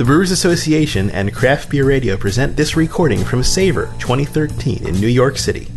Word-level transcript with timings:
The 0.00 0.06
Brewers 0.06 0.30
Association 0.30 1.10
and 1.10 1.34
Craft 1.34 1.68
Beer 1.68 1.84
Radio 1.84 2.16
present 2.16 2.56
this 2.56 2.74
recording 2.74 3.22
from 3.22 3.42
Savor 3.42 3.92
2013 3.98 4.86
in 4.86 4.94
New 4.98 5.08
York 5.08 5.36
City. 5.36 5.68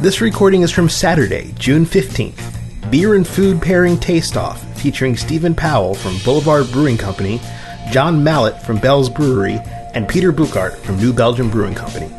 This 0.00 0.22
recording 0.22 0.62
is 0.62 0.70
from 0.70 0.88
Saturday, 0.88 1.52
June 1.58 1.84
15th. 1.84 2.90
Beer 2.90 3.16
and 3.16 3.28
Food 3.28 3.60
Pairing 3.60 3.98
Taste 3.98 4.38
Off, 4.38 4.64
featuring 4.80 5.14
Stephen 5.14 5.54
Pauwels 5.54 5.98
from 5.98 6.16
Boulevard 6.24 6.72
Brewing 6.72 6.96
Company, 6.96 7.38
John 7.90 8.24
Mallett 8.24 8.62
from 8.62 8.78
Bell's 8.78 9.10
Brewery, 9.10 9.60
and 9.92 10.08
Peter 10.08 10.32
Bouckaert 10.32 10.78
from 10.78 10.96
New 10.96 11.12
Belgium 11.12 11.50
Brewing 11.50 11.74
Company. 11.74 12.10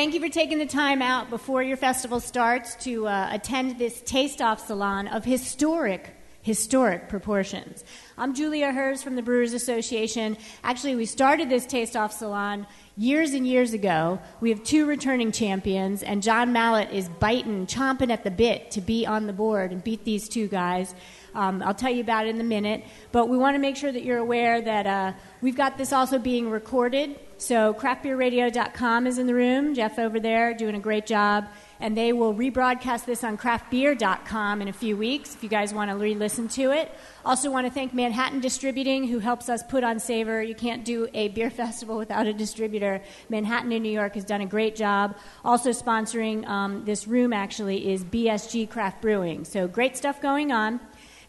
Thank 0.00 0.14
you 0.14 0.20
for 0.20 0.30
taking 0.30 0.56
the 0.56 0.64
time 0.64 1.02
out 1.02 1.28
before 1.28 1.62
your 1.62 1.76
festival 1.76 2.20
starts 2.20 2.74
to 2.84 3.06
uh, 3.06 3.28
attend 3.30 3.78
this 3.78 4.00
taste 4.00 4.40
off 4.40 4.66
salon 4.66 5.08
of 5.08 5.26
historic, 5.26 6.16
historic 6.40 7.10
proportions. 7.10 7.84
I'm 8.16 8.32
Julia 8.32 8.72
Herz 8.72 9.02
from 9.02 9.14
the 9.14 9.20
Brewers 9.20 9.52
Association. 9.52 10.38
Actually, 10.64 10.96
we 10.96 11.04
started 11.04 11.50
this 11.50 11.66
taste 11.66 11.96
off 11.96 12.14
salon 12.14 12.66
years 12.96 13.34
and 13.34 13.46
years 13.46 13.74
ago. 13.74 14.18
We 14.40 14.48
have 14.48 14.64
two 14.64 14.86
returning 14.86 15.32
champions, 15.32 16.02
and 16.02 16.22
John 16.22 16.50
Mallett 16.50 16.90
is 16.92 17.10
biting, 17.10 17.66
chomping 17.66 18.10
at 18.10 18.24
the 18.24 18.30
bit 18.30 18.70
to 18.70 18.80
be 18.80 19.04
on 19.04 19.26
the 19.26 19.34
board 19.34 19.70
and 19.70 19.84
beat 19.84 20.06
these 20.06 20.30
two 20.30 20.48
guys. 20.48 20.94
Um, 21.34 21.62
I'll 21.62 21.74
tell 21.74 21.92
you 21.92 22.00
about 22.00 22.26
it 22.26 22.34
in 22.34 22.40
a 22.40 22.44
minute, 22.44 22.84
but 23.12 23.28
we 23.28 23.36
want 23.36 23.54
to 23.54 23.58
make 23.58 23.76
sure 23.76 23.92
that 23.92 24.02
you're 24.02 24.16
aware 24.16 24.62
that 24.62 24.86
uh, 24.86 25.12
we've 25.42 25.56
got 25.56 25.76
this 25.76 25.92
also 25.92 26.18
being 26.18 26.48
recorded. 26.48 27.20
So, 27.40 27.72
craftbeerradio.com 27.72 29.06
is 29.06 29.16
in 29.16 29.26
the 29.26 29.34
room. 29.34 29.74
Jeff 29.74 29.98
over 29.98 30.20
there 30.20 30.52
doing 30.52 30.74
a 30.74 30.78
great 30.78 31.06
job. 31.06 31.46
And 31.80 31.96
they 31.96 32.12
will 32.12 32.34
rebroadcast 32.34 33.06
this 33.06 33.24
on 33.24 33.38
craftbeer.com 33.38 34.60
in 34.60 34.68
a 34.68 34.74
few 34.74 34.94
weeks 34.98 35.34
if 35.34 35.42
you 35.42 35.48
guys 35.48 35.72
want 35.72 35.90
to 35.90 35.96
re 35.96 36.14
listen 36.14 36.48
to 36.48 36.70
it. 36.70 36.94
Also, 37.24 37.50
want 37.50 37.66
to 37.66 37.72
thank 37.72 37.94
Manhattan 37.94 38.40
Distributing, 38.40 39.04
who 39.04 39.20
helps 39.20 39.48
us 39.48 39.62
put 39.62 39.82
on 39.82 39.98
Savor. 39.98 40.42
You 40.42 40.54
can't 40.54 40.84
do 40.84 41.08
a 41.14 41.28
beer 41.28 41.48
festival 41.62 41.96
without 41.96 42.26
a 42.26 42.34
distributor. 42.34 43.00
Manhattan 43.30 43.72
in 43.72 43.82
New 43.82 43.90
York 43.90 44.16
has 44.16 44.24
done 44.24 44.42
a 44.42 44.46
great 44.46 44.76
job. 44.76 45.16
Also, 45.42 45.70
sponsoring 45.70 46.46
um, 46.46 46.84
this 46.84 47.08
room 47.08 47.32
actually 47.32 47.90
is 47.90 48.04
BSG 48.04 48.68
Craft 48.68 49.00
Brewing. 49.00 49.46
So, 49.46 49.66
great 49.66 49.96
stuff 49.96 50.20
going 50.20 50.52
on. 50.52 50.78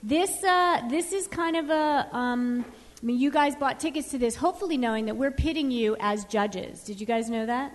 This, 0.03 0.43
uh, 0.43 0.81
this 0.89 1.13
is 1.13 1.27
kind 1.27 1.55
of 1.55 1.69
a. 1.69 2.09
Um, 2.11 2.65
I 3.01 3.05
mean, 3.05 3.19
you 3.19 3.31
guys 3.31 3.55
bought 3.55 3.79
tickets 3.79 4.11
to 4.11 4.19
this, 4.19 4.35
hopefully 4.35 4.77
knowing 4.77 5.07
that 5.07 5.17
we're 5.17 5.31
pitting 5.31 5.71
you 5.71 5.97
as 5.99 6.23
judges. 6.25 6.83
Did 6.83 6.99
you 6.99 7.07
guys 7.07 7.29
know 7.29 7.47
that? 7.47 7.73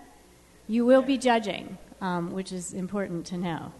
You 0.69 0.87
will 0.87 1.03
be 1.03 1.19
judging, 1.19 1.79
um, 2.01 2.31
which 2.31 2.53
is 2.53 2.73
important 2.73 3.27
to 3.27 3.39
know. 3.39 3.73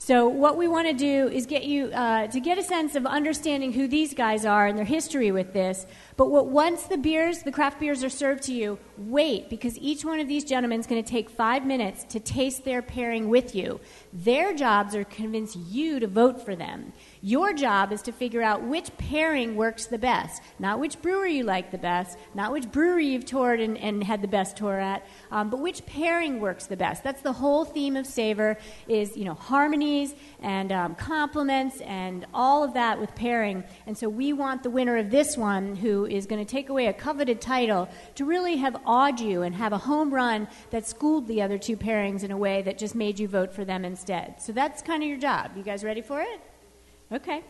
So, 0.00 0.28
what 0.28 0.56
we 0.56 0.68
want 0.68 0.86
to 0.86 0.94
do 0.94 1.28
is 1.28 1.44
get 1.44 1.64
you 1.64 1.86
uh, 1.86 2.28
to 2.28 2.40
get 2.40 2.56
a 2.56 2.62
sense 2.62 2.94
of 2.94 3.04
understanding 3.04 3.72
who 3.72 3.88
these 3.88 4.14
guys 4.14 4.46
are 4.46 4.66
and 4.66 4.78
their 4.78 4.84
history 4.84 5.32
with 5.32 5.52
this. 5.52 5.86
But 6.16 6.30
what, 6.30 6.46
once 6.46 6.84
the 6.84 6.96
beers, 6.96 7.42
the 7.42 7.50
craft 7.50 7.80
beers, 7.80 8.04
are 8.04 8.08
served 8.08 8.44
to 8.44 8.54
you, 8.54 8.78
wait 8.96 9.50
because 9.50 9.76
each 9.78 10.04
one 10.04 10.20
of 10.20 10.28
these 10.28 10.44
gentlemen 10.44 10.78
is 10.78 10.86
going 10.86 11.02
to 11.02 11.10
take 11.10 11.28
five 11.28 11.66
minutes 11.66 12.04
to 12.04 12.20
taste 12.20 12.64
their 12.64 12.80
pairing 12.80 13.28
with 13.28 13.56
you. 13.56 13.80
Their 14.12 14.54
jobs 14.54 14.94
are 14.94 15.02
to 15.02 15.10
convince 15.10 15.56
you 15.56 15.98
to 15.98 16.06
vote 16.06 16.44
for 16.44 16.54
them. 16.54 16.92
Your 17.20 17.52
job 17.52 17.92
is 17.92 18.02
to 18.02 18.12
figure 18.12 18.42
out 18.42 18.62
which 18.62 18.96
pairing 18.96 19.56
works 19.56 19.86
the 19.86 19.98
best, 19.98 20.42
not 20.58 20.78
which 20.78 21.00
brewery 21.02 21.36
you 21.36 21.44
like 21.44 21.70
the 21.70 21.78
best, 21.78 22.18
not 22.34 22.52
which 22.52 22.70
brewery 22.70 23.06
you've 23.06 23.24
toured 23.24 23.60
and, 23.60 23.76
and 23.78 24.04
had 24.04 24.22
the 24.22 24.28
best 24.28 24.56
tour 24.56 24.78
at, 24.78 25.04
um, 25.30 25.50
but 25.50 25.60
which 25.60 25.84
pairing 25.86 26.40
works 26.40 26.66
the 26.66 26.76
best. 26.76 27.02
That's 27.02 27.22
the 27.22 27.32
whole 27.32 27.64
theme 27.64 27.96
of 27.96 28.06
Savor 28.06 28.56
is 28.86 29.16
you 29.16 29.24
know 29.24 29.34
harmonies 29.34 30.14
and 30.40 30.70
um, 30.70 30.94
complements 30.94 31.80
and 31.80 32.26
all 32.32 32.62
of 32.62 32.74
that 32.74 33.00
with 33.00 33.14
pairing. 33.14 33.64
And 33.86 33.96
so 33.96 34.08
we 34.08 34.32
want 34.32 34.62
the 34.62 34.70
winner 34.70 34.96
of 34.96 35.10
this 35.10 35.36
one, 35.36 35.76
who 35.76 36.06
is 36.06 36.26
going 36.26 36.44
to 36.44 36.50
take 36.50 36.68
away 36.68 36.86
a 36.86 36.92
coveted 36.92 37.40
title, 37.40 37.88
to 38.14 38.24
really 38.24 38.56
have 38.56 38.80
awed 38.86 39.20
you 39.20 39.42
and 39.42 39.54
have 39.54 39.72
a 39.72 39.78
home 39.78 40.12
run 40.12 40.48
that 40.70 40.86
schooled 40.86 41.26
the 41.26 41.42
other 41.42 41.58
two 41.58 41.76
pairings 41.76 42.22
in 42.22 42.30
a 42.30 42.36
way 42.36 42.62
that 42.62 42.78
just 42.78 42.94
made 42.94 43.18
you 43.18 43.28
vote 43.28 43.52
for 43.52 43.64
them 43.64 43.84
instead. 43.84 44.40
So 44.40 44.52
that's 44.52 44.82
kind 44.82 45.02
of 45.02 45.08
your 45.08 45.18
job. 45.18 45.52
You 45.56 45.62
guys 45.62 45.82
ready 45.84 46.02
for 46.02 46.20
it? 46.20 46.47
Okay. 47.10 47.42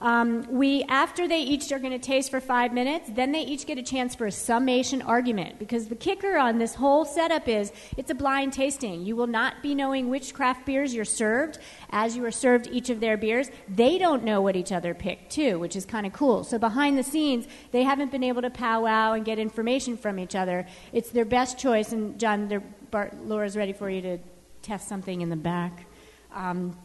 Um, 0.00 0.44
we, 0.50 0.82
after 0.88 1.28
they 1.28 1.42
each 1.42 1.70
are 1.70 1.78
going 1.78 1.92
to 1.92 1.98
taste 1.98 2.30
for 2.32 2.40
five 2.40 2.72
minutes, 2.72 3.08
then 3.14 3.30
they 3.30 3.42
each 3.42 3.66
get 3.66 3.78
a 3.78 3.84
chance 3.84 4.16
for 4.16 4.26
a 4.26 4.32
summation 4.32 5.00
argument. 5.00 5.60
Because 5.60 5.86
the 5.86 5.94
kicker 5.94 6.36
on 6.36 6.58
this 6.58 6.74
whole 6.74 7.04
setup 7.04 7.46
is 7.46 7.72
it's 7.96 8.10
a 8.10 8.14
blind 8.14 8.52
tasting. 8.52 9.02
You 9.04 9.14
will 9.14 9.28
not 9.28 9.62
be 9.62 9.76
knowing 9.76 10.10
which 10.10 10.34
craft 10.34 10.66
beers 10.66 10.92
you're 10.92 11.04
served 11.04 11.58
as 11.90 12.16
you 12.16 12.24
are 12.24 12.32
served 12.32 12.66
each 12.72 12.90
of 12.90 12.98
their 12.98 13.16
beers. 13.16 13.48
They 13.68 13.96
don't 13.96 14.24
know 14.24 14.40
what 14.40 14.56
each 14.56 14.72
other 14.72 14.92
picked, 14.92 15.30
too, 15.30 15.60
which 15.60 15.76
is 15.76 15.84
kind 15.84 16.04
of 16.04 16.12
cool. 16.12 16.42
So 16.42 16.58
behind 16.58 16.98
the 16.98 17.04
scenes, 17.04 17.46
they 17.70 17.84
haven't 17.84 18.10
been 18.10 18.24
able 18.24 18.42
to 18.42 18.50
powwow 18.50 19.12
and 19.12 19.24
get 19.24 19.38
information 19.38 19.96
from 19.96 20.18
each 20.18 20.34
other. 20.34 20.66
It's 20.92 21.10
their 21.10 21.24
best 21.24 21.58
choice. 21.58 21.92
And 21.92 22.18
John, 22.18 22.60
Bart, 22.90 23.14
Laura's 23.24 23.56
ready 23.56 23.72
for 23.72 23.88
you 23.88 24.02
to 24.02 24.18
test 24.62 24.88
something 24.88 25.20
in 25.20 25.28
the 25.28 25.36
back. 25.36 25.86
Um, 26.34 26.76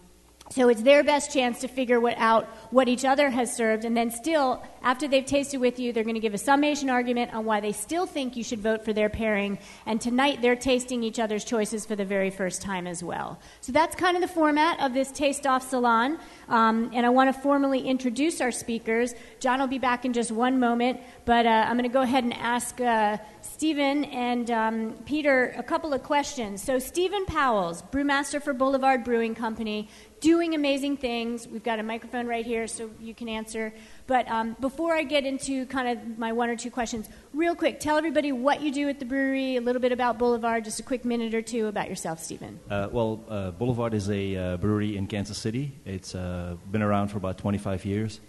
so 0.49 0.69
it's 0.69 0.81
their 0.81 1.03
best 1.03 1.31
chance 1.31 1.59
to 1.61 1.67
figure 1.67 1.99
what 1.99 2.17
out 2.17 2.45
what 2.71 2.87
each 2.87 3.03
other 3.03 3.29
has 3.29 3.53
served, 3.55 3.83
and 3.83 3.95
then 3.97 4.11
still, 4.11 4.63
after 4.81 5.07
they've 5.07 5.25
tasted 5.25 5.59
with 5.59 5.77
you, 5.79 5.91
they're 5.91 6.03
going 6.03 6.15
to 6.15 6.21
give 6.21 6.33
a 6.33 6.37
summation 6.37 6.89
argument 6.89 7.33
on 7.33 7.43
why 7.43 7.59
they 7.59 7.73
still 7.73 8.05
think 8.05 8.37
you 8.37 8.43
should 8.43 8.59
vote 8.59 8.85
for 8.85 8.93
their 8.93 9.09
pairing. 9.09 9.59
And 9.85 9.99
tonight, 9.99 10.41
they're 10.41 10.55
tasting 10.55 11.03
each 11.03 11.19
other's 11.19 11.43
choices 11.43 11.85
for 11.85 11.95
the 11.95 12.05
very 12.05 12.29
first 12.29 12.61
time 12.61 12.87
as 12.87 13.03
well. 13.03 13.39
So 13.61 13.71
that's 13.71 13.95
kind 13.95 14.15
of 14.15 14.21
the 14.21 14.27
format 14.27 14.79
of 14.79 14.93
this 14.93 15.11
Taste 15.11 15.45
Off 15.45 15.69
Salon. 15.69 16.17
Um, 16.47 16.91
and 16.93 17.05
I 17.05 17.09
want 17.09 17.33
to 17.33 17.41
formally 17.41 17.81
introduce 17.81 18.39
our 18.39 18.51
speakers. 18.51 19.13
John 19.41 19.59
will 19.59 19.67
be 19.67 19.79
back 19.79 20.05
in 20.05 20.13
just 20.13 20.31
one 20.31 20.59
moment, 20.59 21.01
but 21.25 21.45
uh, 21.45 21.65
I'm 21.67 21.73
going 21.77 21.83
to 21.83 21.93
go 21.93 22.01
ahead 22.01 22.23
and 22.23 22.33
ask. 22.33 22.79
Uh, 22.79 23.17
Stephen 23.57 24.03
and 24.05 24.51
um, 24.51 24.93
Peter 25.05 25.55
a 25.57 25.63
couple 25.63 25.91
of 25.91 26.03
questions. 26.03 26.61
So, 26.61 26.77
Stephen 26.77 27.25
Pauwels's 27.25 27.81
brewmaster 27.81 28.39
for 28.39 28.53
Boulevard 28.53 29.03
Brewing 29.03 29.33
Company, 29.33 29.89
doing 30.19 30.55
amazing 30.55 30.97
things. 30.97 31.47
We've 31.47 31.63
got 31.63 31.79
a 31.79 31.83
microphone 31.83 32.27
right 32.27 32.45
here 32.45 32.67
so 32.67 32.89
you 32.99 33.13
can 33.13 33.29
answer. 33.29 33.73
But 34.07 34.29
um, 34.29 34.55
before 34.59 34.95
I 34.95 35.03
get 35.03 35.25
into 35.25 35.65
kind 35.67 35.87
of 35.87 36.17
my 36.17 36.31
one 36.31 36.49
or 36.49 36.55
two 36.55 36.71
questions, 36.71 37.07
real 37.33 37.55
quick, 37.55 37.79
tell 37.79 37.97
everybody 37.97 38.31
what 38.31 38.61
you 38.61 38.71
do 38.71 38.89
at 38.89 38.99
the 38.99 39.05
brewery, 39.05 39.57
a 39.57 39.61
little 39.61 39.81
bit 39.81 39.91
about 39.91 40.17
Boulevard, 40.17 40.63
just 40.63 40.79
a 40.79 40.83
quick 40.83 41.05
minute 41.05 41.33
or 41.33 41.41
two 41.41 41.67
about 41.67 41.89
yourself, 41.89 42.23
Stephen. 42.23 42.59
Uh, 42.69 42.87
well, 42.91 43.23
uh, 43.29 43.51
Boulevard 43.51 43.93
is 43.93 44.09
a 44.09 44.35
uh, 44.35 44.57
brewery 44.57 44.97
in 44.97 45.07
Kansas 45.07 45.37
City. 45.37 45.73
It's 45.85 46.15
uh, 46.15 46.55
been 46.71 46.81
around 46.81 47.09
for 47.09 47.17
about 47.17 47.37
25 47.37 47.85
years. 47.85 48.19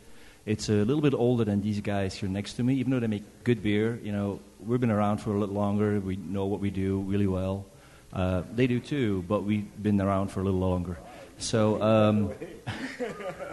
It's 0.46 0.68
a 0.68 0.72
little 0.72 1.02
bit 1.02 1.14
older 1.14 1.44
than 1.44 1.60
these 1.60 1.80
guys 1.80 2.14
here 2.14 2.28
next 2.28 2.54
to 2.54 2.62
me, 2.62 2.74
even 2.76 2.90
though 2.90 3.00
they 3.00 3.06
make 3.06 3.44
good 3.44 3.62
beer. 3.62 4.00
You 4.02 4.12
know, 4.12 4.40
we've 4.60 4.80
been 4.80 4.90
around 4.90 5.18
for 5.18 5.34
a 5.34 5.38
little 5.38 5.54
longer. 5.54 6.00
We 6.00 6.16
know 6.16 6.46
what 6.46 6.60
we 6.60 6.70
do 6.70 7.00
really 7.00 7.26
well. 7.26 7.66
Uh, 8.12 8.42
they 8.54 8.66
do 8.66 8.80
too, 8.80 9.24
but 9.28 9.44
we've 9.44 9.66
been 9.82 10.00
around 10.00 10.28
for 10.28 10.40
a 10.40 10.44
little 10.44 10.60
longer. 10.60 10.96
So 11.38 11.80
um, 11.80 12.32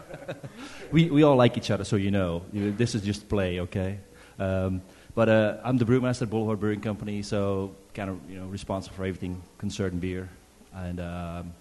we, 0.92 1.10
we 1.10 1.24
all 1.24 1.36
like 1.36 1.58
each 1.58 1.72
other, 1.72 1.84
so 1.84 1.96
you 1.96 2.12
know. 2.12 2.44
This 2.52 2.96
is 2.96 3.04
just 3.04 3.30
play, 3.30 3.60
okay? 3.62 4.00
Um, 4.40 4.82
but 5.14 5.30
uh, 5.30 5.58
I'm 5.64 5.78
the 5.78 5.86
brewmaster 5.86 6.24
at 6.24 6.30
Boulevard 6.30 6.60
Brewing 6.60 6.82
Company, 6.82 7.22
so 7.22 7.76
kind 7.94 8.10
of 8.10 8.20
you 8.30 8.38
know 8.40 8.48
responsible 8.48 8.96
for 8.96 9.06
everything 9.06 9.42
concerning 9.58 10.00
beer, 10.00 10.30
and 10.74 11.00
um, 11.00 11.54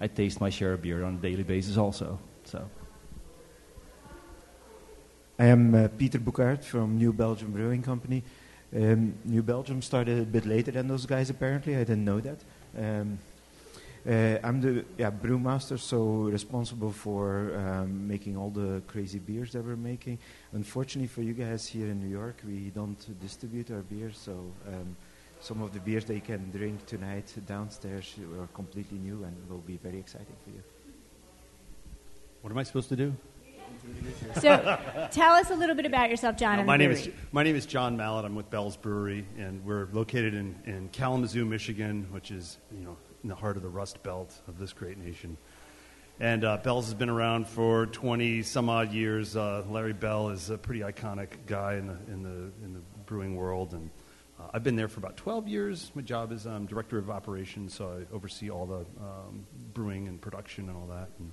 I 0.00 0.08
taste 0.08 0.40
my 0.40 0.50
share 0.50 0.74
of 0.74 0.82
beer 0.82 1.04
on 1.04 1.14
a 1.14 1.18
daily 1.18 1.44
basis 1.44 1.76
also. 1.76 2.18
So. 2.44 2.68
I 5.40 5.46
am 5.46 5.72
uh, 5.72 5.86
Peter 5.96 6.18
Bouckaert 6.18 6.64
from 6.64 6.98
New 6.98 7.12
Belgium 7.12 7.52
Brewing 7.52 7.80
Company. 7.80 8.24
Um, 8.74 9.14
New 9.24 9.42
Belgium 9.44 9.80
started 9.82 10.18
a 10.18 10.24
bit 10.24 10.44
later 10.44 10.72
than 10.72 10.88
those 10.88 11.06
guys, 11.06 11.30
apparently. 11.30 11.76
I 11.76 11.84
didn't 11.84 12.04
know 12.04 12.18
that. 12.18 12.40
Um, 12.76 13.20
uh, 14.08 14.38
I'm 14.42 14.60
the 14.60 14.84
yeah, 14.96 15.10
brewmaster, 15.10 15.78
so 15.78 16.30
responsible 16.30 16.90
for 16.90 17.54
um, 17.56 18.08
making 18.08 18.36
all 18.36 18.48
the 18.48 18.80
crazy 18.86 19.18
beers 19.18 19.52
that 19.52 19.62
we're 19.62 19.76
making. 19.76 20.18
Unfortunately 20.52 21.08
for 21.08 21.22
you 21.22 21.34
guys 21.34 21.66
here 21.66 21.88
in 21.88 22.00
New 22.00 22.08
York, 22.08 22.40
we 22.46 22.70
don't 22.74 23.20
distribute 23.20 23.70
our 23.70 23.82
beers, 23.82 24.16
so 24.16 24.32
um, 24.66 24.96
some 25.40 25.60
of 25.60 25.74
the 25.74 25.80
beers 25.80 26.06
they 26.06 26.20
can 26.20 26.50
drink 26.50 26.86
tonight 26.86 27.32
downstairs 27.46 28.14
are 28.40 28.46
completely 28.54 28.98
new 28.98 29.24
and 29.24 29.36
will 29.50 29.58
be 29.66 29.76
very 29.76 29.98
exciting 29.98 30.36
for 30.42 30.50
you. 30.50 30.62
What 32.40 32.50
am 32.50 32.58
I 32.58 32.62
supposed 32.62 32.88
to 32.88 32.96
do? 32.96 33.14
So, 34.40 34.78
tell 35.10 35.34
us 35.34 35.50
a 35.50 35.54
little 35.54 35.74
bit 35.74 35.84
about 35.84 36.08
yourself, 36.08 36.36
John. 36.36 36.60
Uh, 36.60 36.64
my 36.64 36.78
name 36.78 36.90
is 36.90 37.10
my 37.32 37.42
name 37.42 37.54
is 37.54 37.66
John 37.66 37.96
Mallett. 37.96 38.24
I'm 38.24 38.34
with 38.34 38.48
Bell's 38.48 38.76
Brewery, 38.76 39.26
and 39.36 39.62
we're 39.64 39.88
located 39.92 40.32
in, 40.34 40.56
in 40.64 40.88
Kalamazoo, 40.92 41.44
Michigan, 41.44 42.06
which 42.10 42.30
is 42.30 42.56
you 42.72 42.84
know 42.84 42.96
in 43.22 43.28
the 43.28 43.34
heart 43.34 43.56
of 43.56 43.62
the 43.62 43.68
Rust 43.68 44.02
Belt 44.02 44.32
of 44.46 44.58
this 44.58 44.72
great 44.72 44.98
nation. 44.98 45.36
And 46.20 46.44
uh, 46.44 46.56
Bell's 46.58 46.86
has 46.86 46.94
been 46.94 47.10
around 47.10 47.46
for 47.46 47.86
20 47.86 48.42
some 48.42 48.68
odd 48.68 48.92
years. 48.92 49.36
Uh, 49.36 49.64
Larry 49.68 49.92
Bell 49.92 50.30
is 50.30 50.50
a 50.50 50.58
pretty 50.58 50.80
iconic 50.80 51.28
guy 51.46 51.74
in 51.74 51.86
the 51.86 51.96
in 52.12 52.22
the 52.22 52.64
in 52.64 52.72
the 52.74 52.80
brewing 53.06 53.36
world, 53.36 53.72
and 53.72 53.88
uh, 54.40 54.48
I've 54.52 54.64
been 54.64 54.74
there 54.74 54.88
for 54.88 54.98
about 54.98 55.16
12 55.16 55.46
years. 55.46 55.92
My 55.94 56.02
job 56.02 56.32
is 56.32 56.46
um, 56.46 56.66
director 56.66 56.98
of 56.98 57.08
operations, 57.08 57.74
so 57.74 58.00
I 58.00 58.14
oversee 58.14 58.50
all 58.50 58.66
the 58.66 58.86
um, 59.00 59.46
brewing 59.74 60.08
and 60.08 60.20
production 60.20 60.68
and 60.68 60.76
all 60.76 60.86
that. 60.88 61.08
And, 61.20 61.32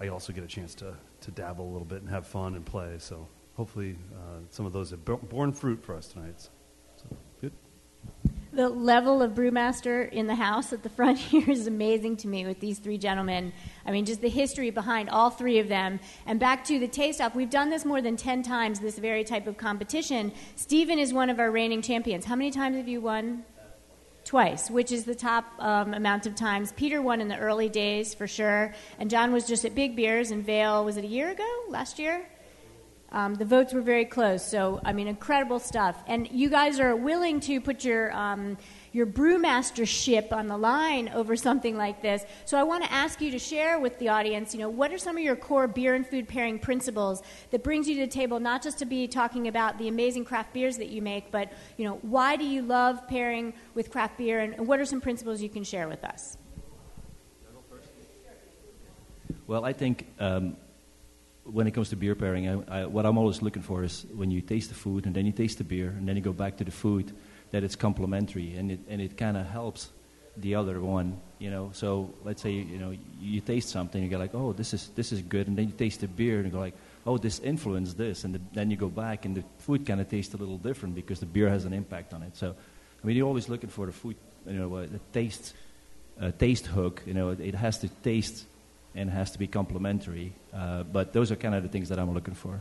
I 0.00 0.08
also 0.08 0.32
get 0.32 0.44
a 0.44 0.48
chance 0.48 0.74
to, 0.76 0.94
to 1.22 1.30
dabble 1.30 1.64
a 1.64 1.70
little 1.70 1.86
bit 1.86 2.00
and 2.00 2.10
have 2.10 2.26
fun 2.26 2.54
and 2.54 2.66
play. 2.66 2.96
So 2.98 3.28
hopefully, 3.56 3.96
uh, 4.12 4.40
some 4.50 4.66
of 4.66 4.72
those 4.72 4.90
have 4.90 5.04
borne 5.04 5.52
fruit 5.52 5.82
for 5.82 5.94
us 5.94 6.08
tonight. 6.08 6.40
So. 6.40 6.50
The 8.54 8.68
level 8.68 9.20
of 9.20 9.32
brewmaster 9.32 10.08
in 10.12 10.28
the 10.28 10.36
house 10.36 10.72
at 10.72 10.84
the 10.84 10.88
front 10.88 11.18
here 11.30 11.50
is 11.50 11.66
amazing 11.66 12.18
to 12.18 12.28
me 12.28 12.46
with 12.46 12.60
these 12.60 12.78
three 12.78 12.98
gentlemen. 12.98 13.52
I 13.84 13.90
mean, 13.90 14.04
just 14.04 14.20
the 14.20 14.28
history 14.28 14.70
behind 14.70 15.10
all 15.10 15.30
three 15.30 15.58
of 15.58 15.66
them. 15.66 15.98
And 16.24 16.38
back 16.38 16.64
to 16.66 16.78
the 16.78 16.86
taste 16.86 17.20
off, 17.20 17.34
we've 17.34 17.50
done 17.50 17.68
this 17.68 17.84
more 17.84 18.00
than 18.00 18.16
10 18.16 18.44
times, 18.44 18.78
this 18.78 18.96
very 18.96 19.24
type 19.24 19.48
of 19.48 19.56
competition. 19.56 20.30
Stephen 20.54 21.00
is 21.00 21.12
one 21.12 21.30
of 21.30 21.40
our 21.40 21.50
reigning 21.50 21.82
champions. 21.82 22.26
How 22.26 22.36
many 22.36 22.52
times 22.52 22.76
have 22.76 22.86
you 22.86 23.00
won? 23.00 23.44
Twice, 24.24 24.70
which 24.70 24.92
is 24.92 25.04
the 25.04 25.16
top 25.16 25.46
um, 25.58 25.92
amount 25.92 26.26
of 26.26 26.36
times. 26.36 26.70
Peter 26.72 27.02
won 27.02 27.20
in 27.20 27.26
the 27.26 27.36
early 27.36 27.68
days 27.68 28.14
for 28.14 28.28
sure, 28.28 28.72
and 29.00 29.10
John 29.10 29.32
was 29.32 29.48
just 29.48 29.64
at 29.64 29.74
Big 29.74 29.96
Beers 29.96 30.30
in 30.30 30.42
Vail. 30.42 30.84
Was 30.84 30.96
it 30.96 31.04
a 31.04 31.08
year 31.08 31.30
ago? 31.30 31.64
Last 31.68 31.98
year? 31.98 32.24
Um, 33.14 33.36
the 33.36 33.44
votes 33.44 33.72
were 33.72 33.80
very 33.80 34.04
close, 34.04 34.44
so 34.44 34.80
I 34.84 34.92
mean, 34.92 35.06
incredible 35.06 35.60
stuff. 35.60 36.02
And 36.08 36.28
you 36.32 36.50
guys 36.50 36.80
are 36.80 36.96
willing 36.96 37.38
to 37.40 37.60
put 37.60 37.84
your 37.84 38.12
um, 38.12 38.58
your 38.90 39.06
brewmastership 39.06 40.32
on 40.32 40.48
the 40.48 40.56
line 40.56 41.08
over 41.14 41.36
something 41.36 41.76
like 41.76 42.02
this. 42.02 42.24
So 42.44 42.58
I 42.58 42.64
want 42.64 42.84
to 42.84 42.92
ask 42.92 43.20
you 43.20 43.30
to 43.30 43.38
share 43.38 43.78
with 43.78 43.98
the 44.00 44.08
audience, 44.08 44.52
you 44.52 44.60
know, 44.60 44.68
what 44.68 44.92
are 44.92 44.98
some 44.98 45.16
of 45.16 45.22
your 45.22 45.36
core 45.36 45.66
beer 45.68 45.94
and 45.94 46.06
food 46.06 46.28
pairing 46.28 46.58
principles 46.58 47.22
that 47.50 47.64
brings 47.64 47.88
you 47.88 47.94
to 47.96 48.00
the 48.02 48.12
table, 48.12 48.38
not 48.38 48.62
just 48.62 48.78
to 48.78 48.84
be 48.84 49.08
talking 49.08 49.48
about 49.48 49.78
the 49.78 49.88
amazing 49.88 50.24
craft 50.24 50.52
beers 50.52 50.76
that 50.76 50.88
you 50.90 51.02
make, 51.02 51.32
but, 51.32 51.52
you 51.76 51.84
know, 51.84 51.98
why 52.02 52.36
do 52.36 52.44
you 52.44 52.62
love 52.62 53.06
pairing 53.08 53.52
with 53.74 53.90
craft 53.90 54.16
beer 54.16 54.40
and 54.40 54.66
what 54.66 54.78
are 54.78 54.84
some 54.84 55.00
principles 55.00 55.42
you 55.42 55.48
can 55.48 55.64
share 55.64 55.88
with 55.88 56.04
us? 56.04 56.36
Well, 59.46 59.64
I 59.64 59.72
think 59.72 60.06
um, 60.20 60.56
when 61.44 61.66
it 61.66 61.72
comes 61.72 61.90
to 61.90 61.96
beer 61.96 62.14
pairing, 62.14 62.48
I, 62.48 62.80
I, 62.80 62.86
what 62.86 63.06
I'm 63.06 63.18
always 63.18 63.42
looking 63.42 63.62
for 63.62 63.84
is 63.84 64.06
when 64.14 64.30
you 64.30 64.40
taste 64.40 64.70
the 64.70 64.74
food 64.74 65.06
and 65.06 65.14
then 65.14 65.26
you 65.26 65.32
taste 65.32 65.58
the 65.58 65.64
beer 65.64 65.88
and 65.88 66.08
then 66.08 66.16
you 66.16 66.22
go 66.22 66.32
back 66.32 66.56
to 66.58 66.64
the 66.64 66.70
food 66.70 67.12
that 67.50 67.62
it's 67.62 67.76
complementary 67.76 68.56
and 68.56 68.72
it, 68.72 68.80
and 68.88 69.00
it 69.00 69.16
kind 69.16 69.36
of 69.36 69.46
helps 69.46 69.90
the 70.36 70.54
other 70.54 70.80
one, 70.80 71.20
you 71.38 71.50
know. 71.50 71.70
So 71.72 72.12
let's 72.24 72.42
say, 72.42 72.50
you 72.50 72.78
know, 72.78 72.96
you 73.20 73.40
taste 73.40 73.68
something, 73.68 74.02
you 74.02 74.08
go 74.08 74.18
like, 74.18 74.34
oh, 74.34 74.52
this 74.52 74.74
is, 74.74 74.88
this 74.96 75.12
is 75.12 75.22
good, 75.22 75.46
and 75.46 75.56
then 75.56 75.66
you 75.66 75.74
taste 75.74 76.00
the 76.00 76.08
beer 76.08 76.36
and 76.36 76.46
you 76.46 76.50
go 76.50 76.58
like, 76.58 76.74
oh, 77.06 77.18
this 77.18 77.38
influenced 77.40 77.96
this, 77.96 78.24
and 78.24 78.34
the, 78.34 78.40
then 78.52 78.70
you 78.70 78.76
go 78.76 78.88
back 78.88 79.24
and 79.24 79.36
the 79.36 79.44
food 79.58 79.86
kind 79.86 80.00
of 80.00 80.08
tastes 80.08 80.34
a 80.34 80.36
little 80.36 80.58
different 80.58 80.94
because 80.94 81.20
the 81.20 81.26
beer 81.26 81.48
has 81.48 81.64
an 81.64 81.72
impact 81.72 82.14
on 82.14 82.22
it. 82.22 82.36
So, 82.36 82.54
I 83.02 83.06
mean, 83.06 83.16
you're 83.16 83.28
always 83.28 83.48
looking 83.48 83.70
for 83.70 83.86
the 83.86 83.92
food, 83.92 84.16
you 84.46 84.54
know, 84.54 84.74
uh, 84.74 84.86
the 84.86 85.00
taste, 85.12 85.54
uh, 86.20 86.32
taste 86.32 86.66
hook, 86.66 87.02
you 87.06 87.14
know, 87.14 87.30
it, 87.30 87.40
it, 87.40 87.54
has 87.54 87.78
to 87.78 87.88
taste 87.88 88.46
and 88.94 89.10
has 89.10 89.30
to 89.32 89.38
be 89.38 89.46
complementary. 89.46 90.32
Uh, 90.52 90.84
but 90.84 91.12
those 91.12 91.32
are 91.32 91.36
kind 91.36 91.54
of 91.54 91.62
the 91.62 91.68
things 91.68 91.88
that 91.88 91.98
I'm 91.98 92.14
looking 92.14 92.34
for. 92.34 92.60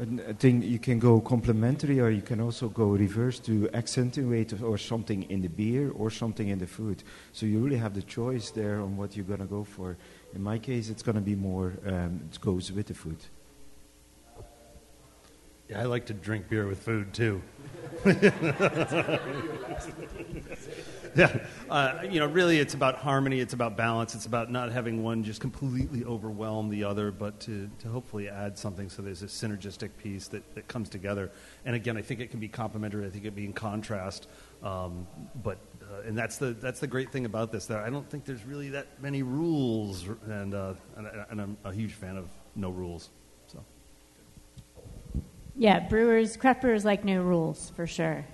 I 0.00 0.32
think 0.34 0.64
you 0.64 0.78
can 0.78 1.00
go 1.00 1.20
complementary 1.20 1.98
or 1.98 2.08
you 2.08 2.22
can 2.22 2.40
also 2.40 2.68
go 2.68 2.90
reverse 2.90 3.40
to 3.40 3.68
accentuate 3.74 4.62
or 4.62 4.78
something 4.78 5.24
in 5.24 5.42
the 5.42 5.48
beer 5.48 5.90
or 5.90 6.08
something 6.08 6.48
in 6.48 6.60
the 6.60 6.68
food. 6.68 7.02
So 7.32 7.46
you 7.46 7.58
really 7.58 7.78
have 7.78 7.94
the 7.94 8.02
choice 8.02 8.50
there 8.50 8.80
on 8.80 8.96
what 8.96 9.16
you're 9.16 9.24
going 9.24 9.40
to 9.40 9.46
go 9.46 9.64
for. 9.64 9.96
In 10.36 10.42
my 10.42 10.58
case, 10.58 10.88
it's 10.88 11.02
going 11.02 11.16
to 11.16 11.20
be 11.20 11.34
more, 11.34 11.72
um, 11.84 12.20
it 12.30 12.40
goes 12.40 12.70
with 12.70 12.86
the 12.86 12.94
food. 12.94 13.18
Yeah, 15.68 15.80
I 15.80 15.84
like 15.84 16.06
to 16.06 16.14
drink 16.14 16.48
beer 16.48 16.68
with 16.68 16.80
food 16.80 17.12
too. 17.12 17.42
yeah, 21.16 21.38
uh, 21.70 22.02
you 22.08 22.20
know, 22.20 22.26
really, 22.26 22.58
it's 22.58 22.74
about 22.74 22.96
harmony. 22.96 23.40
It's 23.40 23.54
about 23.54 23.76
balance. 23.76 24.14
It's 24.14 24.26
about 24.26 24.50
not 24.50 24.72
having 24.72 25.02
one 25.02 25.24
just 25.24 25.40
completely 25.40 26.04
overwhelm 26.04 26.68
the 26.68 26.84
other, 26.84 27.10
but 27.10 27.40
to, 27.40 27.70
to 27.80 27.88
hopefully 27.88 28.28
add 28.28 28.58
something 28.58 28.88
so 28.88 29.02
there's 29.02 29.22
a 29.22 29.26
synergistic 29.26 29.90
piece 29.98 30.28
that, 30.28 30.54
that 30.54 30.68
comes 30.68 30.88
together. 30.88 31.30
And 31.64 31.74
again, 31.74 31.96
I 31.96 32.02
think 32.02 32.20
it 32.20 32.30
can 32.30 32.40
be 32.40 32.48
complementary. 32.48 33.06
I 33.06 33.10
think 33.10 33.24
it 33.24 33.28
can 33.28 33.34
be 33.34 33.44
in 33.44 33.52
contrast. 33.52 34.28
Um, 34.62 35.06
but 35.42 35.58
uh, 35.82 36.02
and 36.06 36.18
that's 36.18 36.36
the 36.36 36.46
that's 36.46 36.80
the 36.80 36.86
great 36.86 37.10
thing 37.12 37.24
about 37.24 37.52
this. 37.52 37.66
That 37.66 37.84
I 37.84 37.90
don't 37.90 38.08
think 38.10 38.24
there's 38.24 38.44
really 38.44 38.70
that 38.70 38.86
many 39.00 39.22
rules, 39.22 40.06
and 40.26 40.54
uh, 40.54 40.74
and, 40.96 41.08
and 41.30 41.40
I'm 41.40 41.56
a 41.64 41.72
huge 41.72 41.92
fan 41.92 42.16
of 42.16 42.28
no 42.56 42.70
rules. 42.70 43.10
So. 43.46 43.64
Yeah, 45.56 45.80
brewers, 45.80 46.36
craft 46.36 46.62
brewers 46.62 46.84
like 46.84 47.04
no 47.04 47.22
rules 47.22 47.70
for 47.76 47.86
sure. 47.86 48.24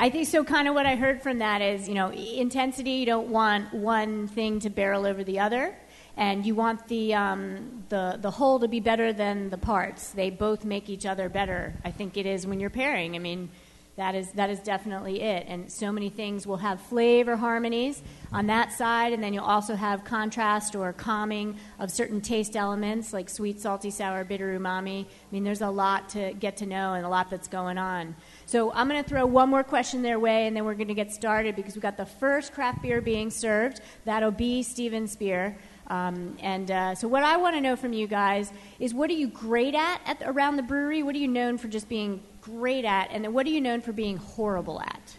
I 0.00 0.10
think 0.10 0.28
so. 0.28 0.44
Kind 0.44 0.68
of 0.68 0.74
what 0.74 0.86
I 0.86 0.94
heard 0.94 1.22
from 1.22 1.38
that 1.40 1.60
is, 1.60 1.88
you 1.88 1.94
know, 1.94 2.12
intensity. 2.12 2.92
You 2.92 3.06
don't 3.06 3.30
want 3.30 3.74
one 3.74 4.28
thing 4.28 4.60
to 4.60 4.70
barrel 4.70 5.04
over 5.04 5.24
the 5.24 5.40
other, 5.40 5.76
and 6.16 6.46
you 6.46 6.54
want 6.54 6.86
the 6.86 7.14
um, 7.14 7.82
the 7.88 8.16
the 8.20 8.30
whole 8.30 8.60
to 8.60 8.68
be 8.68 8.78
better 8.78 9.12
than 9.12 9.50
the 9.50 9.58
parts. 9.58 10.10
They 10.10 10.30
both 10.30 10.64
make 10.64 10.88
each 10.88 11.04
other 11.04 11.28
better. 11.28 11.74
I 11.84 11.90
think 11.90 12.16
it 12.16 12.26
is 12.26 12.46
when 12.46 12.60
you're 12.60 12.70
pairing. 12.70 13.16
I 13.16 13.18
mean, 13.18 13.50
that 13.96 14.14
is 14.14 14.30
that 14.34 14.50
is 14.50 14.60
definitely 14.60 15.20
it. 15.20 15.46
And 15.48 15.68
so 15.70 15.90
many 15.90 16.10
things 16.10 16.46
will 16.46 16.58
have 16.58 16.80
flavor 16.80 17.34
harmonies 17.34 18.00
on 18.32 18.46
that 18.46 18.70
side, 18.72 19.12
and 19.12 19.20
then 19.20 19.34
you'll 19.34 19.42
also 19.42 19.74
have 19.74 20.04
contrast 20.04 20.76
or 20.76 20.92
calming 20.92 21.56
of 21.80 21.90
certain 21.90 22.20
taste 22.20 22.54
elements 22.54 23.12
like 23.12 23.28
sweet, 23.28 23.60
salty, 23.60 23.90
sour, 23.90 24.22
bitter, 24.22 24.56
umami. 24.56 25.06
I 25.06 25.08
mean, 25.32 25.42
there's 25.42 25.60
a 25.60 25.70
lot 25.70 26.10
to 26.10 26.34
get 26.34 26.58
to 26.58 26.66
know 26.66 26.92
and 26.92 27.04
a 27.04 27.08
lot 27.08 27.30
that's 27.30 27.48
going 27.48 27.78
on. 27.78 28.14
So 28.48 28.72
I'm 28.72 28.88
going 28.88 29.04
to 29.04 29.06
throw 29.06 29.26
one 29.26 29.50
more 29.50 29.62
question 29.62 30.00
their 30.00 30.18
way, 30.18 30.46
and 30.46 30.56
then 30.56 30.64
we're 30.64 30.72
going 30.72 30.88
to 30.88 30.94
get 30.94 31.12
started 31.12 31.54
because 31.54 31.74
we've 31.74 31.82
got 31.82 31.98
the 31.98 32.06
first 32.06 32.54
craft 32.54 32.80
beer 32.80 33.02
being 33.02 33.30
served. 33.30 33.82
That'll 34.06 34.30
be 34.30 34.62
Steven's 34.62 35.14
beer. 35.16 35.58
Um, 35.88 36.34
and 36.40 36.70
uh, 36.70 36.94
so, 36.94 37.08
what 37.08 37.22
I 37.22 37.36
want 37.36 37.56
to 37.56 37.60
know 37.60 37.76
from 37.76 37.92
you 37.92 38.06
guys 38.06 38.50
is 38.78 38.94
what 38.94 39.10
are 39.10 39.12
you 39.12 39.26
great 39.26 39.74
at, 39.74 40.00
at 40.06 40.22
around 40.24 40.56
the 40.56 40.62
brewery? 40.62 41.02
What 41.02 41.14
are 41.14 41.18
you 41.18 41.28
known 41.28 41.58
for 41.58 41.68
just 41.68 41.90
being 41.90 42.22
great 42.40 42.86
at? 42.86 43.10
And 43.10 43.22
then 43.22 43.34
what 43.34 43.44
are 43.44 43.50
you 43.50 43.60
known 43.60 43.82
for 43.82 43.92
being 43.92 44.16
horrible 44.16 44.80
at? 44.80 45.16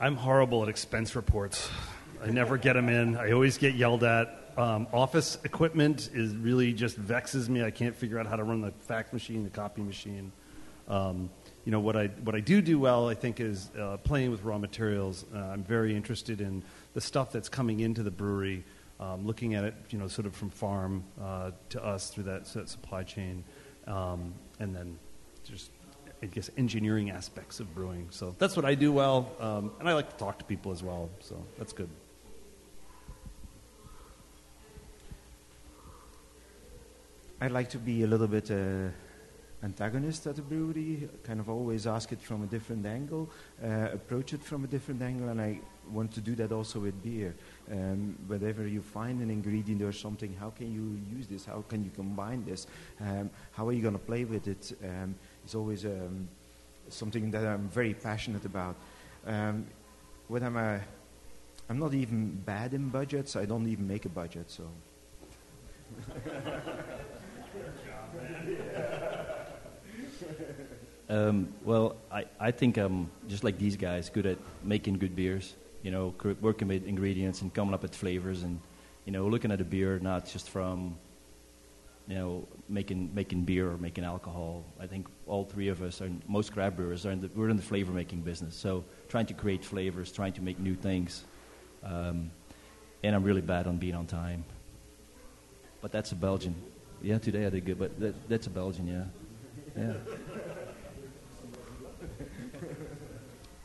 I'm 0.00 0.16
horrible 0.16 0.64
at 0.64 0.68
expense 0.68 1.14
reports. 1.14 1.70
I 2.24 2.30
never 2.30 2.58
get 2.58 2.72
them 2.72 2.88
in. 2.88 3.16
I 3.16 3.30
always 3.30 3.56
get 3.56 3.76
yelled 3.76 4.02
at. 4.02 4.52
Um, 4.56 4.88
office 4.92 5.38
equipment 5.44 6.10
is 6.12 6.34
really 6.34 6.72
just 6.72 6.96
vexes 6.96 7.48
me. 7.48 7.62
I 7.62 7.70
can't 7.70 7.94
figure 7.94 8.18
out 8.18 8.26
how 8.26 8.34
to 8.34 8.42
run 8.42 8.62
the 8.62 8.72
fax 8.72 9.12
machine, 9.12 9.44
the 9.44 9.50
copy 9.50 9.80
machine. 9.80 10.32
Um, 10.90 11.30
you 11.64 11.70
know 11.70 11.80
what 11.80 11.96
I 11.96 12.08
what 12.24 12.34
I 12.34 12.40
do 12.40 12.60
do 12.60 12.78
well, 12.78 13.08
I 13.08 13.14
think, 13.14 13.38
is 13.38 13.70
uh, 13.78 13.96
playing 13.98 14.32
with 14.32 14.42
raw 14.42 14.58
materials. 14.58 15.24
Uh, 15.32 15.38
I'm 15.38 15.62
very 15.62 15.94
interested 15.94 16.40
in 16.40 16.64
the 16.94 17.00
stuff 17.00 17.30
that's 17.30 17.48
coming 17.48 17.80
into 17.80 18.02
the 18.02 18.10
brewery, 18.10 18.64
um, 18.98 19.24
looking 19.24 19.54
at 19.54 19.62
it, 19.62 19.74
you 19.90 19.98
know, 19.98 20.08
sort 20.08 20.26
of 20.26 20.34
from 20.34 20.50
farm 20.50 21.04
uh, 21.22 21.52
to 21.68 21.84
us 21.84 22.10
through 22.10 22.24
that, 22.24 22.44
that 22.46 22.68
supply 22.68 23.04
chain, 23.04 23.44
um, 23.86 24.34
and 24.58 24.74
then 24.74 24.98
just 25.44 25.70
I 26.22 26.26
guess 26.26 26.50
engineering 26.56 27.10
aspects 27.10 27.60
of 27.60 27.72
brewing. 27.72 28.08
So 28.10 28.34
that's 28.38 28.56
what 28.56 28.64
I 28.64 28.74
do 28.74 28.90
well, 28.90 29.30
um, 29.38 29.70
and 29.78 29.88
I 29.88 29.94
like 29.94 30.10
to 30.10 30.16
talk 30.16 30.40
to 30.40 30.44
people 30.44 30.72
as 30.72 30.82
well. 30.82 31.08
So 31.20 31.36
that's 31.56 31.72
good. 31.72 31.88
I'd 37.40 37.52
like 37.52 37.70
to 37.70 37.78
be 37.78 38.02
a 38.02 38.06
little 38.06 38.26
bit 38.26 38.50
uh, 38.50 38.88
antagonist 39.62 40.26
at 40.26 40.36
the 40.36 40.42
brewery, 40.42 41.08
kind 41.22 41.40
of 41.40 41.50
always 41.50 41.86
ask 41.86 42.12
it 42.12 42.20
from 42.20 42.42
a 42.42 42.46
different 42.46 42.86
angle, 42.86 43.28
uh, 43.62 43.88
approach 43.92 44.32
it 44.32 44.42
from 44.42 44.64
a 44.64 44.66
different 44.66 45.02
angle, 45.02 45.28
and 45.28 45.40
I 45.40 45.60
want 45.90 46.12
to 46.12 46.20
do 46.20 46.34
that 46.36 46.52
also 46.52 46.80
with 46.80 47.02
beer. 47.02 47.34
Um, 47.70 48.16
whenever 48.26 48.66
you 48.66 48.80
find 48.80 49.20
an 49.20 49.30
ingredient 49.30 49.82
or 49.82 49.92
something, 49.92 50.34
how 50.38 50.50
can 50.50 50.72
you 50.72 50.98
use 51.16 51.26
this? 51.26 51.44
How 51.44 51.62
can 51.68 51.84
you 51.84 51.90
combine 51.90 52.44
this? 52.44 52.66
Um, 53.00 53.30
how 53.52 53.68
are 53.68 53.72
you 53.72 53.82
going 53.82 53.94
to 53.94 54.04
play 54.04 54.24
with 54.24 54.48
it? 54.48 54.72
Um, 54.82 55.14
it's 55.44 55.54
always 55.54 55.84
um, 55.84 56.28
something 56.88 57.30
that 57.30 57.44
I'm 57.44 57.68
very 57.68 57.94
passionate 57.94 58.44
about. 58.44 58.76
Um, 59.26 59.66
when 60.28 60.42
I'm 60.42 60.56
a, 60.56 60.80
I'm 61.68 61.78
not 61.78 61.92
even 61.92 62.30
bad 62.46 62.72
in 62.72 62.88
budgets. 62.88 63.36
I 63.36 63.44
don't 63.44 63.68
even 63.68 63.86
make 63.86 64.06
a 64.06 64.08
budget, 64.08 64.50
so. 64.50 64.64
Um, 71.10 71.52
well, 71.64 71.96
I, 72.12 72.24
I 72.38 72.52
think 72.52 72.76
I'm 72.76 73.10
just 73.26 73.42
like 73.42 73.58
these 73.58 73.76
guys, 73.76 74.08
good 74.08 74.26
at 74.26 74.38
making 74.62 74.98
good 74.98 75.16
beers. 75.16 75.56
You 75.82 75.90
know, 75.90 76.14
working 76.40 76.68
with 76.68 76.86
ingredients 76.86 77.42
and 77.42 77.52
coming 77.52 77.74
up 77.74 77.82
with 77.82 77.96
flavors, 77.96 78.44
and 78.44 78.60
you 79.06 79.12
know, 79.12 79.26
looking 79.26 79.50
at 79.50 79.60
a 79.60 79.64
beer 79.64 79.98
not 79.98 80.26
just 80.26 80.48
from 80.48 80.96
you 82.06 82.14
know 82.14 82.46
making 82.68 83.12
making 83.12 83.42
beer 83.42 83.68
or 83.68 83.76
making 83.76 84.04
alcohol. 84.04 84.64
I 84.78 84.86
think 84.86 85.08
all 85.26 85.44
three 85.44 85.66
of 85.66 85.82
us, 85.82 86.00
are 86.00 86.10
most 86.28 86.52
craft 86.52 86.76
brewers, 86.76 87.04
are 87.06 87.10
in 87.10 87.22
the, 87.22 87.30
we're 87.34 87.48
in 87.48 87.56
the 87.56 87.62
flavor 87.62 87.92
making 87.92 88.20
business. 88.20 88.54
So 88.54 88.84
trying 89.08 89.26
to 89.26 89.34
create 89.34 89.64
flavors, 89.64 90.12
trying 90.12 90.34
to 90.34 90.42
make 90.42 90.60
new 90.60 90.76
things, 90.76 91.24
um, 91.82 92.30
and 93.02 93.16
I'm 93.16 93.24
really 93.24 93.40
bad 93.40 93.66
on 93.66 93.78
being 93.78 93.96
on 93.96 94.06
time. 94.06 94.44
But 95.80 95.90
that's 95.90 96.12
a 96.12 96.16
Belgian. 96.16 96.54
Yeah, 97.02 97.18
today 97.18 97.46
I 97.46 97.50
did 97.50 97.64
good, 97.64 97.78
but 97.80 97.98
that, 97.98 98.28
that's 98.28 98.46
a 98.46 98.50
Belgian. 98.50 98.86
Yeah, 98.86 99.04
yeah. 99.76 99.94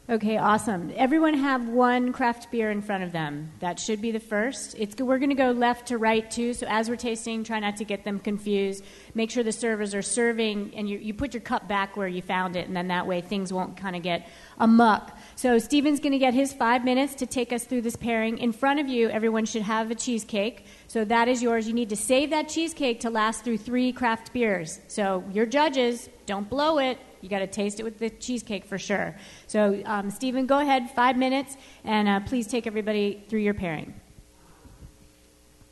Okay, 0.07 0.37
awesome. 0.37 0.93
Everyone 0.95 1.33
have 1.33 1.67
one 1.67 2.13
craft 2.13 2.51
beer 2.51 2.69
in 2.69 2.83
front 2.83 3.03
of 3.03 3.11
them. 3.11 3.51
That 3.59 3.79
should 3.79 4.03
be 4.03 4.11
the 4.11 4.19
first. 4.19 4.75
It's, 4.77 4.95
we're 5.01 5.17
going 5.17 5.31
to 5.31 5.35
go 5.35 5.49
left 5.49 5.87
to 5.87 5.97
right 5.97 6.29
too, 6.29 6.53
so 6.53 6.67
as 6.69 6.89
we're 6.89 6.95
tasting, 6.95 7.43
try 7.43 7.59
not 7.59 7.77
to 7.77 7.85
get 7.85 8.03
them 8.03 8.19
confused. 8.19 8.83
Make 9.15 9.31
sure 9.31 9.41
the 9.41 9.51
servers 9.51 9.95
are 9.95 10.03
serving, 10.03 10.75
and 10.75 10.87
you, 10.87 10.99
you 10.99 11.15
put 11.15 11.33
your 11.33 11.41
cup 11.41 11.67
back 11.67 11.97
where 11.97 12.07
you 12.07 12.21
found 12.21 12.55
it, 12.55 12.67
and 12.67 12.77
then 12.77 12.89
that 12.89 13.07
way 13.07 13.21
things 13.21 13.51
won't 13.51 13.77
kind 13.77 13.95
of 13.95 14.03
get 14.03 14.29
amuck. 14.59 15.17
So 15.35 15.57
Stephen's 15.57 15.99
going 15.99 16.11
to 16.11 16.19
get 16.19 16.35
his 16.35 16.53
five 16.53 16.85
minutes 16.85 17.15
to 17.15 17.25
take 17.25 17.51
us 17.51 17.63
through 17.63 17.81
this 17.81 17.95
pairing. 17.95 18.37
In 18.37 18.51
front 18.51 18.79
of 18.79 18.87
you, 18.87 19.09
everyone 19.09 19.45
should 19.45 19.63
have 19.63 19.89
a 19.89 19.95
cheesecake. 19.95 20.67
So 20.87 21.03
that 21.05 21.27
is 21.27 21.41
yours. 21.41 21.67
You 21.67 21.73
need 21.73 21.89
to 21.89 21.95
save 21.95 22.29
that 22.29 22.47
cheesecake 22.47 22.99
to 22.99 23.09
last 23.09 23.43
through 23.43 23.57
three 23.57 23.91
craft 23.91 24.33
beers. 24.33 24.79
So 24.87 25.23
your 25.31 25.47
judges, 25.47 26.09
don't 26.27 26.47
blow 26.47 26.77
it. 26.77 26.99
You 27.21 27.29
got 27.29 27.39
to 27.39 27.47
taste 27.47 27.79
it 27.79 27.83
with 27.83 27.99
the 27.99 28.09
cheesecake 28.09 28.65
for 28.65 28.77
sure. 28.77 29.15
So, 29.47 29.81
um, 29.85 30.09
Stephen, 30.09 30.45
go 30.45 30.59
ahead, 30.59 30.91
five 30.91 31.17
minutes, 31.17 31.57
and 31.83 32.07
uh, 32.07 32.19
please 32.21 32.47
take 32.47 32.67
everybody 32.67 33.23
through 33.29 33.39
your 33.39 33.53
pairing. 33.53 33.93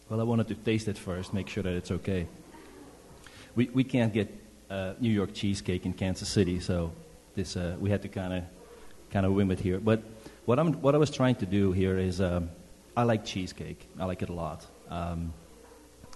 Well, 0.09 0.19
I 0.19 0.23
wanted 0.23 0.47
to 0.49 0.55
taste 0.55 0.87
it 0.87 0.97
first, 0.97 1.33
make 1.33 1.47
sure 1.47 1.63
that 1.63 1.73
it's 1.73 1.91
okay. 1.91 2.27
We, 3.55 3.69
we 3.73 3.83
can't 3.83 4.13
get 4.13 4.29
uh, 4.69 4.93
New 4.99 5.09
York 5.09 5.33
cheesecake 5.33 5.85
in 5.85 5.93
Kansas 5.93 6.29
City, 6.29 6.59
so 6.59 6.91
this 7.35 7.55
uh, 7.55 7.75
we 7.79 7.89
had 7.89 8.01
to 8.01 8.07
kind 8.07 8.33
of 8.33 8.43
kind 9.11 9.25
of 9.25 9.33
win 9.33 9.51
it 9.51 9.59
here. 9.59 9.79
But 9.79 10.01
what 10.45 10.59
I'm 10.59 10.73
what 10.81 10.95
I 10.95 10.97
was 10.97 11.11
trying 11.11 11.35
to 11.35 11.45
do 11.45 11.71
here 11.71 11.97
is 11.97 12.19
um, 12.19 12.49
I 12.95 13.03
like 13.03 13.25
cheesecake. 13.25 13.87
I 13.99 14.05
like 14.05 14.21
it 14.21 14.29
a 14.29 14.33
lot. 14.33 14.65
Um, 14.89 15.33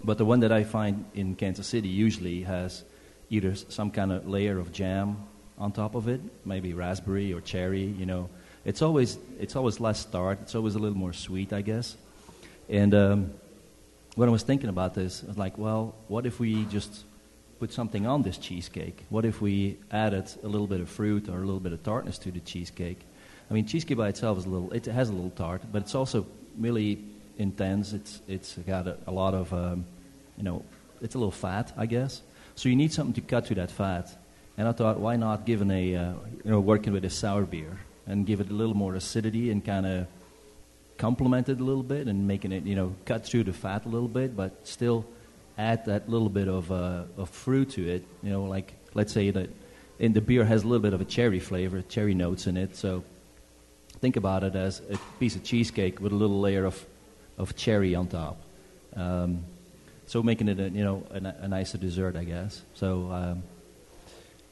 but 0.03 0.17
the 0.17 0.25
one 0.25 0.41
that 0.41 0.51
I 0.51 0.63
find 0.63 1.05
in 1.13 1.35
Kansas 1.35 1.67
City 1.67 1.87
usually 1.87 2.43
has 2.43 2.83
either 3.29 3.55
some 3.55 3.91
kind 3.91 4.11
of 4.11 4.27
layer 4.27 4.59
of 4.59 4.71
jam 4.71 5.17
on 5.57 5.71
top 5.71 5.95
of 5.95 6.07
it, 6.07 6.21
maybe 6.45 6.73
raspberry 6.73 7.33
or 7.33 7.41
cherry. 7.41 7.83
You 7.83 8.05
know, 8.05 8.29
it's 8.65 8.81
always 8.81 9.17
it's 9.39 9.55
always 9.55 9.79
less 9.79 10.05
tart. 10.05 10.39
It's 10.41 10.55
always 10.55 10.75
a 10.75 10.79
little 10.79 10.97
more 10.97 11.13
sweet, 11.13 11.53
I 11.53 11.61
guess. 11.61 11.97
And 12.69 12.93
um, 12.93 13.33
when 14.15 14.29
I 14.29 14.31
was 14.31 14.43
thinking 14.43 14.69
about 14.69 14.93
this, 14.93 15.23
I 15.23 15.27
was 15.27 15.37
like, 15.37 15.57
well, 15.57 15.95
what 16.07 16.25
if 16.25 16.39
we 16.39 16.65
just 16.65 17.03
put 17.59 17.73
something 17.73 18.05
on 18.05 18.21
this 18.21 18.37
cheesecake? 18.37 19.03
What 19.09 19.25
if 19.25 19.41
we 19.41 19.77
added 19.91 20.29
a 20.43 20.47
little 20.47 20.67
bit 20.67 20.81
of 20.81 20.89
fruit 20.89 21.29
or 21.29 21.37
a 21.37 21.45
little 21.45 21.59
bit 21.59 21.73
of 21.73 21.83
tartness 21.83 22.17
to 22.19 22.31
the 22.31 22.39
cheesecake? 22.39 22.99
I 23.49 23.53
mean, 23.53 23.65
cheesecake 23.65 23.97
by 23.97 24.09
itself 24.09 24.37
is 24.37 24.45
a 24.45 24.49
little. 24.49 24.71
It 24.73 24.85
has 24.85 25.09
a 25.09 25.13
little 25.13 25.31
tart, 25.31 25.61
but 25.71 25.81
it's 25.81 25.95
also 25.95 26.25
really 26.57 27.03
intense. 27.37 27.93
It's 27.93 28.21
it's 28.27 28.57
got 28.57 28.87
a, 28.87 28.97
a 29.07 29.11
lot 29.11 29.33
of, 29.33 29.53
um, 29.53 29.85
you 30.37 30.43
know, 30.43 30.63
it's 31.01 31.15
a 31.15 31.17
little 31.17 31.31
fat, 31.31 31.71
I 31.77 31.85
guess. 31.85 32.21
So 32.57 32.69
you 32.69 32.75
need 32.75 32.91
something 32.91 33.13
to 33.13 33.21
cut 33.21 33.45
to 33.45 33.55
that 33.55 33.69
fat. 33.69 34.09
And 34.57 34.67
I 34.67 34.71
thought, 34.71 34.99
why 34.99 35.15
not 35.15 35.45
giving 35.45 35.69
a, 35.69 35.95
uh, 35.95 36.13
you 36.43 36.51
know, 36.51 36.59
working 36.59 36.91
with 36.91 37.05
a 37.05 37.09
sour 37.09 37.43
beer 37.43 37.79
and 38.07 38.25
give 38.25 38.41
it 38.41 38.49
a 38.49 38.53
little 38.53 38.73
more 38.73 38.95
acidity 38.95 39.51
and 39.51 39.63
kind 39.63 39.85
of 39.85 40.07
complement 40.97 41.49
it 41.49 41.59
a 41.59 41.63
little 41.63 41.83
bit 41.83 42.07
and 42.07 42.27
making 42.27 42.51
it, 42.51 42.63
you 42.63 42.75
know, 42.75 42.95
cut 43.05 43.23
through 43.23 43.43
the 43.43 43.53
fat 43.53 43.85
a 43.85 43.87
little 43.87 44.07
bit, 44.07 44.35
but 44.35 44.67
still 44.67 45.05
add 45.55 45.85
that 45.85 46.09
little 46.09 46.29
bit 46.29 46.47
of, 46.47 46.71
uh, 46.71 47.03
of 47.15 47.29
fruit 47.29 47.69
to 47.69 47.87
it. 47.87 48.03
You 48.23 48.31
know, 48.31 48.45
like 48.45 48.73
let's 48.95 49.13
say 49.13 49.29
that 49.29 49.51
in 49.99 50.13
the 50.13 50.21
beer 50.21 50.43
has 50.43 50.63
a 50.63 50.67
little 50.67 50.81
bit 50.81 50.93
of 50.93 51.01
a 51.01 51.05
cherry 51.05 51.39
flavor, 51.39 51.83
cherry 51.83 52.15
notes 52.15 52.47
in 52.47 52.57
it. 52.57 52.75
So 52.75 53.03
think 53.99 54.15
about 54.15 54.43
it 54.43 54.55
as 54.55 54.81
a 54.89 54.97
piece 55.19 55.35
of 55.35 55.43
cheesecake 55.43 56.01
with 56.01 56.11
a 56.11 56.15
little 56.15 56.39
layer 56.39 56.65
of, 56.65 56.83
of 57.37 57.55
cherry 57.55 57.93
on 57.93 58.07
top. 58.07 58.41
Um, 58.95 59.43
so 60.07 60.23
making 60.23 60.47
it 60.47 60.59
a, 60.59 60.69
you 60.69 60.83
know 60.83 61.05
a, 61.11 61.17
a 61.43 61.47
nicer 61.47 61.77
dessert, 61.77 62.15
I 62.15 62.23
guess. 62.23 62.61
So 62.73 63.11
um, 63.11 63.43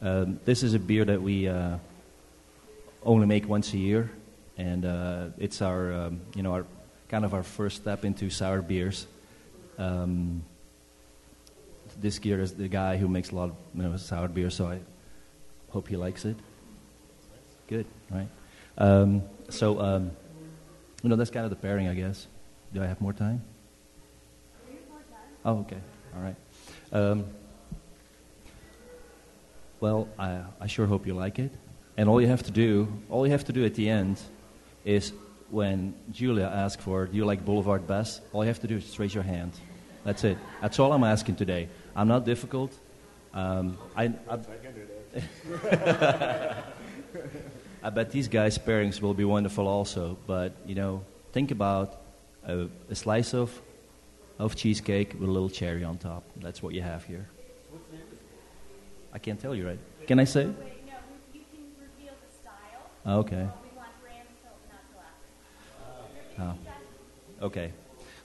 um, 0.01 0.39
this 0.45 0.61
is 0.61 0.73
a 0.73 0.79
beer 0.79 1.05
that 1.05 1.21
we 1.21 1.47
uh, 1.47 1.77
only 3.03 3.25
make 3.25 3.47
once 3.47 3.73
a 3.73 3.77
year, 3.77 4.11
and 4.57 4.85
uh, 4.85 5.27
it's 5.39 5.61
our 5.61 5.91
um, 5.93 6.21
you 6.35 6.43
know 6.43 6.53
our 6.53 6.65
kind 7.09 7.25
of 7.25 7.33
our 7.33 7.43
first 7.43 7.77
step 7.77 8.05
into 8.05 8.29
sour 8.29 8.61
beers. 8.61 9.07
Um, 9.77 10.43
this 11.97 12.19
year 12.25 12.41
is 12.41 12.53
the 12.53 12.67
guy 12.67 12.97
who 12.97 13.07
makes 13.07 13.31
a 13.31 13.35
lot 13.35 13.49
of 13.49 13.55
you 13.73 13.83
know, 13.83 13.95
sour 13.95 14.27
beer, 14.27 14.49
so 14.49 14.67
I 14.67 14.79
hope 15.69 15.87
he 15.87 15.95
likes 15.95 16.25
it. 16.25 16.35
Good, 17.67 17.85
right? 18.11 18.27
Um, 18.77 19.23
so 19.49 19.79
um, 19.79 20.11
you 21.01 21.09
know 21.09 21.15
that's 21.15 21.31
kind 21.31 21.45
of 21.45 21.49
the 21.49 21.55
pairing, 21.55 21.87
I 21.87 21.93
guess. 21.93 22.27
Do 22.73 22.83
I 22.83 22.87
have 22.87 22.99
more 22.99 23.13
time? 23.13 23.41
Oh, 25.45 25.59
okay. 25.59 25.77
All 26.15 26.21
right. 26.23 26.35
Um, 26.91 27.25
well, 29.79 30.09
I, 30.17 30.41
I 30.59 30.65
sure 30.65 30.87
hope 30.87 31.05
you 31.05 31.13
like 31.13 31.37
it. 31.37 31.51
And 31.97 32.09
all 32.09 32.19
you 32.19 32.27
have 32.27 32.41
to 32.43 32.51
do, 32.51 32.91
all 33.11 33.27
you 33.27 33.31
have 33.31 33.45
to 33.45 33.53
do 33.53 33.63
at 33.63 33.75
the 33.75 33.87
end 33.87 34.19
is 34.83 35.13
when 35.51 35.93
Julia 36.11 36.45
asks 36.45 36.83
for, 36.83 37.05
do 37.05 37.15
you 37.15 37.25
like 37.25 37.45
Boulevard 37.45 37.85
best? 37.85 38.21
All 38.33 38.43
you 38.43 38.47
have 38.47 38.59
to 38.61 38.67
do 38.67 38.77
is 38.77 38.85
just 38.85 38.97
raise 38.97 39.13
your 39.13 39.23
hand. 39.23 39.51
That's 40.03 40.23
it. 40.23 40.39
That's 40.61 40.79
all 40.79 40.91
I'm 40.91 41.03
asking 41.03 41.35
today. 41.35 41.69
I'm 41.95 42.07
not 42.07 42.25
difficult. 42.25 42.73
Um, 43.31 43.77
I, 43.95 44.05
I, 44.27 44.39
I 47.83 47.89
bet 47.91 48.09
these 48.09 48.27
guys' 48.27 48.57
pairings 48.57 48.99
will 48.99 49.13
be 49.13 49.25
wonderful 49.25 49.67
also. 49.67 50.17
But, 50.25 50.53
you 50.65 50.73
know, 50.73 51.03
think 51.33 51.51
about 51.51 52.01
a, 52.47 52.67
a 52.89 52.95
slice 52.95 53.35
of 53.35 53.61
of 54.37 54.55
cheesecake 54.55 55.13
with 55.13 55.29
a 55.29 55.31
little 55.31 55.49
cherry 55.49 55.83
on 55.83 55.97
top. 55.97 56.23
That's 56.37 56.61
what 56.61 56.73
you 56.73 56.81
have 56.81 57.05
here. 57.05 57.27
I 59.13 59.17
can't 59.17 59.39
tell 59.39 59.55
you, 59.55 59.65
right? 59.65 59.79
Can 60.07 60.19
I 60.19 60.25
say? 60.25 60.43
No, 60.43 60.51
you 61.33 61.41
can 61.51 61.63
reveal 61.79 62.13
the 62.13 62.37
style. 62.41 63.19
Okay. 63.19 63.35
We 63.37 63.77
want 63.77 63.89
brand 64.03 64.27
not 64.43 64.81
till 64.91 66.43
after. 66.43 66.57
Oh. 67.41 67.45
Okay. 67.45 67.71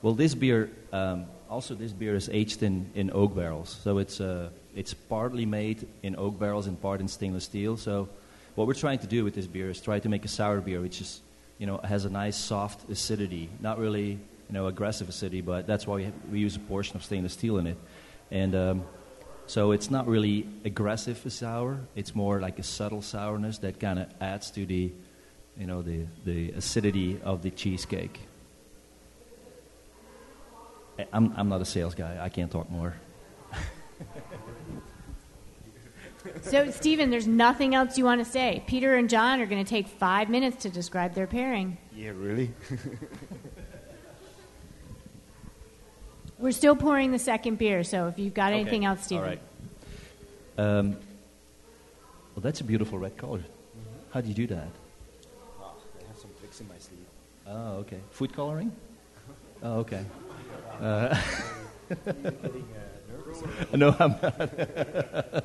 Well, 0.03 0.15
this 0.15 0.35
beer, 0.35 0.71
um, 0.93 1.27
also 1.49 1.75
this 1.75 1.93
beer 1.93 2.17
is 2.17 2.29
aged 2.33 2.63
in, 2.63 2.91
in 2.95 3.11
oak 3.13 3.37
barrels. 3.37 3.79
So 3.85 3.99
it's, 3.99 4.21
uh, 4.21 4.51
it's 4.75 4.95
partly 4.95 5.47
made 5.47 5.87
in 6.03 6.17
oak 6.17 6.39
barrels 6.41 6.67
and 6.67 6.81
part 6.81 7.01
in 7.01 7.07
stainless 7.07 7.45
steel. 7.45 7.77
So 7.77 8.09
what 8.57 8.67
we're 8.67 8.75
trying 8.75 8.99
to 9.01 9.07
do 9.07 9.23
with 9.23 9.35
this 9.35 9.47
beer 9.47 9.71
is 9.71 9.81
try 9.81 10.01
to 10.01 10.09
make 10.09 10.25
a 10.25 10.29
sour 10.29 10.61
beer 10.61 10.81
which 10.81 11.01
is, 11.01 11.21
you 11.59 11.67
know, 11.67 11.79
has 11.85 12.05
a 12.05 12.11
nice 12.11 12.37
soft 12.37 12.91
acidity. 12.91 13.49
Not 13.61 13.79
really 13.79 14.19
you 14.51 14.55
know, 14.55 14.67
aggressive 14.67 15.09
acidity, 15.09 15.43
but 15.43 15.65
that's 15.65 15.87
why 15.87 15.95
we, 15.95 16.05
have, 16.05 16.15
we 16.29 16.41
use 16.41 16.57
a 16.57 16.59
portion 16.59 16.97
of 16.97 17.05
stainless 17.05 17.35
steel 17.35 17.59
in 17.59 17.69
it. 17.69 17.77
And 18.33 18.57
um, 18.57 18.85
so 19.47 19.71
it's 19.71 19.93
not 19.93 20.09
really 20.09 20.45
aggressive 20.65 21.25
as 21.25 21.35
sour. 21.35 21.79
It's 21.95 22.17
more 22.17 22.41
like 22.41 22.59
a 22.59 22.65
subtle 22.65 23.01
sourness 23.01 23.59
that 23.59 23.79
kind 23.79 24.01
of 24.01 24.09
adds 24.21 24.51
to 24.53 24.67
the, 24.67 24.91
you 25.57 25.67
know, 25.67 25.83
the, 25.83 26.05
the 26.25 26.51
acidity 26.51 27.21
of 27.23 27.43
the 27.43 27.53
cheesecake. 27.53 28.19
I'm, 31.13 31.33
I'm 31.37 31.49
not 31.49 31.61
a 31.61 31.65
sales 31.65 31.95
guy. 31.95 32.19
I 32.21 32.29
can't 32.29 32.51
talk 32.51 32.69
more. 32.71 32.97
so, 36.43 36.73
Stephen, 36.73 37.11
there's 37.11 37.29
nothing 37.29 37.77
else 37.77 37.97
you 37.97 38.05
want 38.05 38.25
to 38.25 38.29
say. 38.29 38.65
Peter 38.67 38.97
and 38.97 39.09
John 39.09 39.41
are 39.41 39.47
going 39.47 39.65
to 39.65 39.71
take 39.71 39.87
five 39.87 40.29
minutes 40.29 40.65
to 40.65 40.71
describe 40.71 41.15
their 41.15 41.29
pairing. 41.29 41.79
Yeah, 41.95 42.11
really? 42.17 42.51
We're 46.41 46.53
still 46.53 46.75
pouring 46.75 47.13
the 47.13 47.19
second 47.19 47.59
beer, 47.59 47.85
so 47.85 48.09
if 48.09 48.19
you've 48.19 48.33
got 48.33 48.55
anything 48.55 48.81
okay. 48.81 48.87
else, 48.87 49.05
Stephen. 49.05 49.25
All 49.25 49.29
right. 49.29 49.41
Um, 50.79 50.97
well, 52.35 52.41
that's 52.43 52.63
a 52.63 52.65
beautiful 52.65 52.99
red 52.99 53.19
color. 53.19 53.41
Mm-hmm. 53.41 54.13
How 54.13 54.23
do 54.23 54.29
you 54.29 54.35
do 54.35 54.47
that? 54.47 54.69
Oh, 55.61 55.75
I 55.99 56.09
have 56.09 56.17
some 56.17 56.31
tricks 56.41 56.61
in 56.63 56.69
my 56.69 56.79
sleeve. 56.79 57.05
Oh, 57.47 57.73
okay. 57.81 57.99
Food 58.11 58.33
coloring? 58.33 58.73
Oh, 59.63 59.81
okay. 59.81 60.05
Uh, 60.81 61.15
no, 63.75 63.95
I'm 63.99 64.15
not. 64.23 65.45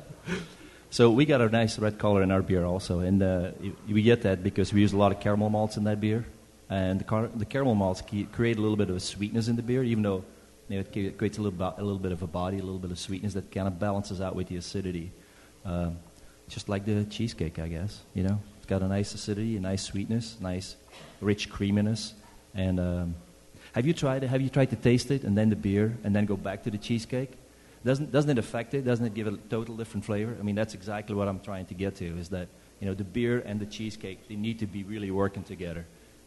so 0.90 1.10
we 1.10 1.26
got 1.26 1.42
a 1.42 1.50
nice 1.50 1.78
red 1.78 1.98
color 1.98 2.22
in 2.22 2.30
our 2.30 2.40
beer 2.40 2.64
also, 2.64 3.00
and 3.00 3.22
uh, 3.22 3.50
we 3.86 4.00
get 4.00 4.22
that 4.22 4.42
because 4.42 4.72
we 4.72 4.80
use 4.80 4.94
a 4.94 4.96
lot 4.96 5.12
of 5.12 5.20
caramel 5.20 5.50
malts 5.50 5.76
in 5.76 5.84
that 5.84 6.00
beer, 6.00 6.24
and 6.70 7.00
the, 7.00 7.04
car- 7.04 7.28
the 7.34 7.44
caramel 7.44 7.74
malts 7.74 8.02
create 8.32 8.56
a 8.56 8.60
little 8.62 8.78
bit 8.78 8.88
of 8.88 8.96
a 8.96 9.00
sweetness 9.00 9.48
in 9.48 9.56
the 9.56 9.62
beer, 9.62 9.82
even 9.82 10.02
though 10.02 10.24
you 10.68 10.76
know, 10.76 10.84
it 10.92 11.18
creates 11.18 11.38
a 11.38 11.42
little, 11.42 11.56
bo- 11.56 11.74
a 11.76 11.82
little 11.82 11.98
bit 11.98 12.12
of 12.12 12.22
a 12.22 12.26
body, 12.26 12.58
a 12.58 12.62
little 12.62 12.78
bit 12.78 12.90
of 12.90 12.98
sweetness 12.98 13.34
that 13.34 13.50
kind 13.50 13.68
of 13.68 13.78
balances 13.78 14.20
out 14.20 14.34
with 14.34 14.48
the 14.48 14.56
acidity. 14.56 15.12
Um, 15.64 15.98
just 16.48 16.68
like 16.68 16.84
the 16.84 17.04
cheesecake, 17.04 17.58
I 17.58 17.68
guess. 17.68 18.00
You 18.14 18.24
know, 18.24 18.40
it's 18.56 18.66
got 18.66 18.82
a 18.82 18.88
nice 18.88 19.14
acidity, 19.14 19.56
a 19.56 19.60
nice 19.60 19.82
sweetness, 19.82 20.36
nice 20.40 20.76
rich 21.20 21.50
creaminess. 21.50 22.14
And 22.54 22.80
um, 22.80 23.14
have 23.72 23.86
you 23.86 23.92
tried? 23.92 24.22
Have 24.22 24.40
you 24.40 24.48
tried 24.48 24.70
to 24.70 24.76
taste 24.76 25.10
it 25.10 25.24
and 25.24 25.36
then 25.36 25.50
the 25.50 25.56
beer 25.56 25.96
and 26.04 26.14
then 26.14 26.24
go 26.24 26.36
back 26.36 26.62
to 26.64 26.70
the 26.70 26.78
cheesecake? 26.78 27.32
Doesn't 27.84 28.10
doesn't 28.10 28.30
it 28.30 28.38
affect 28.38 28.74
it? 28.74 28.84
Doesn't 28.84 29.06
it 29.06 29.14
give 29.14 29.26
a 29.26 29.36
total 29.36 29.76
different 29.76 30.04
flavor? 30.04 30.36
I 30.38 30.42
mean, 30.42 30.54
that's 30.54 30.74
exactly 30.74 31.14
what 31.14 31.28
I'm 31.28 31.40
trying 31.40 31.66
to 31.66 31.74
get 31.74 31.96
to. 31.96 32.18
Is 32.18 32.28
that 32.30 32.48
you 32.80 32.86
know 32.86 32.94
the 32.94 33.04
beer 33.04 33.42
and 33.44 33.60
the 33.60 33.66
cheesecake 33.66 34.28
they 34.28 34.36
need 34.36 34.58
to 34.60 34.66
be 34.66 34.84
really 34.84 35.10
working 35.10 35.42
together. 35.42 35.86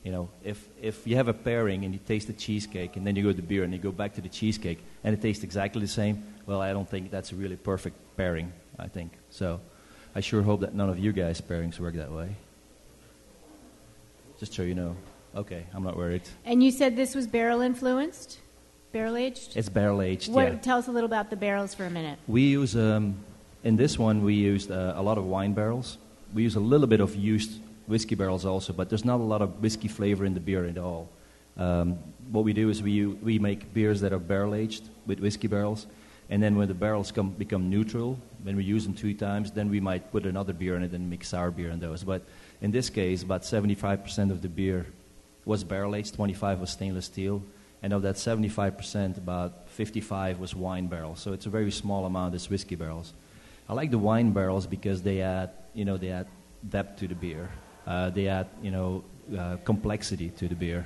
You 0.10 0.16
know, 0.16 0.30
if, 0.44 0.68
if 0.82 1.06
you 1.06 1.18
have 1.18 1.28
a 1.28 1.36
pairing 1.36 1.86
and 1.86 1.94
you 1.94 2.00
taste 2.00 2.25
the 2.25 2.34
cheesecake 2.34 2.96
and 2.98 3.06
then 3.06 3.16
you 3.16 3.22
go 3.22 3.30
to 3.30 3.36
the 3.36 3.44
beer 3.44 3.63
and 3.63 3.72
you 3.72 3.78
go 3.78 3.92
back 3.92 4.16
to 4.16 4.22
the 4.22 4.28
cheesecake 4.28 4.84
and 5.04 5.13
it 5.13 5.22
tastes 5.22 5.44
exactly 5.44 5.84
the 5.84 5.88
same, 5.88 6.24
well, 6.48 6.63
I 6.63 6.74
don't 6.74 6.89
think 6.89 7.12
that's 7.12 7.32
a 7.32 7.36
really 7.36 7.58
perfect 7.58 7.96
pairing, 8.18 8.51
I 8.80 8.88
think. 8.88 9.12
So 9.30 9.60
I 10.16 10.22
sure 10.22 10.42
hope 10.42 10.62
that 10.62 10.74
none 10.74 10.89
of 10.89 10.98
you 10.98 11.13
guys' 11.13 11.42
pairings 11.42 11.80
work 11.80 11.94
that 11.94 12.12
way. 12.12 12.36
just 14.39 14.56
so 14.56 14.63
you 14.63 14.74
know. 14.74 14.96
Okay, 15.36 15.68
I'm 15.75 15.84
not 15.84 15.96
worried. 15.96 16.24
And 16.44 16.63
you 16.63 16.72
said 16.72 16.96
this 16.96 17.13
was 17.13 17.28
barrel 17.28 17.62
influenced, 17.62 18.39
barrel 18.92 19.16
aged. 19.16 19.58
It's 19.58 19.70
barrel 19.70 20.01
aged. 20.01 20.34
What, 20.34 20.54
Yeah. 20.54 20.58
Tell 20.58 20.80
us 20.80 20.88
a 20.88 20.92
little 20.92 21.06
about 21.06 21.30
the 21.30 21.36
barrels 21.36 21.75
for 21.75 21.86
a 21.86 21.92
minute. 21.92 22.18
We 22.28 22.42
use 22.42 22.75
um, 22.75 23.18
in 23.63 23.75
this 23.75 24.00
one 24.00 24.24
we 24.24 24.34
used 24.34 24.72
uh, 24.72 24.94
a 24.96 25.04
lot 25.04 25.20
of 25.20 25.25
wine 25.28 25.54
barrels. 25.54 26.00
We 26.34 26.42
use 26.42 26.56
a 26.56 26.60
little 26.60 26.88
bit 26.88 27.00
of 27.00 27.16
used 27.16 27.62
whiskey 27.89 28.15
barrels 28.15 28.46
also, 28.46 28.72
but 28.72 28.88
there's 28.89 29.03
not 29.03 29.19
a 29.19 29.24
lot 29.24 29.41
of 29.41 29.62
whiskey 29.62 29.88
flavor 29.88 30.24
in 30.24 30.34
the 30.34 30.39
beer 30.39 30.65
at 30.65 30.77
all. 30.77 31.10
Um, 31.58 31.98
what 32.31 32.46
we 32.46 32.53
do 32.53 32.69
is 32.69 32.81
we 32.81 33.05
we 33.05 33.39
make 33.39 33.74
beers 33.74 34.01
that 34.01 34.13
are 34.13 34.19
barrel 34.19 34.53
aged 34.55 34.88
with 35.08 35.19
whiskey 35.19 35.48
barrels, 35.48 35.88
and 36.29 36.41
then 36.41 36.55
when 36.55 36.67
the 36.67 36.74
barrels 36.75 37.12
come 37.12 37.31
become 37.31 37.69
neutral, 37.69 38.17
when 38.43 38.55
we 38.55 38.63
use 38.63 38.86
them 38.86 38.93
two 38.93 39.13
times, 39.13 39.51
then 39.51 39.69
we 39.69 39.79
might 39.79 40.12
put 40.12 40.25
another 40.25 40.53
beer 40.53 40.75
in 40.75 40.84
it 40.84 40.93
and 40.93 41.10
mix 41.10 41.34
our 41.34 41.51
beer 41.51 41.72
in 41.72 41.79
those. 41.79 42.03
But 42.03 42.22
in 42.62 42.72
this 42.72 42.89
case, 42.89 43.24
about 43.24 43.41
75% 43.41 44.31
of 44.31 44.41
the 44.41 44.48
beer 44.48 44.86
was 45.43 45.63
barrel 45.63 45.96
aged, 45.96 46.13
25 46.13 46.60
was 46.60 46.69
stainless 46.69 47.05
steel, 47.05 47.41
and 47.81 47.91
of 47.91 48.03
that 48.03 48.15
75%, 48.15 49.17
about 49.17 49.69
55 49.69 50.39
was 50.39 50.55
wine 50.55 50.88
barrels. 50.88 51.19
So 51.19 51.34
it's 51.34 51.48
a 51.48 51.50
very 51.50 51.72
small 51.72 52.05
amount 52.05 52.36
is 52.36 52.50
whiskey 52.50 52.75
barrels. 52.75 53.13
I 53.67 53.74
like 53.74 53.89
the 53.89 53.98
wine 53.98 54.31
barrels 54.31 54.67
because 54.67 55.01
they 55.01 55.22
add, 55.22 55.51
you 55.74 55.86
know, 55.86 55.98
they 55.98 56.12
add 56.12 56.27
depth 56.67 57.00
to 57.00 57.08
the 57.08 57.15
beer. 57.15 57.50
Uh, 57.89 58.12
they 58.12 58.27
add, 58.27 58.48
you 58.62 58.69
know, 58.69 59.03
uh, 59.38 59.58
complexity 59.65 60.29
to 60.29 60.48
the 60.48 60.53
beer. 60.55 60.86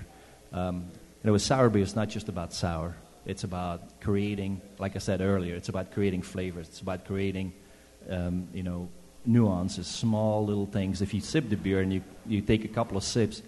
Um, 0.53 0.85
you 1.21 1.27
know, 1.27 1.33
with 1.33 1.41
sour 1.41 1.69
beer, 1.69 1.83
it's 1.83 1.95
not 1.95 2.07
just 2.07 2.29
about 2.29 2.53
sour. 2.53 2.95
It's 3.25 3.43
about 3.43 3.99
creating, 3.99 4.61
like 4.79 4.95
I 4.95 4.99
said 4.99 5.19
earlier, 5.19 5.55
it's 5.55 5.67
about 5.67 5.91
creating 5.91 6.21
flavors. 6.21 6.69
It's 6.69 6.79
about 6.79 7.05
creating, 7.05 7.51
um, 8.09 8.47
you 8.53 8.63
know, 8.63 8.87
nuances, 9.25 9.85
small 9.85 10.45
little 10.45 10.65
things. 10.65 11.01
If 11.01 11.13
you 11.13 11.19
sip 11.19 11.49
the 11.49 11.57
beer 11.57 11.81
and 11.81 11.93
you, 11.93 12.01
you 12.25 12.41
take 12.41 12.63
a 12.63 12.69
couple 12.69 12.95
of 12.95 13.03
sips, 13.03 13.41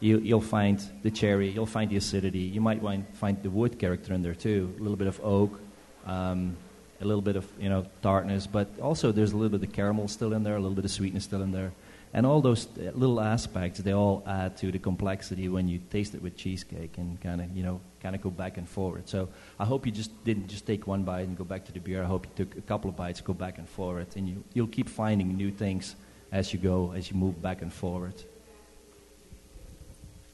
you, 0.00 0.18
you'll 0.18 0.40
find 0.40 0.82
the 1.02 1.10
cherry, 1.10 1.50
you'll 1.50 1.66
find 1.66 1.90
the 1.90 1.96
acidity. 1.96 2.40
You 2.40 2.62
might 2.62 2.80
find, 2.80 3.06
find 3.14 3.42
the 3.42 3.50
wood 3.50 3.78
character 3.78 4.14
in 4.14 4.22
there 4.22 4.34
too, 4.34 4.74
a 4.78 4.82
little 4.82 4.96
bit 4.96 5.06
of 5.06 5.20
oak, 5.22 5.60
um, 6.06 6.56
a 7.00 7.04
little 7.04 7.22
bit 7.22 7.36
of 7.36 7.46
you 7.58 7.68
know 7.68 7.86
tartness, 8.02 8.46
but 8.46 8.68
also 8.80 9.12
there's 9.12 9.32
a 9.32 9.36
little 9.36 9.58
bit 9.58 9.68
of 9.68 9.74
caramel 9.74 10.08
still 10.08 10.32
in 10.32 10.42
there, 10.42 10.56
a 10.56 10.60
little 10.60 10.74
bit 10.74 10.84
of 10.84 10.90
sweetness 10.90 11.24
still 11.24 11.42
in 11.42 11.52
there, 11.52 11.72
and 12.16 12.24
all 12.24 12.40
those 12.40 12.66
uh, 12.78 12.90
little 12.94 13.20
aspects 13.20 13.78
they 13.80 13.92
all 13.92 14.24
add 14.26 14.56
to 14.56 14.72
the 14.72 14.78
complexity 14.78 15.48
when 15.50 15.68
you 15.68 15.78
taste 15.90 16.14
it 16.14 16.22
with 16.22 16.34
cheesecake 16.34 16.96
and 16.96 17.20
kind 17.20 17.40
of 17.42 17.54
you 17.54 17.62
know 17.62 17.78
kind 18.02 18.16
of 18.16 18.22
go 18.22 18.30
back 18.30 18.56
and 18.56 18.66
forward. 18.68 19.06
So 19.08 19.28
I 19.60 19.64
hope 19.64 19.84
you 19.84 19.92
just 19.92 20.10
didn't 20.24 20.48
just 20.48 20.66
take 20.66 20.86
one 20.86 21.02
bite 21.04 21.28
and 21.28 21.36
go 21.36 21.44
back 21.44 21.66
to 21.66 21.72
the 21.72 21.78
beer. 21.78 22.02
I 22.02 22.06
hope 22.06 22.26
you 22.26 22.44
took 22.44 22.56
a 22.56 22.62
couple 22.62 22.88
of 22.88 22.96
bites, 22.96 23.20
go 23.20 23.34
back 23.34 23.58
and 23.58 23.68
forward, 23.68 24.06
and 24.16 24.26
you 24.28 24.42
you'll 24.54 24.74
keep 24.78 24.88
finding 24.88 25.36
new 25.36 25.50
things 25.50 25.94
as 26.32 26.52
you 26.52 26.58
go 26.58 26.92
as 26.96 27.10
you 27.10 27.16
move 27.18 27.40
back 27.42 27.60
and 27.60 27.72
forward. 27.72 28.14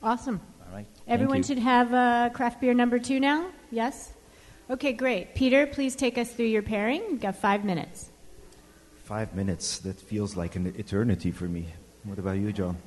Awesome. 0.03 0.41
All 0.65 0.77
right. 0.77 0.87
Everyone 1.09 1.43
should 1.43 1.59
have 1.59 1.93
uh, 1.93 2.31
craft 2.33 2.61
beer 2.61 2.75
number 2.75 2.99
two 3.01 3.19
now? 3.19 3.51
Yes? 3.71 4.13
Okay, 4.71 4.93
great. 4.93 5.35
Peter, 5.35 5.67
please 5.67 5.97
take 5.97 6.17
us 6.17 6.33
through 6.33 6.47
your 6.47 6.63
pairing. 6.63 7.03
You've 7.11 7.21
got 7.21 7.37
five 7.37 7.65
minutes. 7.65 8.12
Five 9.13 9.35
minutes. 9.35 9.79
That 9.81 10.01
feels 10.01 10.37
like 10.37 10.57
an 10.57 10.73
eternity 10.79 11.33
for 11.33 11.45
me. 11.45 11.67
What 12.05 12.19
about 12.19 12.39
you, 12.39 12.51
John? 12.51 12.79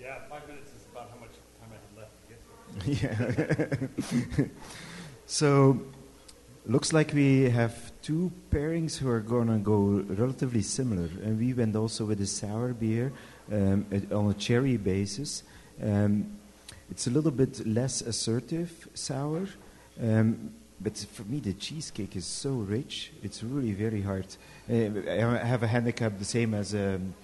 Yeah, 0.00 0.20
five 0.30 0.48
minutes 0.48 0.70
is 0.70 0.86
about 0.90 1.10
how 1.10 1.18
much 1.20 1.34
time 1.60 1.70
I 1.70 1.80
had 1.84 1.92
left 2.00 2.14
to 2.22 2.28
get 2.32 2.40
to 2.80 4.40
yeah. 4.40 4.46
so, 5.26 5.82
looks 6.64 6.94
like 6.94 7.12
we 7.12 7.50
have 7.50 7.92
two 8.00 8.32
pairings 8.50 8.96
who 8.96 9.10
are 9.10 9.20
going 9.20 9.48
to 9.48 9.58
go 9.58 10.02
relatively 10.08 10.62
similar. 10.62 11.10
And 11.22 11.38
we 11.38 11.52
went 11.52 11.76
also 11.76 12.06
with 12.06 12.18
a 12.22 12.26
sour 12.26 12.72
beer 12.72 13.12
um, 13.52 13.84
on 14.10 14.30
a 14.30 14.34
cherry 14.34 14.78
basis. 14.78 15.42
Um, 15.82 16.38
it's 16.90 17.06
a 17.06 17.10
little 17.10 17.32
bit 17.32 17.66
less 17.66 18.00
assertive 18.00 18.88
sour. 18.94 19.46
Um, 20.02 20.54
but 20.80 20.98
for 21.12 21.24
me, 21.24 21.40
the 21.40 21.54
cheesecake 21.54 22.16
is 22.16 22.26
so 22.26 22.50
rich. 22.50 23.12
It's 23.22 23.42
really 23.42 23.72
very 23.72 24.02
hard. 24.02 24.26
Uh, 24.70 24.74
I 25.08 25.44
have 25.44 25.62
a 25.62 25.66
handicap 25.66 26.18
the 26.18 26.24
same 26.24 26.54
as 26.54 26.74
um, 26.74 27.14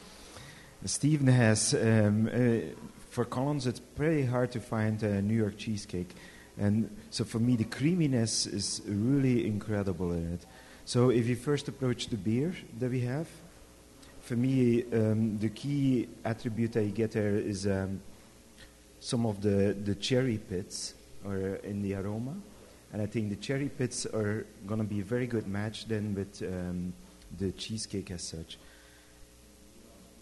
Stephen 0.85 1.27
has. 1.27 1.75
Um, 1.75 2.29
uh, 2.29 2.75
Fort 3.11 3.29
Collins, 3.29 3.67
it's 3.67 3.81
pretty 3.81 4.25
hard 4.25 4.51
to 4.53 4.61
find 4.61 5.03
a 5.03 5.21
New 5.21 5.37
York 5.37 5.59
cheesecake. 5.59 6.15
And 6.57 6.88
so 7.11 7.25
for 7.25 7.38
me, 7.38 7.57
the 7.57 7.65
creaminess 7.65 8.47
is 8.47 8.81
really 8.87 9.47
incredible 9.47 10.12
in 10.12 10.33
it. 10.33 10.47
So 10.87 11.11
if 11.11 11.27
you 11.27 11.37
first 11.37 11.69
approach 11.69 12.09
the 12.09 12.17
beer 12.17 12.55
that 12.79 12.91
we 12.91 13.01
have, 13.01 13.29
for 14.23 14.35
me, 14.35 14.85
um, 14.93 15.38
the 15.38 15.51
key 15.51 16.09
attribute 16.25 16.75
you 16.77 16.91
get 16.91 17.12
there 17.12 17.37
is 17.37 17.67
um, 17.67 18.01
some 18.99 19.27
of 19.27 19.43
the, 19.43 19.77
the 19.85 19.95
cherry 19.95 20.38
pits 20.38 20.95
are 21.27 21.57
in 21.57 21.83
the 21.83 21.95
aroma. 21.95 22.35
And 22.92 23.00
I 23.00 23.07
think 23.07 23.31
the 23.31 23.37
cherry 23.37 23.68
pits 23.68 24.05
are 24.07 24.46
going 24.66 24.78
to 24.78 24.87
be 24.87 25.00
a 25.00 25.05
very 25.05 25.26
good 25.26 25.46
match 25.46 25.87
then 25.87 26.14
with 26.14 26.42
um, 26.42 26.92
the 27.38 27.50
cheesecake 27.52 28.11
as 28.11 28.22
such. 28.22 28.59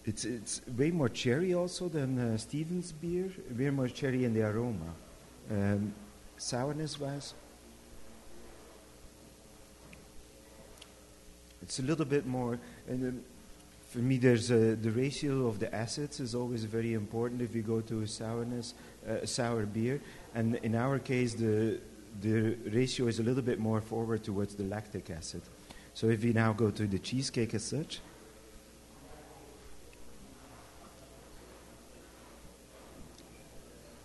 It's, 0.05 0.25
it's 0.25 0.61
way 0.77 0.89
more 0.89 1.09
cherry 1.09 1.53
also 1.53 1.89
than 1.89 2.17
uh, 2.17 2.37
Stevens 2.37 2.91
beer, 2.91 3.29
way 3.55 3.69
more 3.69 3.87
cherry 3.87 4.23
in 4.23 4.33
the 4.33 4.43
aroma. 4.43 4.93
Um, 5.51 5.93
sourness 6.37 6.99
wise, 6.99 7.33
it's 11.61 11.79
a 11.79 11.83
little 11.83 12.05
bit 12.05 12.25
more. 12.25 12.57
And 12.87 13.09
um, 13.09 13.23
for 13.89 13.99
me, 13.99 14.17
there's 14.17 14.49
a, 14.49 14.75
the 14.75 14.89
ratio 14.89 15.45
of 15.45 15.59
the 15.59 15.73
acids 15.75 16.21
is 16.21 16.33
always 16.33 16.63
very 16.63 16.93
important 16.93 17.41
if 17.41 17.53
you 17.53 17.61
go 17.61 17.81
to 17.81 18.01
a 18.01 18.07
sourness, 18.07 18.73
uh, 19.07 19.25
sour 19.25 19.65
beer. 19.65 20.01
And 20.33 20.55
in 20.63 20.73
our 20.75 20.97
case, 20.97 21.33
the 21.33 21.79
the 22.19 22.55
ratio 22.69 23.07
is 23.07 23.19
a 23.19 23.23
little 23.23 23.41
bit 23.41 23.59
more 23.59 23.81
forward 23.81 24.23
towards 24.23 24.55
the 24.55 24.63
lactic 24.63 25.09
acid. 25.09 25.41
So 25.93 26.09
if 26.09 26.23
we 26.23 26.33
now 26.33 26.53
go 26.53 26.71
to 26.71 26.87
the 26.87 26.99
cheesecake 26.99 27.53
as 27.53 27.63
such, 27.63 27.99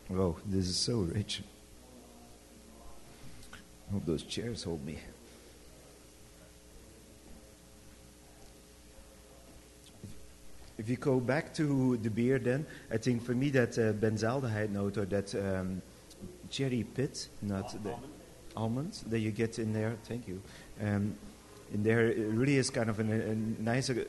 Whoa, 0.08 0.36
this 0.46 0.68
is 0.68 0.76
so 0.76 1.00
rich. 1.00 1.42
I 3.52 3.92
Hope 3.92 4.06
those 4.06 4.22
chairs 4.22 4.62
hold 4.62 4.84
me. 4.84 4.98
If 10.78 10.88
you 10.88 10.96
go 10.96 11.18
back 11.18 11.52
to 11.54 11.96
the 11.96 12.10
beer, 12.10 12.38
then 12.38 12.66
I 12.90 12.98
think 12.98 13.22
for 13.24 13.32
me 13.32 13.50
that 13.50 13.78
uh, 13.78 13.94
benzaldehyde 13.94 14.70
note 14.70 14.98
or 14.98 15.06
that 15.06 15.34
um, 15.34 15.82
cherry 16.50 16.84
pit, 16.84 17.28
not 17.42 17.72
the 17.82 17.94
almonds 18.56 19.02
that 19.02 19.18
you 19.18 19.30
get 19.30 19.58
in 19.58 19.72
there. 19.72 19.96
Thank 20.04 20.28
you. 20.28 20.40
Um, 20.80 21.16
in 21.72 21.82
there, 21.82 22.06
it 22.06 22.28
really 22.28 22.56
is 22.56 22.70
kind 22.70 22.88
of 22.88 23.00
an, 23.00 23.10
a 23.12 23.62
nice 23.62 23.90
uh, 23.90 24.04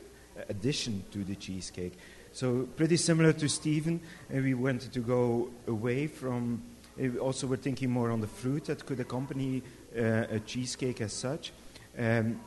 addition 0.48 1.04
to 1.10 1.24
the 1.24 1.34
cheesecake. 1.34 1.98
So 2.32 2.68
pretty 2.76 2.96
similar 2.96 3.32
to 3.32 3.48
Stephen, 3.48 4.00
and 4.30 4.44
we 4.44 4.54
wanted 4.54 4.92
to 4.92 5.00
go 5.00 5.50
away 5.66 6.06
from. 6.06 6.62
uh, 7.00 7.18
Also, 7.18 7.46
we're 7.46 7.56
thinking 7.56 7.90
more 7.90 8.10
on 8.10 8.20
the 8.20 8.28
fruit 8.28 8.66
that 8.66 8.86
could 8.86 9.00
accompany 9.00 9.62
uh, 9.96 10.26
a 10.30 10.40
cheesecake 10.40 11.00
as 11.00 11.12
such. 11.12 11.52
Um, 11.98 12.40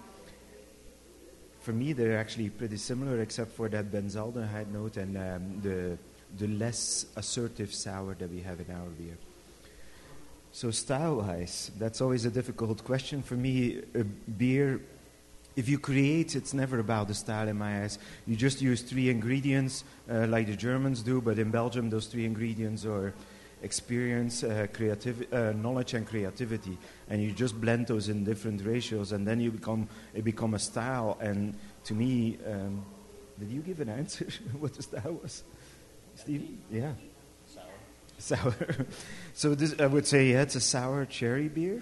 for 1.60 1.74
me, 1.74 1.94
they're 1.94 2.18
actually 2.18 2.50
pretty 2.50 2.78
similar, 2.78 3.22
except 3.22 3.52
for 3.52 3.70
that 3.70 3.92
benzaldehyde 3.92 4.72
note 4.72 4.98
and 4.98 5.18
um, 5.18 5.62
the 5.62 5.98
the 6.38 6.48
less 6.48 7.08
assertive 7.18 7.74
sour 7.74 8.16
that 8.16 8.30
we 8.32 8.42
have 8.42 8.60
in 8.62 8.72
our 8.74 8.88
beer. 8.98 9.18
So 10.54 10.70
style-wise, 10.70 11.72
that's 11.80 12.02
always 12.02 12.26
a 12.26 12.30
difficult 12.30 12.84
question 12.84 13.22
for 13.22 13.36
me. 13.36 13.82
A 13.96 14.04
beer, 14.04 14.82
if 15.56 15.70
you 15.70 15.80
create, 15.80 16.36
it's 16.36 16.54
never 16.54 16.80
about 16.80 17.08
the 17.08 17.14
style 17.14 17.48
in 17.48 17.58
my 17.58 17.84
eyes. 17.84 18.00
You 18.28 18.36
just 18.36 18.62
use 18.62 18.82
three 18.82 19.10
ingredients, 19.10 19.86
uh, 20.10 20.28
like 20.28 20.48
the 20.48 20.58
Germans 20.58 21.04
do, 21.04 21.22
but 21.22 21.40
in 21.40 21.52
Belgium, 21.52 21.90
those 21.90 22.08
three 22.08 22.26
ingredients 22.26 22.86
are 22.86 23.14
experience, 23.62 24.44
uh, 24.44 24.68
creativ- 24.74 25.32
uh, 25.32 25.54
knowledge, 25.54 25.94
and 25.94 26.06
creativity, 26.06 26.78
and 27.10 27.22
you 27.22 27.32
just 27.32 27.60
blend 27.62 27.88
those 27.88 28.10
in 28.10 28.24
different 28.24 28.66
ratios, 28.66 29.12
and 29.12 29.26
then 29.26 29.40
you 29.40 29.52
become 29.52 29.88
it 30.14 30.24
become 30.24 30.54
a 30.56 30.60
style. 30.60 31.18
And 31.22 31.56
to 31.86 31.94
me, 31.94 32.38
um, 32.46 32.84
did 33.40 33.50
you 33.50 33.62
give 33.62 33.80
an 33.80 33.90
answer 33.90 34.28
what 34.60 34.74
the 34.74 34.84
style 34.84 35.20
was, 35.22 35.44
Steve? 36.16 36.58
Yeah. 36.70 36.94
Sour. 38.22 38.54
so 39.34 39.56
this, 39.56 39.76
I 39.80 39.88
would 39.88 40.06
say 40.06 40.32
yeah, 40.32 40.44
it's 40.44 40.56
a 40.56 40.62
sour 40.62 41.06
cherry 41.06 41.48
beer. 41.48 41.82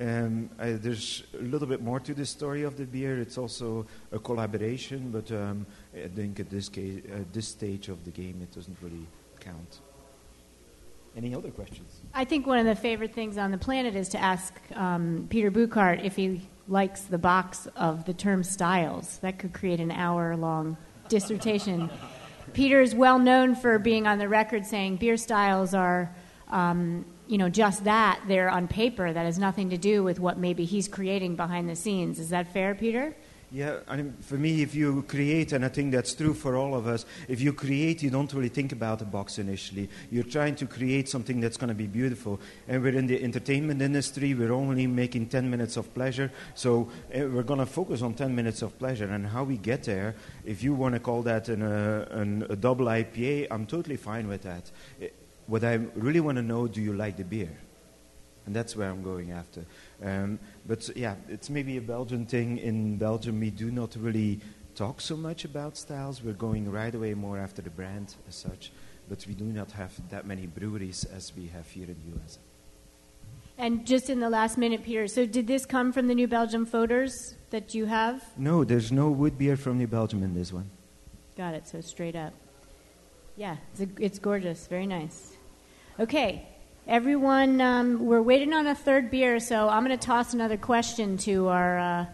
Um, 0.00 0.50
I, 0.58 0.72
there's 0.72 1.24
a 1.34 1.42
little 1.42 1.66
bit 1.66 1.82
more 1.82 1.98
to 2.00 2.14
the 2.14 2.26
story 2.26 2.62
of 2.62 2.76
the 2.76 2.84
beer. 2.84 3.20
It's 3.20 3.38
also 3.38 3.86
a 4.12 4.18
collaboration, 4.18 5.10
but 5.10 5.30
um, 5.32 5.66
I 5.94 6.08
think 6.08 6.38
at 6.38 6.50
this 6.50 6.68
case, 6.68 7.02
at 7.12 7.32
this 7.32 7.48
stage 7.48 7.88
of 7.88 8.04
the 8.04 8.10
game, 8.10 8.40
it 8.42 8.52
doesn't 8.52 8.76
really 8.80 9.06
count. 9.40 9.80
Any 11.16 11.34
other 11.34 11.50
questions? 11.50 12.00
I 12.14 12.24
think 12.24 12.46
one 12.46 12.58
of 12.58 12.66
the 12.66 12.76
favorite 12.76 13.12
things 13.12 13.38
on 13.38 13.50
the 13.50 13.58
planet 13.58 13.96
is 13.96 14.08
to 14.10 14.18
ask 14.18 14.54
um, 14.74 15.26
Peter 15.30 15.50
Bouckaert 15.50 16.04
if 16.04 16.14
he 16.14 16.42
likes 16.68 17.02
the 17.02 17.18
box 17.18 17.66
of 17.74 18.04
the 18.04 18.14
term 18.14 18.44
styles. 18.44 19.18
That 19.18 19.38
could 19.38 19.52
create 19.52 19.80
an 19.80 19.90
hour 19.90 20.36
long 20.36 20.76
dissertation. 21.08 21.90
Peter 22.52 22.80
is 22.80 22.94
well 22.94 23.18
known 23.18 23.54
for 23.54 23.78
being 23.78 24.06
on 24.06 24.18
the 24.18 24.28
record 24.28 24.66
saying 24.66 24.96
beer 24.96 25.16
styles 25.16 25.74
are, 25.74 26.14
um, 26.48 27.04
you 27.26 27.38
know, 27.38 27.48
just 27.48 27.84
that. 27.84 28.20
They're 28.28 28.50
on 28.50 28.68
paper. 28.68 29.12
That 29.12 29.24
has 29.24 29.38
nothing 29.38 29.70
to 29.70 29.78
do 29.78 30.02
with 30.02 30.18
what 30.20 30.38
maybe 30.38 30.64
he's 30.64 30.88
creating 30.88 31.36
behind 31.36 31.68
the 31.68 31.76
scenes. 31.76 32.18
Is 32.18 32.30
that 32.30 32.52
fair, 32.52 32.74
Peter? 32.74 33.14
Yeah, 33.50 33.78
I 33.88 33.96
mean, 33.96 34.14
for 34.20 34.34
me, 34.34 34.60
if 34.60 34.74
you 34.74 35.04
create, 35.08 35.52
and 35.52 35.64
I 35.64 35.68
think 35.68 35.92
that's 35.92 36.12
true 36.14 36.34
for 36.34 36.54
all 36.54 36.74
of 36.74 36.86
us, 36.86 37.06
if 37.28 37.40
you 37.40 37.54
create, 37.54 38.02
you 38.02 38.10
don't 38.10 38.30
really 38.34 38.50
think 38.50 38.72
about 38.72 38.98
the 38.98 39.06
box 39.06 39.38
initially. 39.38 39.88
You're 40.10 40.24
trying 40.24 40.54
to 40.56 40.66
create 40.66 41.08
something 41.08 41.40
that's 41.40 41.56
going 41.56 41.68
to 41.68 41.74
be 41.74 41.86
beautiful. 41.86 42.40
And 42.68 42.82
we're 42.82 42.94
in 42.94 43.06
the 43.06 43.22
entertainment 43.22 43.80
industry, 43.80 44.34
we're 44.34 44.52
only 44.52 44.86
making 44.86 45.28
10 45.30 45.48
minutes 45.48 45.78
of 45.78 45.94
pleasure, 45.94 46.30
so 46.54 46.90
uh, 47.14 47.20
we're 47.20 47.42
going 47.42 47.60
to 47.60 47.66
focus 47.66 48.02
on 48.02 48.12
10 48.12 48.34
minutes 48.36 48.60
of 48.60 48.78
pleasure. 48.78 49.06
And 49.06 49.26
how 49.26 49.44
we 49.44 49.56
get 49.56 49.84
there, 49.84 50.14
if 50.44 50.62
you 50.62 50.74
want 50.74 50.94
to 50.96 51.00
call 51.00 51.22
that 51.22 51.48
an, 51.48 51.62
uh, 51.62 52.06
an, 52.10 52.46
a 52.50 52.56
double 52.56 52.84
IPA, 52.84 53.46
I'm 53.50 53.64
totally 53.64 53.96
fine 53.96 54.28
with 54.28 54.42
that. 54.42 54.70
What 55.46 55.64
I 55.64 55.74
really 55.94 56.20
want 56.20 56.36
to 56.36 56.42
know, 56.42 56.68
do 56.68 56.82
you 56.82 56.92
like 56.92 57.16
the 57.16 57.24
beer? 57.24 57.56
And 58.44 58.56
that's 58.56 58.74
where 58.74 58.90
I'm 58.90 59.02
going 59.02 59.30
after. 59.30 59.66
Um, 60.02 60.38
but 60.68 60.88
uh, 60.88 60.92
yeah, 60.94 61.16
it's 61.28 61.50
maybe 61.50 61.78
a 61.78 61.80
Belgian 61.80 62.26
thing. 62.26 62.58
In 62.58 62.98
Belgium, 62.98 63.40
we 63.40 63.50
do 63.50 63.70
not 63.70 63.96
really 63.96 64.40
talk 64.74 65.00
so 65.00 65.16
much 65.16 65.44
about 65.44 65.76
styles. 65.76 66.22
We're 66.22 66.34
going 66.34 66.70
right 66.70 66.94
away 66.94 67.14
more 67.14 67.38
after 67.38 67.62
the 67.62 67.70
brand 67.70 68.14
as 68.28 68.36
such. 68.36 68.70
But 69.08 69.26
we 69.26 69.34
do 69.34 69.44
not 69.44 69.72
have 69.72 69.92
that 70.10 70.26
many 70.26 70.46
breweries 70.46 71.04
as 71.04 71.32
we 71.34 71.46
have 71.48 71.66
here 71.70 71.86
in 71.86 71.96
the 72.04 72.20
US. 72.20 72.38
And 73.56 73.84
just 73.84 74.08
in 74.08 74.20
the 74.20 74.30
last 74.30 74.56
minute, 74.56 74.84
Peter, 74.84 75.08
so 75.08 75.26
did 75.26 75.48
this 75.48 75.66
come 75.66 75.90
from 75.92 76.06
the 76.06 76.14
New 76.14 76.28
Belgium 76.28 76.64
Foeders 76.64 77.34
that 77.50 77.74
you 77.74 77.86
have? 77.86 78.22
No, 78.36 78.62
there's 78.62 78.92
no 78.92 79.10
wood 79.10 79.36
beer 79.36 79.56
from 79.56 79.78
New 79.78 79.88
Belgium 79.88 80.22
in 80.22 80.34
this 80.34 80.52
one. 80.52 80.70
Got 81.36 81.54
it, 81.54 81.66
so 81.66 81.80
straight 81.80 82.14
up. 82.14 82.34
Yeah, 83.36 83.56
it's, 83.72 83.80
a, 83.80 83.88
it's 83.98 84.18
gorgeous, 84.18 84.66
very 84.68 84.86
nice. 84.86 85.32
Okay, 85.98 86.46
Everyone, 86.88 87.60
um, 87.60 88.06
we're 88.06 88.22
waiting 88.22 88.54
on 88.54 88.66
a 88.66 88.74
third 88.74 89.10
beer, 89.10 89.40
so 89.40 89.68
I'm 89.68 89.84
going 89.84 89.96
to 89.96 90.06
toss 90.06 90.32
another 90.32 90.56
question 90.56 91.18
to 91.18 91.48
our 91.48 91.78
uh, 91.78 92.06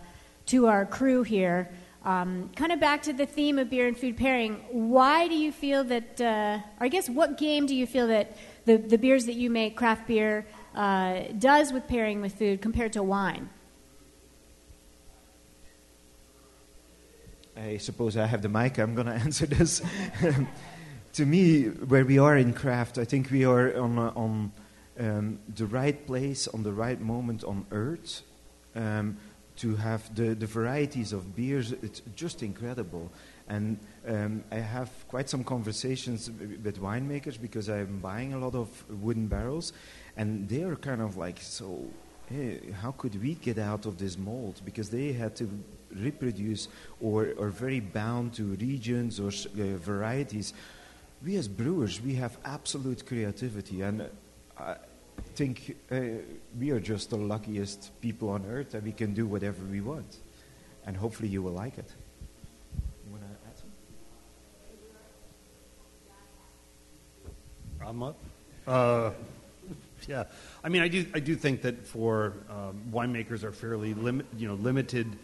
to 0.47 0.67
our 0.67 0.85
crew 0.85 1.23
here. 1.23 1.71
Um, 2.05 2.51
kind 2.57 2.73
of 2.73 2.81
back 2.81 3.05
to 3.05 3.13
the 3.13 3.25
theme 3.25 3.61
of 3.61 3.71
beer 3.71 3.87
and 3.87 3.97
food 3.97 4.17
pairing. 4.17 4.55
Why 4.73 5.29
do 5.29 5.37
you 5.37 5.53
feel 5.53 5.85
that, 5.85 6.21
uh, 6.21 6.59
or 6.81 6.87
I 6.87 6.89
guess, 6.89 7.09
what 7.09 7.39
game 7.39 7.67
do 7.67 7.77
you 7.77 7.87
feel 7.87 8.09
that 8.09 8.37
the, 8.65 8.77
the 8.79 8.99
beers 8.99 9.27
that 9.27 9.35
you 9.35 9.49
make, 9.49 9.77
craft 9.77 10.09
beer, 10.09 10.45
uh, 10.75 11.21
does 11.39 11.73
with 11.73 11.87
pairing 11.87 12.21
with 12.21 12.35
food 12.35 12.61
compared 12.61 12.95
to 12.95 13.03
wine? 13.05 13.51
I 17.57 17.77
suppose 17.77 18.17
I 18.17 18.27
have 18.27 18.43
the 18.43 18.49
mic. 18.49 18.79
I'm 18.79 18.97
going 18.97 19.07
to 19.15 19.15
answer 19.15 19.47
this. 19.47 19.81
to 21.13 21.25
me, 21.25 21.67
where 21.67 22.05
we 22.05 22.19
are 22.19 22.37
in 22.37 22.53
craft, 22.53 22.99
I 22.99 23.05
think 23.05 23.31
we 23.31 23.45
are 23.45 23.79
on 23.79 23.99
on 24.01 24.53
um, 24.99 25.39
the 25.55 25.67
right 25.67 26.07
place 26.07 26.49
on 26.49 26.63
the 26.63 26.73
right 26.73 27.01
moment 27.01 27.45
on 27.45 27.67
earth 27.71 28.23
um, 28.75 29.17
to 29.57 29.77
have 29.77 30.15
the, 30.15 30.35
the 30.35 30.47
varieties 30.47 31.13
of 31.13 31.37
beers. 31.37 31.73
It's 31.73 32.03
just 32.17 32.43
incredible. 32.43 33.11
And 33.49 33.79
um, 34.07 34.43
I 34.51 34.57
have 34.57 34.91
quite 35.09 35.29
some 35.29 35.45
conversations 35.45 36.31
with 36.31 36.81
winemakers 36.81 37.41
because 37.41 37.69
I'm 37.69 37.99
buying 37.99 38.33
a 38.33 38.39
lot 38.39 38.55
of 38.55 38.69
wooden 39.03 39.27
barrels, 39.27 39.73
and 40.17 40.49
they 40.49 40.63
are 40.63 40.77
kind 40.77 41.03
of 41.03 41.17
like, 41.17 41.41
so 41.41 41.85
hey, 42.27 42.61
how 42.81 42.93
could 42.93 43.21
we 43.23 43.35
get 43.35 43.59
out 43.59 43.85
of 43.87 43.99
this 43.99 44.17
mold? 44.17 44.63
Because 44.65 44.89
they 44.89 45.13
had 45.13 45.37
to 45.37 45.49
reproduce 45.95 46.69
or 47.01 47.35
are 47.39 47.51
very 47.51 47.81
bound 47.81 48.33
to 48.35 48.45
regions 48.55 49.21
or 49.21 49.29
uh, 49.29 49.77
varieties. 49.77 50.55
We 51.25 51.37
as 51.37 51.49
brewers, 51.49 52.01
we 52.01 52.15
have 52.15 52.39
absolute 52.45 53.07
creativity, 53.07 53.83
and 53.83 54.09
I 54.59 54.77
think 55.35 55.77
uh, 55.91 56.01
we 56.59 56.71
are 56.71 56.81
just 56.81 57.11
the 57.11 57.17
luckiest 57.17 57.91
people 58.01 58.29
on 58.31 58.47
earth 58.47 58.71
that 58.71 58.83
we 58.83 58.93
can 58.93 59.15
do 59.15 59.27
whatever 59.27 59.65
we 59.65 59.81
want. 59.81 60.19
And 60.87 60.97
hopefully 60.97 61.29
you 61.29 61.43
will 61.43 61.53
like 61.53 61.79
it. 61.79 61.91
You 63.07 63.13
want 63.13 63.23
to 63.23 63.29
add 63.49 63.57
something? 67.81 67.89
I'm 67.89 68.03
up. 68.03 68.17
Uh, 68.67 69.11
yeah, 70.09 70.25
I 70.63 70.69
mean, 70.69 70.83
I 70.83 70.89
do. 70.89 71.07
I 71.15 71.21
do 71.21 71.35
think 71.35 71.63
that 71.63 71.87
for 71.87 72.35
um, 72.51 72.83
winemakers 72.93 73.43
are 73.43 73.53
fairly 73.53 73.95
limit, 73.95 74.27
you 74.37 74.47
know, 74.47 74.55
limited 74.55 75.17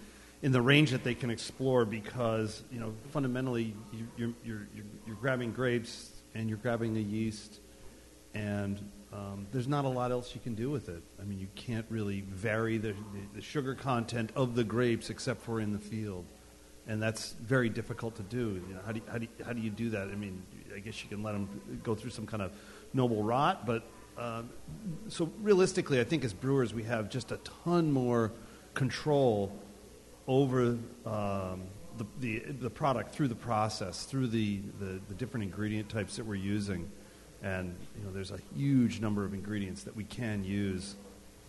in 0.43 0.53
the 0.53 0.63
range 0.63 0.91
that 0.91 1.05
they 1.05 1.15
can 1.15 1.31
explore 1.31 1.85
because 1.85 2.63
you 2.73 2.81
know 2.81 2.95
fundamentally 3.11 3.75
you, 3.93 4.09
you're, 4.17 4.33
you're, 4.45 4.67
you're 5.07 5.17
grabbing 5.17 5.53
grapes 5.53 6.11
and 6.35 6.49
you're 6.49 6.59
grabbing 6.59 6.95
the 6.95 7.03
yeast 7.03 7.61
and 8.35 8.81
um, 9.13 9.47
there's 9.51 9.67
not 9.67 9.85
a 9.85 9.89
lot 9.89 10.13
else 10.13 10.35
you 10.35 10.41
can 10.41 10.55
do 10.55 10.71
with 10.71 10.89
it. 10.89 11.03
I 11.21 11.25
mean, 11.25 11.41
you 11.41 11.49
can't 11.57 11.87
really 11.89 12.21
vary 12.29 12.79
the, 12.79 12.95
the, 13.35 13.41
sugar 13.41 13.75
content 13.75 14.31
of 14.37 14.55
the 14.55 14.63
grapes 14.63 15.11
except 15.11 15.43
for 15.43 15.61
in 15.61 15.73
the 15.73 15.81
field. 15.81 16.25
And 16.87 17.03
that's 17.03 17.33
very 17.33 17.69
difficult 17.69 18.15
to 18.17 18.23
do. 18.23 18.63
You 18.69 18.75
know, 18.75 18.81
how, 18.87 18.93
do 18.93 19.01
you, 19.01 19.05
how, 19.11 19.19
do 19.19 19.25
you, 19.25 19.45
how 19.45 19.53
do 19.53 19.61
you 19.61 19.71
do 19.71 19.91
that? 19.91 20.09
I 20.09 20.15
mean, 20.15 20.43
I 20.75 20.79
guess 20.79 21.03
you 21.03 21.09
can 21.09 21.25
let 21.25 21.33
them 21.33 21.81
go 21.83 21.97
through 21.97 22.11
some 22.11 22.27
kind 22.27 22.43
of 22.43 22.53
noble 22.93 23.25
rot, 23.25 23.67
but 23.67 23.83
uh, 24.17 24.43
so 25.09 25.31
realistically, 25.41 25.99
I 25.99 26.05
think 26.05 26.25
as 26.25 26.33
brewers, 26.33 26.73
we 26.73 26.85
have 26.85 27.09
just 27.09 27.33
a 27.33 27.39
ton 27.65 27.91
more 27.91 28.33
control 28.75 29.53
over 30.29 30.79
um, 31.05 31.63
the, 31.97 32.07
the, 32.21 32.39
the, 32.61 32.71
product 32.71 33.15
through 33.15 33.29
the 33.29 33.35
process, 33.35 34.05
through 34.05 34.29
the, 34.29 34.61
the, 34.79 35.01
the 35.09 35.15
different 35.15 35.45
ingredient 35.45 35.89
types 35.89 36.17
that 36.17 36.27
we're 36.27 36.35
using 36.37 36.91
and 37.43 37.75
you 37.97 38.05
know 38.05 38.13
there's 38.13 38.31
a 38.31 38.41
huge 38.57 39.01
number 39.01 39.25
of 39.25 39.35
ingredients 39.35 39.83
that 39.85 39.97
we 39.97 40.05
can 40.05 40.45
use 40.45 40.97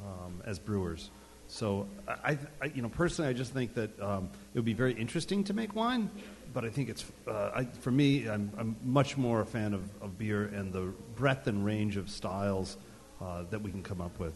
um, 0.02 0.42
as 0.46 0.60
brewers. 0.60 1.10
So 1.48 1.86
I, 2.08 2.38
I, 2.62 2.68
you 2.74 2.82
know, 2.82 2.88
personally, 2.88 3.30
I 3.30 3.34
just 3.34 3.52
think 3.52 3.74
that 3.74 4.02
um, 4.02 4.30
it 4.54 4.58
would 4.58 4.66
be 4.66 4.74
very 4.74 4.94
interesting 4.94 5.44
to 5.44 5.54
make 5.54 5.76
wine, 5.76 6.10
but 6.54 6.64
I 6.64 6.70
think 6.70 6.88
it's 6.88 7.04
uh, 7.28 7.52
I, 7.54 7.66
for 7.66 7.92
me, 7.92 8.30
I'm, 8.30 8.52
I'm, 8.58 8.76
much 8.86 9.18
more 9.18 9.42
a 9.42 9.46
fan 9.46 9.74
of, 9.74 9.84
of, 10.02 10.18
beer 10.18 10.46
and 10.46 10.72
the 10.72 10.94
breadth 11.18 11.48
and 11.48 11.66
range 11.66 11.98
of 11.98 12.10
styles 12.10 12.78
uh, 13.22 13.44
that 13.50 13.62
we 13.62 13.70
can 13.70 13.84
come 13.84 14.00
up 14.00 14.18
with. 14.18 14.34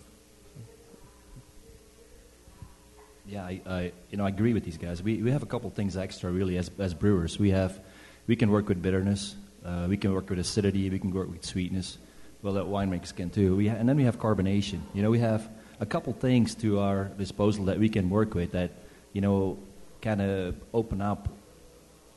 Yeah, 3.26 3.46
I, 3.46 3.62
I, 3.66 3.92
you 4.10 4.18
know 4.18 4.26
I 4.26 4.30
agree 4.30 4.54
with 4.54 4.66
these 4.66 4.78
guys. 4.78 5.02
We 5.02 5.22
we 5.22 5.32
have 5.32 5.42
a 5.42 5.48
couple 5.48 5.70
things 5.70 5.96
extra 5.96 6.30
really 6.30 6.58
as 6.58 6.70
as 6.80 6.94
brewers. 6.94 7.40
We 7.40 7.52
have 7.52 7.80
we 8.28 8.36
can 8.36 8.52
work 8.52 8.68
with 8.68 8.82
bitterness. 8.82 9.36
Uh, 9.66 9.88
we 9.90 9.98
can 9.98 10.14
work 10.14 10.30
with 10.30 10.38
acidity. 10.40 10.90
We 10.90 11.00
can 11.00 11.12
work 11.12 11.30
with 11.30 11.44
sweetness. 11.44 11.98
Well, 12.42 12.54
that 12.54 12.66
winemakers 12.66 13.16
can 13.16 13.32
too. 13.32 13.56
We 13.56 13.68
ha- 13.68 13.78
and 13.78 13.90
then 13.90 13.98
we 13.98 14.04
have 14.04 14.20
carbonation. 14.20 14.82
You 14.94 15.02
know, 15.02 15.10
we 15.10 15.20
have 15.20 15.50
a 15.80 15.86
couple 15.86 16.14
things 16.14 16.54
to 16.56 16.80
our 16.80 17.06
disposal 17.18 17.66
that 17.66 17.80
we 17.80 17.90
can 17.90 18.10
work 18.10 18.36
with 18.36 18.52
that, 18.52 18.72
you 19.14 19.22
know, 19.22 19.58
kind 20.02 20.22
of 20.22 20.56
open 20.74 21.02
up 21.02 21.28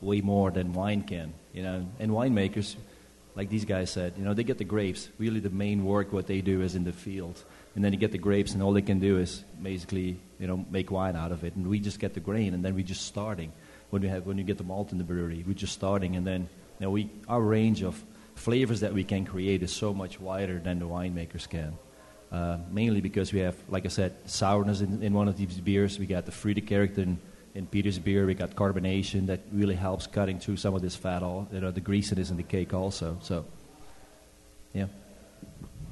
way 0.01 0.21
more 0.21 0.51
than 0.51 0.73
wine 0.73 1.01
can. 1.01 1.33
You 1.53 1.63
know, 1.63 1.85
and 1.97 2.11
winemakers, 2.11 2.75
like 3.35 3.49
these 3.49 3.65
guys 3.65 3.89
said, 3.89 4.13
you 4.17 4.23
know, 4.23 4.35
they 4.35 4.43
get 4.43 4.59
the 4.59 4.63
grapes. 4.63 5.09
Really, 5.17 5.39
the 5.39 5.49
main 5.49 5.83
work 5.83 6.13
what 6.13 6.27
they 6.27 6.41
do 6.41 6.61
is 6.61 6.75
in 6.75 6.83
the 6.83 6.93
field, 6.93 7.43
and 7.73 7.83
then 7.83 7.91
you 7.91 7.97
get 7.97 8.11
the 8.11 8.19
grapes, 8.19 8.53
and 8.53 8.61
all 8.61 8.73
they 8.73 8.83
can 8.83 8.99
do 8.99 9.17
is 9.17 9.43
basically, 9.61 10.19
you 10.39 10.45
know, 10.45 10.63
make 10.69 10.91
wine 10.91 11.15
out 11.15 11.31
of 11.31 11.43
it. 11.43 11.55
And 11.55 11.67
we 11.67 11.79
just 11.79 11.99
get 11.99 12.13
the 12.13 12.19
grain, 12.19 12.53
and 12.53 12.63
then 12.63 12.75
we 12.75 12.83
just 12.83 13.07
starting. 13.07 13.51
When 13.89 14.03
we 14.03 14.07
have 14.09 14.27
when 14.27 14.37
you 14.37 14.43
get 14.43 14.59
the 14.59 14.63
malt 14.63 14.91
in 14.91 14.99
the 14.99 15.03
brewery, 15.03 15.43
we're 15.47 15.53
just 15.53 15.73
starting, 15.73 16.15
and 16.15 16.27
then 16.27 16.47
now, 16.79 16.89
we, 16.89 17.09
our 17.27 17.41
range 17.41 17.83
of 17.83 18.01
flavors 18.35 18.79
that 18.79 18.93
we 18.93 19.03
can 19.03 19.25
create 19.25 19.63
is 19.63 19.71
so 19.71 19.93
much 19.93 20.19
wider 20.19 20.59
than 20.59 20.79
the 20.79 20.85
winemakers 20.87 21.47
can. 21.47 21.77
Uh, 22.31 22.59
mainly 22.69 23.01
because 23.01 23.33
we 23.33 23.39
have, 23.39 23.55
like 23.69 23.85
I 23.85 23.89
said, 23.89 24.13
sourness 24.25 24.81
in, 24.81 25.01
in 25.01 25.13
one 25.13 25.27
of 25.27 25.35
these 25.35 25.59
beers. 25.59 25.97
We 25.97 26.05
got 26.05 26.25
the 26.25 26.31
fruity 26.31 26.61
character 26.61 27.01
in, 27.01 27.19
in 27.55 27.65
Peter's 27.65 27.97
beer. 27.97 28.25
We 28.25 28.35
got 28.35 28.51
carbonation 28.51 29.25
that 29.27 29.41
really 29.51 29.75
helps 29.75 30.05
cutting 30.07 30.39
through 30.39 30.57
some 30.57 30.75
of 30.75 30.81
this 30.81 30.95
fat, 30.95 31.23
all 31.23 31.47
you 31.51 31.59
know, 31.59 31.71
the 31.71 31.81
greasiness 31.81 32.29
in 32.29 32.37
the 32.37 32.43
cake 32.43 32.73
also. 32.73 33.17
So, 33.21 33.45
yeah. 34.73 34.85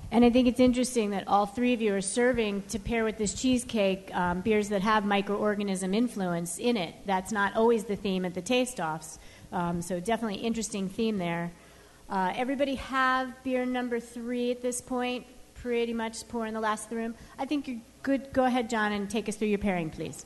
And 0.09 0.23
I 0.23 0.29
think 0.29 0.47
it's 0.47 0.59
interesting 0.59 1.09
that 1.09 1.27
all 1.27 1.45
three 1.45 1.73
of 1.73 1.81
you 1.81 1.93
are 1.93 2.01
serving 2.01 2.63
to 2.69 2.79
pair 2.79 3.03
with 3.03 3.17
this 3.17 3.33
cheesecake 3.33 4.09
um, 4.15 4.39
beers 4.39 4.69
that 4.69 4.81
have 4.81 5.03
microorganism 5.03 5.93
influence 5.93 6.59
in 6.59 6.77
it. 6.77 6.95
That's 7.05 7.31
not 7.31 7.55
always 7.57 7.83
the 7.83 7.97
theme 7.97 8.23
at 8.23 8.33
the 8.33 8.41
taste 8.41 8.79
offs. 8.79 9.19
Um, 9.51 9.81
so 9.81 9.99
definitely 9.99 10.39
interesting 10.39 10.89
theme 10.89 11.17
there. 11.17 11.51
Uh, 12.09 12.33
everybody 12.35 12.75
have 12.75 13.31
beer 13.43 13.65
number 13.65 13.99
three 13.99 14.51
at 14.51 14.61
this 14.61 14.81
point. 14.81 15.25
Pretty 15.55 15.93
much 15.93 16.27
pour 16.27 16.45
in 16.45 16.53
the 16.53 16.59
last 16.59 16.85
of 16.85 16.89
the 16.91 16.95
room. 16.95 17.15
I 17.37 17.45
think 17.45 17.67
you're 17.67 17.81
good. 18.03 18.31
Go 18.31 18.45
ahead, 18.45 18.69
John, 18.69 18.91
and 18.93 19.09
take 19.09 19.27
us 19.27 19.35
through 19.35 19.49
your 19.49 19.57
pairing, 19.57 19.89
please. 19.89 20.25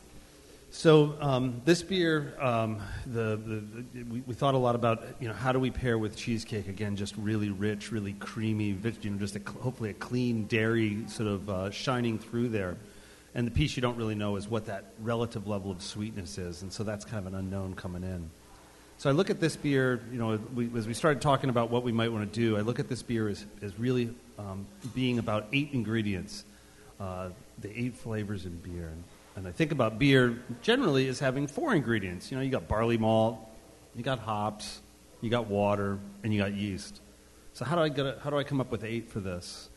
So 0.74 1.18
um, 1.20 1.62
this 1.66 1.84
beer, 1.84 2.34
um, 2.40 2.82
the, 3.06 3.36
the, 3.36 3.64
the 3.94 4.04
we, 4.04 4.22
we, 4.22 4.34
thought 4.34 4.54
a 4.54 4.58
lot 4.58 4.74
about 4.74 5.04
you 5.20 5.28
know 5.28 5.34
how 5.34 5.52
do 5.52 5.60
we 5.60 5.70
pair 5.70 5.98
with 5.98 6.16
cheesecake 6.16 6.70
again, 6.70 6.96
just 6.96 7.14
really 7.18 7.50
rich, 7.50 7.92
really 7.92 8.14
creamy, 8.14 8.78
you 9.02 9.10
know, 9.10 9.18
just 9.18 9.36
a, 9.36 9.42
hopefully 9.60 9.90
a 9.90 9.94
clean 9.94 10.46
dairy 10.46 11.04
sort 11.10 11.28
of 11.28 11.50
uh, 11.50 11.72
shining 11.72 12.18
through 12.18 12.50
there. 12.50 12.78
And 13.36 13.46
the 13.46 13.52
piece 13.52 13.76
you 13.76 13.82
don't 13.82 13.98
really 13.98 14.16
know 14.16 14.38
is 14.38 14.48
what 14.48 14.66
that 14.68 14.94
relative 15.02 15.46
level 15.46 15.72
of 15.72 15.82
sweetness 15.82 16.38
is, 16.38 16.62
and 16.62 16.72
so 16.72 16.86
that's 16.86 17.04
kind 17.04 17.26
of 17.26 17.34
an 17.34 17.38
unknown 17.38 17.74
coming 17.74 18.04
in. 18.04 18.30
So 19.02 19.10
I 19.10 19.14
look 19.14 19.32
at 19.32 19.40
this 19.40 19.56
beer, 19.56 20.00
you 20.12 20.20
know, 20.20 20.40
we, 20.54 20.70
as 20.78 20.86
we 20.86 20.94
started 20.94 21.24
talking 21.24 21.50
about 21.50 21.72
what 21.72 21.82
we 21.82 21.92
might 21.92 22.12
want 22.12 22.32
to 22.32 22.40
do, 22.40 22.56
I 22.56 22.62
look 22.62 22.80
at 22.80 22.88
this 22.88 23.02
beer 23.02 23.30
as, 23.30 23.44
as 23.64 23.80
really 23.80 24.14
um, 24.38 24.68
being 24.94 25.18
about 25.18 25.48
eight 25.54 25.70
ingredients, 25.74 26.46
uh, 27.00 27.30
the 27.62 27.76
eight 27.76 27.96
flavors 27.96 28.46
in 28.46 28.56
beer. 28.58 28.90
And, 28.90 29.04
and 29.38 29.48
I 29.48 29.54
think 29.54 29.72
about 29.72 29.98
beer 29.98 30.38
generally 30.62 31.08
as 31.08 31.18
having 31.18 31.48
four 31.48 31.74
ingredients. 31.74 32.30
You 32.30 32.38
know, 32.38 32.44
you 32.44 32.52
got 32.52 32.68
barley 32.68 33.00
malt, 33.00 33.40
you 33.96 34.04
got 34.04 34.20
hops, 34.20 34.82
you 35.20 35.32
got 35.32 35.48
water, 35.48 35.98
and 36.24 36.32
you 36.32 36.40
got 36.40 36.54
yeast. 36.54 37.02
So 37.54 37.66
how 37.66 37.78
do 37.78 37.82
I 37.82 37.90
get 37.90 38.06
a, 38.06 38.20
how 38.24 38.30
do 38.30 38.38
I 38.38 38.44
come 38.44 38.62
up 38.62 38.70
with 38.70 38.84
eight 38.84 39.10
for 39.10 39.20
this? 39.20 39.70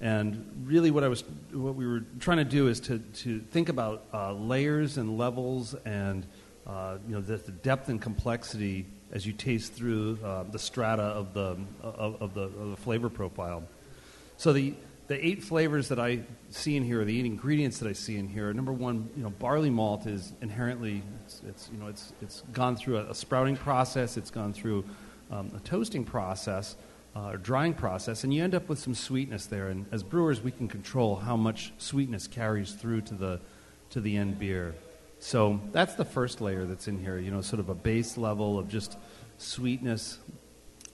And 0.00 0.64
really, 0.66 0.90
what 0.90 1.04
I 1.04 1.08
was 1.08 1.22
what 1.52 1.76
we 1.76 1.86
were 1.86 2.02
trying 2.18 2.38
to 2.38 2.44
do 2.44 2.66
is 2.66 2.80
to 2.80 2.98
to 2.98 3.38
think 3.38 3.68
about 3.68 4.02
uh, 4.12 4.32
layers 4.32 4.98
and 4.98 5.16
levels 5.16 5.76
and 5.84 6.26
uh, 6.66 6.98
you 7.06 7.14
know 7.14 7.20
the, 7.20 7.36
the, 7.36 7.52
depth 7.52 7.88
and 7.88 8.00
complexity 8.00 8.86
as 9.12 9.26
you 9.26 9.32
taste 9.32 9.72
through 9.72 10.18
uh, 10.24 10.44
the 10.44 10.58
strata 10.58 11.02
of 11.02 11.34
the 11.34 11.56
of, 11.82 12.22
of, 12.22 12.34
the 12.34 12.42
of 12.42 12.70
the 12.70 12.76
flavor 12.76 13.10
profile. 13.10 13.62
So 14.36 14.52
the 14.52 14.74
the 15.06 15.24
eight 15.24 15.42
flavors 15.42 15.88
that 15.88 15.98
I 15.98 16.20
see 16.50 16.76
in 16.76 16.82
here, 16.82 17.04
the 17.04 17.18
eight 17.18 17.26
ingredients 17.26 17.78
that 17.78 17.88
I 17.88 17.92
see 17.92 18.16
in 18.16 18.26
here, 18.26 18.52
number 18.54 18.72
one, 18.72 19.10
you 19.16 19.22
know, 19.22 19.30
barley 19.30 19.68
malt 19.68 20.06
is 20.06 20.32
inherently, 20.40 21.02
it's, 21.24 21.42
it's 21.46 21.70
you 21.72 21.78
know, 21.78 21.88
it's, 21.88 22.14
it's 22.22 22.42
gone 22.52 22.74
through 22.74 22.98
a, 22.98 23.10
a 23.10 23.14
sprouting 23.14 23.56
process, 23.56 24.16
it's 24.16 24.30
gone 24.30 24.54
through 24.54 24.84
um, 25.30 25.50
a 25.54 25.60
toasting 25.60 26.04
process, 26.04 26.76
uh, 27.14 27.30
or 27.30 27.36
drying 27.36 27.74
process, 27.74 28.24
and 28.24 28.32
you 28.32 28.42
end 28.42 28.54
up 28.54 28.68
with 28.68 28.78
some 28.78 28.94
sweetness 28.94 29.46
there. 29.46 29.68
And 29.68 29.86
as 29.92 30.02
brewers, 30.02 30.40
we 30.40 30.50
can 30.50 30.68
control 30.68 31.16
how 31.16 31.36
much 31.36 31.72
sweetness 31.78 32.26
carries 32.26 32.72
through 32.72 33.02
to 33.02 33.14
the, 33.14 33.40
to 33.90 34.00
the 34.00 34.16
end 34.16 34.38
beer. 34.38 34.74
So 35.24 35.58
that's 35.72 35.94
the 35.94 36.04
first 36.04 36.42
layer 36.42 36.66
that's 36.66 36.86
in 36.86 36.98
here, 36.98 37.16
you 37.16 37.30
know, 37.30 37.40
sort 37.40 37.58
of 37.58 37.70
a 37.70 37.74
base 37.74 38.18
level 38.18 38.58
of 38.58 38.68
just 38.68 38.98
sweetness. 39.38 40.18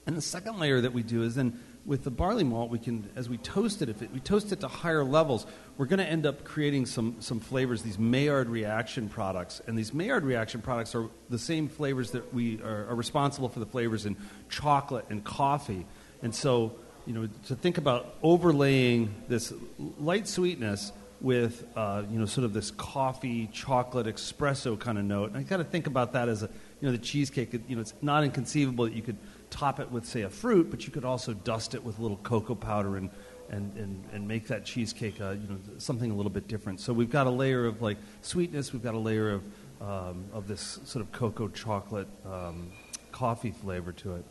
And 0.05 0.15
the 0.15 0.21
second 0.21 0.57
layer 0.57 0.79
that 0.79 0.93
we 0.93 1.03
do 1.03 1.23
is 1.23 1.35
then 1.35 1.59
with 1.85 2.05
the 2.05 2.11
barley 2.11 2.45
malt, 2.45 2.69
we 2.69 2.79
can, 2.79 3.09
as 3.17 3.27
we 3.27 3.35
toast 3.35 3.81
it, 3.81 3.89
if 3.89 4.01
it, 4.01 4.09
we 4.13 4.21
toast 4.21 4.53
it 4.53 4.61
to 4.61 4.69
higher 4.69 5.03
levels, 5.03 5.45
we're 5.77 5.85
going 5.85 5.99
to 5.99 6.05
end 6.05 6.25
up 6.25 6.45
creating 6.45 6.85
some, 6.85 7.17
some 7.19 7.41
flavors, 7.41 7.81
these 7.83 7.99
Maillard 7.99 8.47
reaction 8.47 9.09
products. 9.09 9.61
And 9.67 9.77
these 9.77 9.93
Maillard 9.93 10.23
reaction 10.23 10.61
products 10.61 10.95
are 10.95 11.09
the 11.29 11.37
same 11.37 11.67
flavors 11.67 12.11
that 12.11 12.33
we 12.33 12.61
are, 12.61 12.87
are 12.87 12.95
responsible 12.95 13.49
for 13.49 13.59
the 13.59 13.65
flavors 13.65 14.05
in 14.05 14.15
chocolate 14.47 15.07
and 15.09 15.25
coffee. 15.25 15.85
And 16.21 16.33
so, 16.33 16.71
you 17.05 17.11
know, 17.11 17.27
to 17.47 17.55
think 17.57 17.77
about 17.77 18.15
overlaying 18.23 19.13
this 19.27 19.51
light 19.99 20.25
sweetness 20.25 20.93
with, 21.21 21.65
uh, 21.75 22.03
you 22.09 22.19
know, 22.19 22.25
sort 22.25 22.45
of 22.45 22.53
this 22.53 22.71
coffee, 22.71 23.47
chocolate, 23.53 24.07
espresso 24.07 24.79
kind 24.79 24.97
of 24.97 25.05
note. 25.05 25.29
And 25.29 25.37
I 25.37 25.43
got 25.43 25.57
to 25.57 25.63
think 25.63 25.87
about 25.87 26.13
that 26.13 26.29
as 26.29 26.43
a, 26.43 26.49
you 26.79 26.87
know, 26.87 26.91
the 26.91 26.97
cheesecake. 26.97 27.53
You 27.53 27.75
know, 27.75 27.81
it's 27.81 27.93
not 28.01 28.23
inconceivable 28.23 28.85
that 28.85 28.93
you 28.93 29.01
could– 29.01 29.17
top 29.51 29.79
it 29.79 29.91
with, 29.91 30.05
say, 30.05 30.21
a 30.21 30.29
fruit, 30.29 30.71
but 30.71 30.85
you 30.87 30.91
could 30.91 31.05
also 31.05 31.33
dust 31.33 31.75
it 31.75 31.83
with 31.83 31.99
a 31.99 32.01
little 32.01 32.17
cocoa 32.17 32.55
powder 32.55 32.97
and, 32.97 33.09
and, 33.49 33.77
and, 33.77 34.03
and 34.11 34.27
make 34.27 34.47
that 34.47 34.65
cheesecake 34.65 35.21
uh, 35.21 35.31
you 35.31 35.47
know, 35.47 35.59
something 35.77 36.09
a 36.09 36.15
little 36.15 36.31
bit 36.31 36.47
different. 36.47 36.79
So 36.79 36.93
we've 36.93 37.11
got 37.11 37.27
a 37.27 37.29
layer 37.29 37.65
of 37.65 37.81
like 37.81 37.97
sweetness, 38.21 38.73
we've 38.73 38.81
got 38.81 38.95
a 38.95 38.99
layer 38.99 39.29
of, 39.29 39.43
um, 39.81 40.25
of 40.33 40.47
this 40.47 40.79
sort 40.85 41.05
of 41.05 41.11
cocoa 41.11 41.49
chocolate 41.49 42.07
um, 42.25 42.71
coffee 43.11 43.51
flavor 43.51 43.91
to 43.91 44.15
it. 44.15 44.25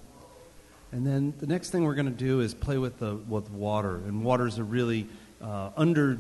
And 0.92 1.07
then 1.07 1.35
the 1.38 1.46
next 1.46 1.70
thing 1.70 1.85
we're 1.85 1.94
going 1.94 2.07
to 2.07 2.11
do 2.11 2.40
is 2.40 2.53
play 2.53 2.79
with, 2.79 2.98
the, 2.98 3.14
with 3.29 3.48
water. 3.50 3.96
And 3.96 4.24
water 4.24 4.46
is 4.48 4.59
a 4.59 4.64
really 4.64 5.07
uh, 5.40 5.70
under, 5.76 6.18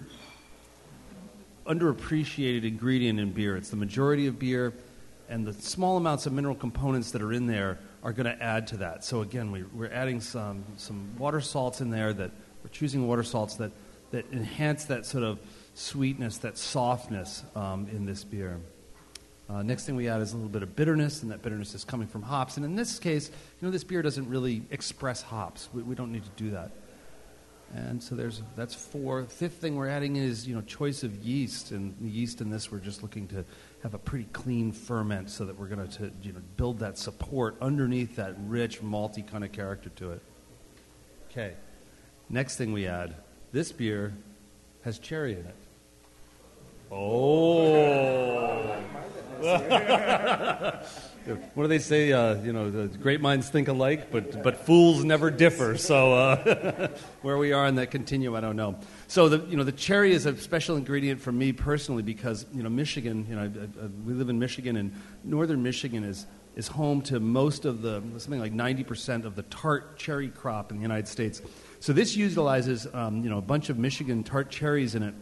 underappreciated 1.66 2.64
ingredient 2.64 3.20
in 3.20 3.32
beer. 3.32 3.56
It's 3.56 3.70
the 3.70 3.76
majority 3.76 4.26
of 4.26 4.38
beer, 4.38 4.72
and 5.28 5.46
the 5.46 5.52
small 5.52 5.96
amounts 5.96 6.26
of 6.26 6.32
mineral 6.32 6.54
components 6.54 7.12
that 7.12 7.22
are 7.22 7.32
in 7.32 7.46
there 7.46 7.78
are 8.02 8.12
going 8.12 8.26
to 8.26 8.42
add 8.42 8.66
to 8.68 8.78
that. 8.78 9.04
So 9.04 9.20
again, 9.20 9.52
we, 9.52 9.62
we're 9.62 9.92
adding 9.92 10.20
some, 10.20 10.64
some 10.76 11.16
water 11.18 11.40
salts 11.40 11.80
in 11.80 11.90
there 11.90 12.12
that 12.12 12.30
we're 12.62 12.70
choosing 12.70 13.06
water 13.06 13.22
salts 13.22 13.56
that, 13.56 13.72
that 14.10 14.26
enhance 14.32 14.84
that 14.86 15.06
sort 15.06 15.24
of 15.24 15.38
sweetness, 15.74 16.38
that 16.38 16.58
softness 16.58 17.44
um, 17.54 17.88
in 17.92 18.06
this 18.06 18.24
beer. 18.24 18.58
Uh, 19.48 19.62
next 19.62 19.84
thing 19.84 19.96
we 19.96 20.08
add 20.08 20.20
is 20.20 20.32
a 20.32 20.36
little 20.36 20.50
bit 20.50 20.62
of 20.62 20.76
bitterness, 20.76 21.22
and 21.22 21.30
that 21.32 21.42
bitterness 21.42 21.74
is 21.74 21.84
coming 21.84 22.06
from 22.06 22.22
hops. 22.22 22.56
And 22.56 22.64
in 22.64 22.76
this 22.76 22.98
case, 22.98 23.28
you 23.28 23.66
know, 23.66 23.72
this 23.72 23.84
beer 23.84 24.00
doesn't 24.00 24.28
really 24.28 24.62
express 24.70 25.22
hops. 25.22 25.68
We, 25.72 25.82
we 25.82 25.94
don't 25.94 26.12
need 26.12 26.24
to 26.24 26.42
do 26.42 26.50
that. 26.50 26.70
And 27.74 28.02
so 28.02 28.16
there's 28.16 28.42
that's 28.56 28.74
four. 28.74 29.24
Fifth 29.24 29.54
thing 29.54 29.76
we're 29.76 29.88
adding 29.88 30.16
is 30.16 30.46
you 30.46 30.54
know 30.56 30.62
choice 30.62 31.04
of 31.04 31.16
yeast, 31.24 31.70
and 31.70 31.94
the 32.00 32.08
yeast 32.08 32.40
in 32.40 32.50
this 32.50 32.72
we're 32.72 32.78
just 32.78 33.02
looking 33.02 33.28
to 33.28 33.44
have 33.82 33.94
a 33.94 33.98
pretty 33.98 34.26
clean 34.32 34.72
ferment 34.72 35.30
so 35.30 35.44
that 35.44 35.58
we're 35.58 35.68
going 35.68 35.88
to 35.88 36.10
you 36.22 36.32
know, 36.32 36.40
build 36.56 36.80
that 36.80 36.98
support 36.98 37.56
underneath 37.60 38.16
that 38.16 38.34
rich, 38.46 38.82
malty 38.82 39.26
kind 39.26 39.44
of 39.44 39.52
character 39.52 39.88
to 39.90 40.12
it. 40.12 40.22
Okay. 41.30 41.54
Next 42.28 42.56
thing 42.56 42.72
we 42.72 42.86
add 42.86 43.14
this 43.52 43.72
beer 43.72 44.14
has 44.82 44.98
cherry 44.98 45.32
in 45.32 45.46
it. 45.46 45.56
Oh. 46.92 48.76
what 51.54 51.62
do 51.62 51.68
they 51.68 51.78
say? 51.78 52.12
Uh, 52.12 52.34
you 52.42 52.52
know, 52.52 52.70
the 52.70 52.88
great 52.98 53.20
minds 53.20 53.48
think 53.48 53.68
alike, 53.68 54.10
but 54.10 54.42
but 54.42 54.66
fools 54.66 55.04
never 55.04 55.30
differ. 55.30 55.76
So 55.76 56.12
uh, 56.14 56.88
where 57.22 57.38
we 57.38 57.52
are 57.52 57.66
in 57.68 57.76
that 57.76 57.92
continuum, 57.92 58.34
I 58.34 58.40
don't 58.40 58.56
know. 58.56 58.76
So 59.06 59.28
the 59.28 59.46
you 59.48 59.56
know 59.56 59.62
the 59.62 59.72
cherry 59.72 60.12
is 60.12 60.26
a 60.26 60.36
special 60.36 60.76
ingredient 60.76 61.20
for 61.20 61.30
me 61.30 61.52
personally 61.52 62.02
because 62.02 62.44
you 62.52 62.64
know 62.64 62.68
Michigan. 62.68 63.24
You 63.28 63.36
know, 63.36 63.42
I, 63.42 63.84
I, 63.84 63.88
we 64.04 64.12
live 64.12 64.28
in 64.28 64.40
Michigan, 64.40 64.76
and 64.76 64.92
northern 65.22 65.62
Michigan 65.62 66.02
is 66.02 66.26
is 66.56 66.66
home 66.66 67.02
to 67.02 67.20
most 67.20 67.66
of 67.66 67.82
the 67.82 68.02
something 68.18 68.40
like 68.40 68.52
90% 68.52 69.24
of 69.24 69.36
the 69.36 69.42
tart 69.44 69.96
cherry 69.96 70.28
crop 70.28 70.72
in 70.72 70.78
the 70.78 70.82
United 70.82 71.06
States. 71.06 71.40
So 71.78 71.92
this 71.92 72.16
utilizes 72.16 72.88
um, 72.92 73.22
you 73.22 73.30
know 73.30 73.38
a 73.38 73.42
bunch 73.42 73.70
of 73.70 73.78
Michigan 73.78 74.24
tart 74.24 74.50
cherries 74.50 74.96
in 74.96 75.04
it, 75.04 75.14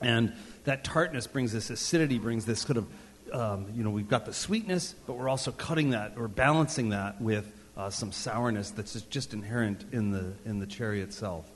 and 0.00 0.32
that 0.64 0.84
tartness 0.84 1.26
brings 1.26 1.52
this 1.52 1.70
acidity, 1.70 2.18
brings 2.18 2.44
this 2.44 2.60
sort 2.60 2.76
of 2.76 2.86
um, 3.32 3.66
you 3.74 3.82
know, 3.82 3.90
we've 3.90 4.08
got 4.08 4.26
the 4.26 4.34
sweetness, 4.34 4.94
but 5.06 5.14
we're 5.14 5.28
also 5.28 5.52
cutting 5.52 5.90
that 5.90 6.14
or 6.16 6.28
balancing 6.28 6.90
that 6.90 7.20
with 7.20 7.50
uh, 7.76 7.88
some 7.88 8.12
sourness 8.12 8.70
that's 8.70 9.00
just 9.02 9.32
inherent 9.32 9.84
in 9.92 10.10
the, 10.10 10.34
in 10.44 10.58
the 10.58 10.66
cherry 10.66 11.00
itself. 11.00 11.46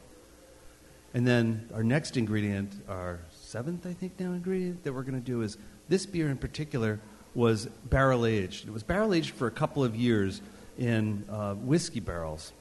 And 1.15 1.27
then 1.27 1.69
our 1.75 1.85
next 1.85 2.17
ingredient, 2.17 2.73
our 2.89 3.21
seventh, 3.31 3.87
I 3.87 3.93
think, 3.93 4.19
now 4.19 4.33
ingredient 4.33 4.85
that 4.85 4.93
we're 4.93 5.03
going 5.03 5.15
to 5.15 5.21
do 5.21 5.43
is 5.43 5.57
this 5.89 6.07
beer 6.07 6.29
in 6.29 6.37
particular 6.37 7.01
was 7.35 7.67
barrel 7.85 8.27
aged. 8.27 8.67
It 8.67 8.73
was 8.73 8.83
barrel 8.83 9.15
aged 9.15 9.35
for 9.35 9.47
a 9.47 9.51
couple 9.51 9.85
of 9.85 9.95
years 9.95 10.41
in 10.79 11.25
uh, 11.31 11.55
whiskey 11.55 12.01
barrels. 12.01 12.53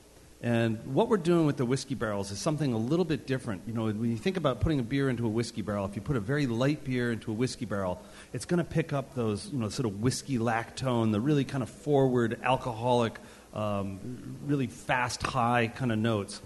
And 0.41 0.93
what 0.93 1.09
we're 1.09 1.17
doing 1.17 1.45
with 1.45 1.57
the 1.57 1.65
whiskey 1.65 1.95
barrels 1.95 2.29
is 2.29 2.39
something 2.39 2.73
a 2.73 2.77
little 2.77 3.05
bit 3.05 3.25
different. 3.25 3.63
You 3.65 3.73
know, 3.73 3.85
when 3.85 4.11
you 4.11 4.17
think 4.17 4.37
about 4.37 4.61
putting 4.61 4.79
a 4.79 4.83
beer 4.83 5.09
into 5.09 5.25
a 5.25 5.29
whiskey 5.29 5.61
barrel, 5.61 5.85
if 5.85 5.95
you 5.95 6.01
put 6.01 6.17
a 6.17 6.19
very 6.19 6.45
light 6.45 6.83
beer 6.83 7.11
into 7.11 7.31
a 7.31 7.33
whiskey 7.33 7.65
barrel, 7.65 8.01
it's 8.33 8.45
going 8.45 8.57
to 8.59 8.63
pick 8.63 8.93
up 8.93 9.15
those, 9.15 9.49
you 9.51 9.57
know, 9.57 9.69
sort 9.69 9.87
of 9.87 10.01
whiskey 10.01 10.37
lactone, 10.37 11.11
the 11.11 11.21
really 11.21 11.45
kind 11.45 11.63
of 11.63 11.69
forward, 11.69 12.39
alcoholic, 12.43 13.17
um, 13.53 14.37
really 14.45 14.67
fast, 14.67 15.23
high 15.23 15.67
kind 15.67 15.91
of 15.91 15.97
notes. 15.97 16.41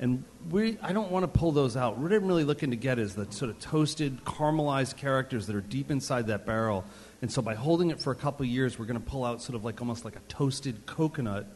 And 0.00 0.24
we, 0.50 0.76
I 0.82 0.92
don't 0.92 1.12
want 1.12 1.22
to 1.22 1.38
pull 1.38 1.52
those 1.52 1.76
out. 1.76 1.98
What 1.98 2.12
I'm 2.12 2.26
really 2.26 2.44
looking 2.44 2.70
to 2.70 2.76
get 2.76 2.98
is 2.98 3.14
the 3.14 3.30
sort 3.30 3.50
of 3.50 3.60
toasted, 3.60 4.24
caramelized 4.24 4.96
characters 4.96 5.46
that 5.46 5.54
are 5.54 5.60
deep 5.60 5.90
inside 5.90 6.26
that 6.26 6.44
barrel. 6.44 6.84
And 7.22 7.30
so 7.30 7.40
by 7.40 7.54
holding 7.54 7.90
it 7.90 8.00
for 8.00 8.10
a 8.10 8.16
couple 8.16 8.44
years, 8.46 8.78
we're 8.78 8.86
going 8.86 9.00
to 9.00 9.06
pull 9.08 9.24
out 9.24 9.40
sort 9.40 9.54
of 9.54 9.64
like 9.64 9.80
almost 9.80 10.04
like 10.04 10.16
a 10.16 10.22
toasted 10.28 10.86
coconut 10.86 11.46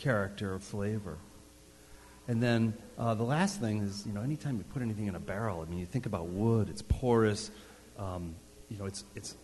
character 0.00 0.54
or 0.54 0.58
flavor. 0.58 1.18
And 2.26 2.42
then 2.42 2.74
uh, 2.98 3.14
the 3.14 3.24
last 3.24 3.60
thing 3.60 3.82
is, 3.82 4.06
you 4.06 4.12
know, 4.12 4.22
anytime 4.22 4.56
you 4.56 4.64
put 4.72 4.82
anything 4.82 5.06
in 5.06 5.14
a 5.14 5.20
barrel, 5.20 5.64
I 5.66 5.70
mean, 5.70 5.78
you 5.78 5.86
think 5.86 6.06
about 6.06 6.26
wood, 6.26 6.68
it's 6.68 6.82
porous. 6.82 7.50
Um, 7.98 8.34
you 8.68 8.78
know, 8.78 8.86
it's, 8.86 9.04
it's, 9.14 9.36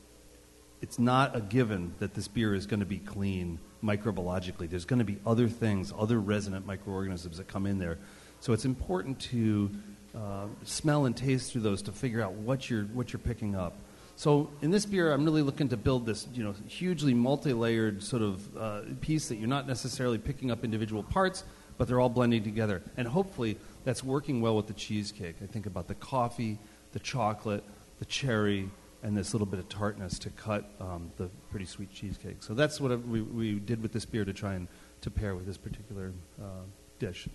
it's 0.80 0.98
not 0.98 1.36
a 1.36 1.40
given 1.40 1.94
that 1.98 2.14
this 2.14 2.28
beer 2.28 2.54
is 2.54 2.66
going 2.66 2.80
to 2.80 2.86
be 2.86 2.98
clean 2.98 3.58
microbiologically. 3.82 4.70
There's 4.70 4.84
going 4.84 5.00
to 5.00 5.04
be 5.04 5.18
other 5.26 5.48
things, 5.48 5.92
other 5.98 6.20
resonant 6.20 6.66
microorganisms 6.66 7.38
that 7.38 7.48
come 7.48 7.66
in 7.66 7.78
there. 7.78 7.98
So 8.40 8.52
it's 8.52 8.64
important 8.64 9.20
to 9.20 9.70
uh, 10.14 10.46
smell 10.64 11.06
and 11.06 11.16
taste 11.16 11.52
through 11.52 11.62
those 11.62 11.82
to 11.82 11.92
figure 11.92 12.22
out 12.22 12.32
what 12.32 12.70
you're, 12.70 12.84
what 12.84 13.12
you're 13.12 13.20
picking 13.20 13.54
up. 13.54 13.76
So 14.16 14.50
in 14.62 14.70
this 14.70 14.86
beer, 14.86 15.12
I'm 15.12 15.24
really 15.26 15.42
looking 15.42 15.68
to 15.68 15.76
build 15.76 16.06
this, 16.06 16.26
you 16.32 16.42
know, 16.42 16.54
hugely 16.66 17.12
multi-layered 17.12 18.02
sort 18.02 18.22
of 18.22 18.56
uh, 18.56 18.80
piece 19.02 19.28
that 19.28 19.36
you're 19.36 19.46
not 19.46 19.68
necessarily 19.68 20.16
picking 20.16 20.50
up 20.50 20.64
individual 20.64 21.02
parts, 21.02 21.44
but 21.76 21.86
they're 21.86 22.00
all 22.00 22.08
blending 22.08 22.42
together. 22.42 22.82
And 22.96 23.06
hopefully 23.06 23.58
that's 23.84 24.02
working 24.02 24.40
well 24.40 24.56
with 24.56 24.68
the 24.68 24.72
cheesecake. 24.72 25.36
I 25.42 25.46
think 25.46 25.66
about 25.66 25.86
the 25.86 25.96
coffee, 25.96 26.58
the 26.92 26.98
chocolate, 26.98 27.62
the 27.98 28.06
cherry, 28.06 28.70
and 29.02 29.14
this 29.14 29.34
little 29.34 29.46
bit 29.46 29.60
of 29.60 29.68
tartness 29.68 30.18
to 30.20 30.30
cut 30.30 30.70
um, 30.80 31.12
the 31.18 31.28
pretty 31.50 31.66
sweet 31.66 31.92
cheesecake. 31.92 32.42
So 32.42 32.54
that's 32.54 32.80
what 32.80 33.06
we, 33.06 33.20
we 33.20 33.54
did 33.60 33.82
with 33.82 33.92
this 33.92 34.06
beer 34.06 34.24
to 34.24 34.32
try 34.32 34.54
and 34.54 34.66
to 35.02 35.10
pair 35.10 35.34
with 35.34 35.44
this 35.44 35.58
particular 35.58 36.14
uh, 36.42 36.64
dish. 36.98 37.28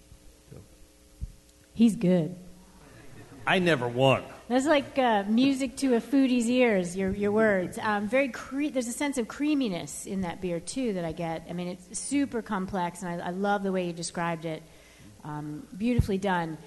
So. 0.50 0.58
He's 1.76 1.96
good. 1.96 2.36
I 3.45 3.60
never 3.60 3.88
won. 3.88 4.23
That's 4.47 4.65
like 4.65 4.99
uh, 4.99 5.23
music 5.27 5.77
to 5.77 5.95
a 5.95 6.01
foodie's 6.01 6.49
ears. 6.49 6.95
Your 6.95 7.12
your 7.12 7.32
words. 7.32 7.80
Um, 7.82 8.08
very 8.08 8.27
cre- 8.27 8.67
there's 8.67 8.88
a 8.88 8.93
sense 8.93 9.17
of 9.17 9.27
creaminess 9.27 10.06
in 10.06 10.21
that 10.21 10.41
beer 10.41 10.60
too 10.60 10.93
that 10.93 11.06
I 11.06 11.12
get. 11.12 11.47
I 11.49 11.54
mean, 11.54 11.69
it's 11.69 11.97
super 11.97 12.41
complex, 12.41 13.01
and 13.01 13.21
I, 13.21 13.27
I 13.27 13.30
love 13.32 13.63
the 13.63 13.71
way 13.71 13.88
you 13.88 13.93
described 13.93 14.45
it. 14.45 14.62
Um, 15.23 15.67
beautifully 15.77 16.17
done. 16.17 16.58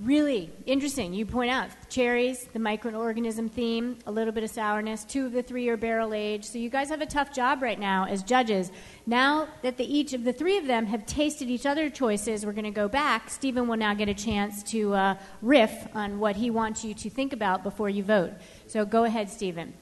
Really 0.00 0.50
interesting. 0.66 1.14
You 1.14 1.24
point 1.24 1.52
out 1.52 1.68
cherries, 1.88 2.48
the 2.52 2.58
microorganism 2.58 3.48
theme, 3.48 3.96
a 4.06 4.10
little 4.10 4.32
bit 4.32 4.42
of 4.42 4.50
sourness. 4.50 5.04
Two 5.04 5.26
of 5.26 5.32
the 5.32 5.42
three 5.42 5.68
are 5.68 5.76
barrel 5.76 6.12
aged. 6.12 6.46
So 6.46 6.58
you 6.58 6.68
guys 6.68 6.88
have 6.88 7.00
a 7.00 7.06
tough 7.06 7.32
job 7.32 7.62
right 7.62 7.78
now 7.78 8.04
as 8.06 8.24
judges. 8.24 8.72
Now 9.06 9.46
that 9.62 9.76
the, 9.76 9.84
each 9.84 10.12
of 10.12 10.24
the 10.24 10.32
three 10.32 10.58
of 10.58 10.66
them 10.66 10.86
have 10.86 11.06
tasted 11.06 11.48
each 11.48 11.64
other's 11.64 11.92
choices, 11.92 12.44
we're 12.44 12.52
going 12.52 12.64
to 12.64 12.72
go 12.72 12.88
back. 12.88 13.30
Steven 13.30 13.68
will 13.68 13.76
now 13.76 13.94
get 13.94 14.08
a 14.08 14.14
chance 14.14 14.64
to 14.64 14.94
uh, 14.94 15.14
riff 15.42 15.86
on 15.94 16.18
what 16.18 16.34
he 16.34 16.50
wants 16.50 16.84
you 16.84 16.92
to 16.94 17.08
think 17.08 17.32
about 17.32 17.62
before 17.62 17.88
you 17.88 18.02
vote. 18.02 18.32
So 18.66 18.84
go 18.84 19.04
ahead, 19.04 19.30
Steven. 19.30 19.74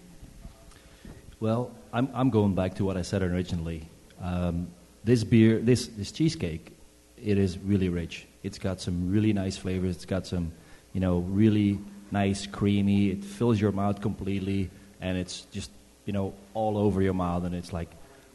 Well, 1.40 1.70
I'm, 1.90 2.10
I'm 2.12 2.28
going 2.28 2.54
back 2.54 2.74
to 2.74 2.84
what 2.84 2.98
I 2.98 3.02
said 3.02 3.22
originally. 3.22 3.88
Um, 4.20 4.68
this 5.04 5.24
beer, 5.24 5.58
this, 5.58 5.86
this 5.86 6.12
cheesecake, 6.12 6.76
it 7.16 7.38
is 7.38 7.58
really 7.58 7.88
rich. 7.88 8.26
It's 8.42 8.58
got 8.58 8.80
some 8.80 9.10
really 9.10 9.32
nice 9.32 9.56
flavors. 9.56 9.96
It's 9.96 10.04
got 10.04 10.26
some, 10.26 10.52
you 10.92 11.00
know, 11.00 11.18
really 11.18 11.78
nice 12.10 12.46
creamy. 12.46 13.10
It 13.10 13.24
fills 13.24 13.60
your 13.60 13.72
mouth 13.72 14.00
completely, 14.00 14.70
and 15.00 15.16
it's 15.16 15.42
just, 15.52 15.70
you 16.04 16.12
know, 16.12 16.34
all 16.54 16.76
over 16.76 17.00
your 17.00 17.14
mouth. 17.14 17.44
And 17.44 17.54
it's 17.54 17.72
like, 17.72 17.88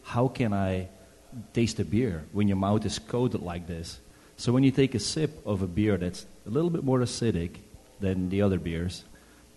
how 0.03 0.27
can 0.27 0.53
I 0.53 0.87
taste 1.53 1.79
a 1.79 1.85
beer 1.85 2.23
when 2.31 2.47
your 2.47 2.57
mouth 2.57 2.85
is 2.85 2.99
coated 2.99 3.41
like 3.41 3.67
this? 3.67 3.99
So 4.37 4.51
when 4.51 4.63
you 4.63 4.71
take 4.71 4.95
a 4.95 4.99
sip 4.99 5.45
of 5.45 5.61
a 5.61 5.67
beer 5.67 5.97
that's 5.97 6.25
a 6.45 6.49
little 6.49 6.69
bit 6.69 6.83
more 6.83 6.99
acidic 6.99 7.57
than 7.99 8.29
the 8.29 8.41
other 8.43 8.59
beers, 8.59 9.03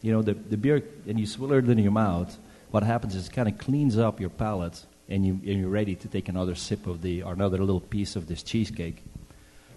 you 0.03 0.11
know, 0.13 0.23
the, 0.23 0.35
the 0.35 0.57
beer, 0.57 0.83
and 1.07 1.21
you 1.21 1.27
swirl 1.27 1.53
it 1.53 1.69
in 1.69 1.79
your 1.79 1.93
mouth, 1.93 2.37
what 2.71 2.83
happens 2.83 3.15
is 3.15 3.29
it 3.29 3.33
kind 3.33 3.49
of 3.49 3.59
cleans 3.59 3.99
up 3.99 4.21
your 4.21 4.31
palate, 4.31 4.85
and, 5.09 5.27
you, 5.27 5.33
and 5.33 5.61
you're 5.61 5.69
ready 5.69 5.95
to 5.97 6.09
take 6.09 6.29
another 6.29 6.55
sip 6.55 6.87
of 6.87 7.03
the, 7.03 7.23
or 7.23 7.33
another 7.33 7.59
little 7.59 7.81
piece 7.81 8.17
of 8.17 8.27
this 8.27 8.43
cheesecake. 8.43 9.03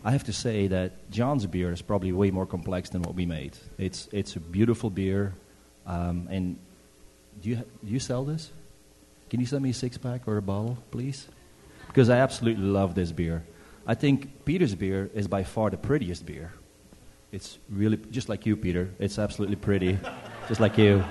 I 0.04 0.12
have 0.12 0.26
to 0.26 0.34
say 0.34 0.68
that 0.68 1.10
John's 1.10 1.46
beer 1.46 1.72
is 1.72 1.82
probably 1.82 2.12
way 2.12 2.30
more 2.30 2.46
complex 2.46 2.90
than 2.90 3.04
what 3.04 3.16
we 3.16 3.26
made. 3.26 3.58
It's 3.78 4.10
it's 4.12 4.36
a 4.36 4.40
beautiful 4.40 4.90
beer, 4.90 5.34
um, 5.86 6.28
and 6.30 6.60
do 7.42 7.50
you 7.50 7.56
do 7.56 7.92
you 7.92 8.00
sell 8.00 8.26
this? 8.26 8.52
Can 9.30 9.40
you 9.40 9.46
send 9.46 9.64
me 9.64 9.70
a 9.70 9.74
six 9.74 9.98
pack 9.98 10.28
or 10.28 10.38
a 10.38 10.42
bottle, 10.42 10.78
please? 10.92 11.28
Because 11.88 12.10
I 12.10 12.18
absolutely 12.18 12.66
love 12.66 12.96
this 12.96 13.12
beer. 13.12 13.44
I 13.88 13.96
think 13.96 14.46
Peter's 14.46 14.76
beer 14.76 15.10
is 15.14 15.28
by 15.28 15.44
far 15.44 15.70
the 15.70 15.78
prettiest 15.78 16.26
beer. 16.26 16.52
It's 17.32 17.58
really 17.70 17.98
just 18.12 18.30
like 18.30 18.46
you, 18.46 18.58
Peter. 18.58 18.90
It's 19.00 19.18
absolutely 19.18 19.56
pretty, 19.56 19.98
just 20.50 20.60
like 20.60 20.78
you. 20.78 21.04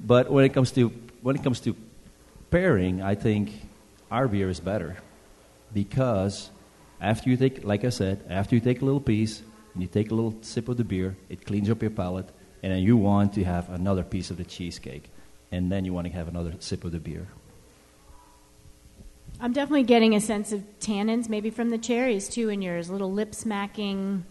But 0.00 0.30
when 0.30 0.44
it 0.44 0.54
comes 0.54 0.70
to 0.72 0.88
when 1.20 1.36
it 1.36 1.44
comes 1.44 1.60
to 1.60 1.76
pairing, 2.50 3.02
I 3.02 3.14
think 3.14 3.52
our 4.10 4.26
beer 4.26 4.48
is 4.48 4.58
better 4.58 4.96
because 5.74 6.50
after 7.00 7.30
you 7.30 7.36
take, 7.36 7.64
like 7.64 7.84
I 7.84 7.90
said, 7.90 8.24
after 8.28 8.54
you 8.54 8.60
take 8.60 8.82
a 8.82 8.84
little 8.84 9.00
piece 9.00 9.42
and 9.74 9.82
you 9.82 9.88
take 9.88 10.10
a 10.10 10.14
little 10.14 10.34
sip 10.42 10.68
of 10.68 10.76
the 10.76 10.84
beer, 10.84 11.16
it 11.28 11.44
cleans 11.46 11.70
up 11.70 11.82
your 11.82 11.90
palate, 11.90 12.28
and 12.62 12.72
then 12.72 12.82
you 12.82 12.96
want 12.96 13.34
to 13.34 13.44
have 13.44 13.70
another 13.70 14.02
piece 14.02 14.30
of 14.30 14.36
the 14.36 14.44
cheesecake, 14.44 15.10
and 15.52 15.70
then 15.70 15.84
you 15.84 15.92
want 15.92 16.06
to 16.06 16.12
have 16.12 16.28
another 16.28 16.54
sip 16.58 16.84
of 16.84 16.92
the 16.92 16.98
beer. 16.98 17.28
I'm 19.40 19.52
definitely 19.52 19.84
getting 19.84 20.14
a 20.14 20.20
sense 20.20 20.52
of 20.52 20.64
tannins, 20.80 21.28
maybe 21.28 21.50
from 21.50 21.70
the 21.70 21.78
cherries 21.78 22.28
too 22.28 22.48
in 22.48 22.60
yours. 22.60 22.90
Little 22.90 23.12
lip 23.12 23.34
smacking, 23.34 24.24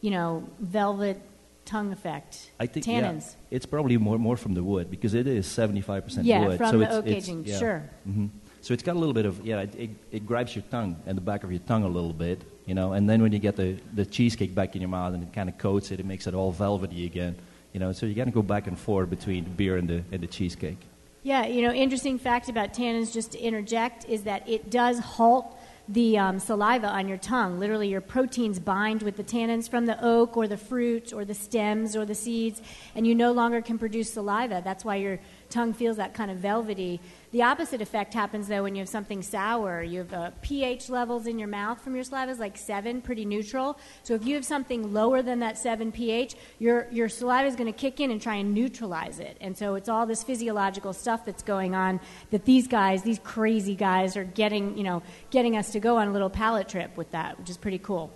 you 0.00 0.10
know, 0.10 0.48
velvet 0.60 1.20
tongue 1.64 1.92
effect. 1.92 2.50
I 2.60 2.66
think 2.66 2.86
tannins. 2.86 3.32
Yeah, 3.32 3.56
it's 3.56 3.66
probably 3.66 3.96
more 3.96 4.18
more 4.18 4.36
from 4.36 4.54
the 4.54 4.62
wood 4.62 4.90
because 4.90 5.14
it 5.14 5.26
is 5.26 5.46
75% 5.46 6.20
yeah, 6.22 6.46
wood. 6.46 6.58
from 6.58 6.70
so 6.70 6.78
the 6.78 6.84
it's, 6.84 6.94
oak 6.94 7.06
it's, 7.06 7.26
aging. 7.28 7.44
yeah. 7.46 7.58
Sure. 7.58 7.90
hmm 8.04 8.26
So 8.62 8.72
it's 8.72 8.84
got 8.84 8.94
a 8.94 8.98
little 8.98 9.12
bit 9.12 9.26
of 9.26 9.44
yeah, 9.44 9.60
it, 9.60 9.74
it, 9.74 9.90
it 10.12 10.26
grabs 10.26 10.54
your 10.54 10.62
tongue 10.70 10.96
and 11.04 11.16
the 11.16 11.20
back 11.20 11.42
of 11.42 11.50
your 11.50 11.60
tongue 11.60 11.82
a 11.82 11.88
little 11.88 12.12
bit, 12.12 12.40
you 12.64 12.74
know, 12.74 12.92
and 12.92 13.10
then 13.10 13.20
when 13.20 13.32
you 13.32 13.40
get 13.40 13.56
the, 13.56 13.76
the 13.92 14.06
cheesecake 14.06 14.54
back 14.54 14.76
in 14.76 14.80
your 14.80 14.88
mouth 14.88 15.14
and 15.14 15.22
it 15.24 15.32
kind 15.32 15.48
of 15.48 15.58
coats 15.58 15.90
it, 15.90 15.98
it 15.98 16.06
makes 16.06 16.28
it 16.28 16.34
all 16.34 16.52
velvety 16.52 17.04
again, 17.04 17.34
you 17.72 17.80
know. 17.80 17.90
So 17.90 18.06
you 18.06 18.14
got 18.14 18.26
to 18.26 18.30
go 18.30 18.40
back 18.40 18.68
and 18.68 18.78
forth 18.78 19.10
between 19.10 19.42
the 19.44 19.50
beer 19.50 19.76
and 19.76 19.88
the 19.88 20.04
and 20.12 20.22
the 20.22 20.28
cheesecake. 20.28 20.78
Yeah, 21.24 21.46
you 21.46 21.62
know, 21.62 21.72
interesting 21.72 22.18
fact 22.18 22.48
about 22.48 22.72
tannins, 22.72 23.12
just 23.12 23.32
to 23.32 23.38
interject, 23.40 24.04
is 24.08 24.22
that 24.24 24.48
it 24.48 24.70
does 24.70 25.00
halt 25.00 25.56
the 25.88 26.16
um, 26.16 26.38
saliva 26.38 26.86
on 26.86 27.08
your 27.08 27.18
tongue. 27.18 27.58
Literally, 27.58 27.88
your 27.88 28.00
proteins 28.00 28.58
bind 28.58 29.02
with 29.02 29.16
the 29.16 29.24
tannins 29.24 29.68
from 29.68 29.86
the 29.86 30.02
oak 30.04 30.36
or 30.36 30.46
the 30.46 30.56
fruit 30.56 31.12
or 31.12 31.24
the 31.24 31.34
stems 31.34 31.96
or 31.96 32.04
the 32.04 32.14
seeds, 32.14 32.62
and 32.94 33.06
you 33.06 33.14
no 33.14 33.32
longer 33.32 33.60
can 33.60 33.78
produce 33.78 34.12
saliva. 34.12 34.62
That's 34.64 34.84
why 34.84 34.96
your 34.96 35.18
tongue 35.50 35.72
feels 35.72 35.96
that 35.96 36.14
kind 36.14 36.30
of 36.30 36.38
velvety. 36.38 37.00
The 37.32 37.40
opposite 37.40 37.80
effect 37.80 38.12
happens 38.12 38.46
though 38.46 38.62
when 38.62 38.74
you 38.74 38.80
have 38.80 38.90
something 38.90 39.22
sour. 39.22 39.82
You 39.82 40.00
have 40.00 40.12
uh, 40.12 40.30
pH 40.42 40.90
levels 40.90 41.26
in 41.26 41.38
your 41.38 41.48
mouth 41.48 41.80
from 41.82 41.94
your 41.94 42.04
saliva 42.04 42.30
is 42.30 42.38
like 42.38 42.58
seven, 42.58 43.00
pretty 43.00 43.24
neutral. 43.24 43.78
So 44.02 44.12
if 44.14 44.26
you 44.26 44.34
have 44.34 44.44
something 44.44 44.92
lower 44.92 45.22
than 45.22 45.40
that 45.40 45.56
seven 45.56 45.92
pH, 45.92 46.36
your 46.58 46.88
your 46.92 47.08
saliva 47.08 47.48
is 47.48 47.56
going 47.56 47.72
to 47.72 47.78
kick 47.78 48.00
in 48.00 48.10
and 48.10 48.20
try 48.20 48.34
and 48.34 48.52
neutralize 48.52 49.18
it. 49.18 49.38
And 49.40 49.56
so 49.56 49.76
it's 49.76 49.88
all 49.88 50.04
this 50.04 50.22
physiological 50.22 50.92
stuff 50.92 51.24
that's 51.24 51.42
going 51.42 51.74
on 51.74 52.00
that 52.32 52.44
these 52.44 52.68
guys, 52.68 53.02
these 53.02 53.18
crazy 53.20 53.74
guys, 53.74 54.14
are 54.14 54.24
getting 54.24 54.76
you 54.76 54.84
know 54.84 55.02
getting 55.30 55.56
us 55.56 55.72
to 55.72 55.80
go 55.80 55.96
on 55.96 56.08
a 56.08 56.12
little 56.12 56.30
palate 56.30 56.68
trip 56.68 56.94
with 56.98 57.10
that, 57.12 57.38
which 57.38 57.48
is 57.48 57.56
pretty 57.56 57.78
cool. 57.78 58.12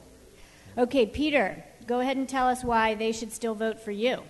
Okay, 0.77 1.07
Peter, 1.07 1.65
go 1.87 2.01
ahead 2.01 2.19
and 2.19 2.29
tell 2.29 2.49
us 2.49 2.63
why 2.63 2.95
they 2.95 3.13
should 3.13 3.33
still 3.33 3.55
vote 3.55 3.81
for 3.81 3.93
you. 3.93 4.25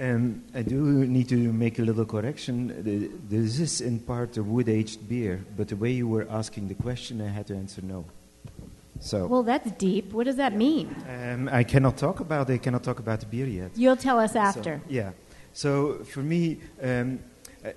Um, 0.00 0.44
I 0.54 0.62
do 0.62 0.76
need 1.06 1.28
to 1.30 1.52
make 1.52 1.80
a 1.80 1.82
little 1.82 2.04
correction. 2.04 3.18
This 3.28 3.58
is 3.58 3.80
in 3.80 3.98
part 3.98 4.36
a 4.36 4.42
wood 4.44 4.68
aged 4.68 5.08
beer, 5.08 5.44
but 5.56 5.68
the 5.68 5.76
way 5.76 5.90
you 5.90 6.06
were 6.06 6.26
asking 6.30 6.68
the 6.68 6.74
question, 6.74 7.20
I 7.20 7.26
had 7.28 7.48
to 7.48 7.54
answer 7.56 7.82
no. 7.82 8.04
So 9.00 9.26
Well, 9.26 9.42
that's 9.42 9.70
deep. 9.72 10.12
What 10.12 10.26
does 10.26 10.36
that 10.36 10.54
mean? 10.54 10.94
um, 11.08 11.48
I 11.50 11.64
cannot 11.64 11.96
talk 11.96 12.20
about 12.20 12.48
it. 12.50 12.54
I 12.54 12.58
cannot 12.58 12.84
talk 12.84 13.00
about 13.00 13.20
the 13.20 13.26
beer 13.26 13.46
yet. 13.46 13.70
You'll 13.76 13.96
tell 13.96 14.20
us 14.20 14.32
So, 14.34 14.38
after. 14.40 14.80
yeah. 14.88 15.10
So 15.52 16.04
for 16.04 16.20
me, 16.22 16.58
um, 16.82 17.18
uh, 17.64 17.70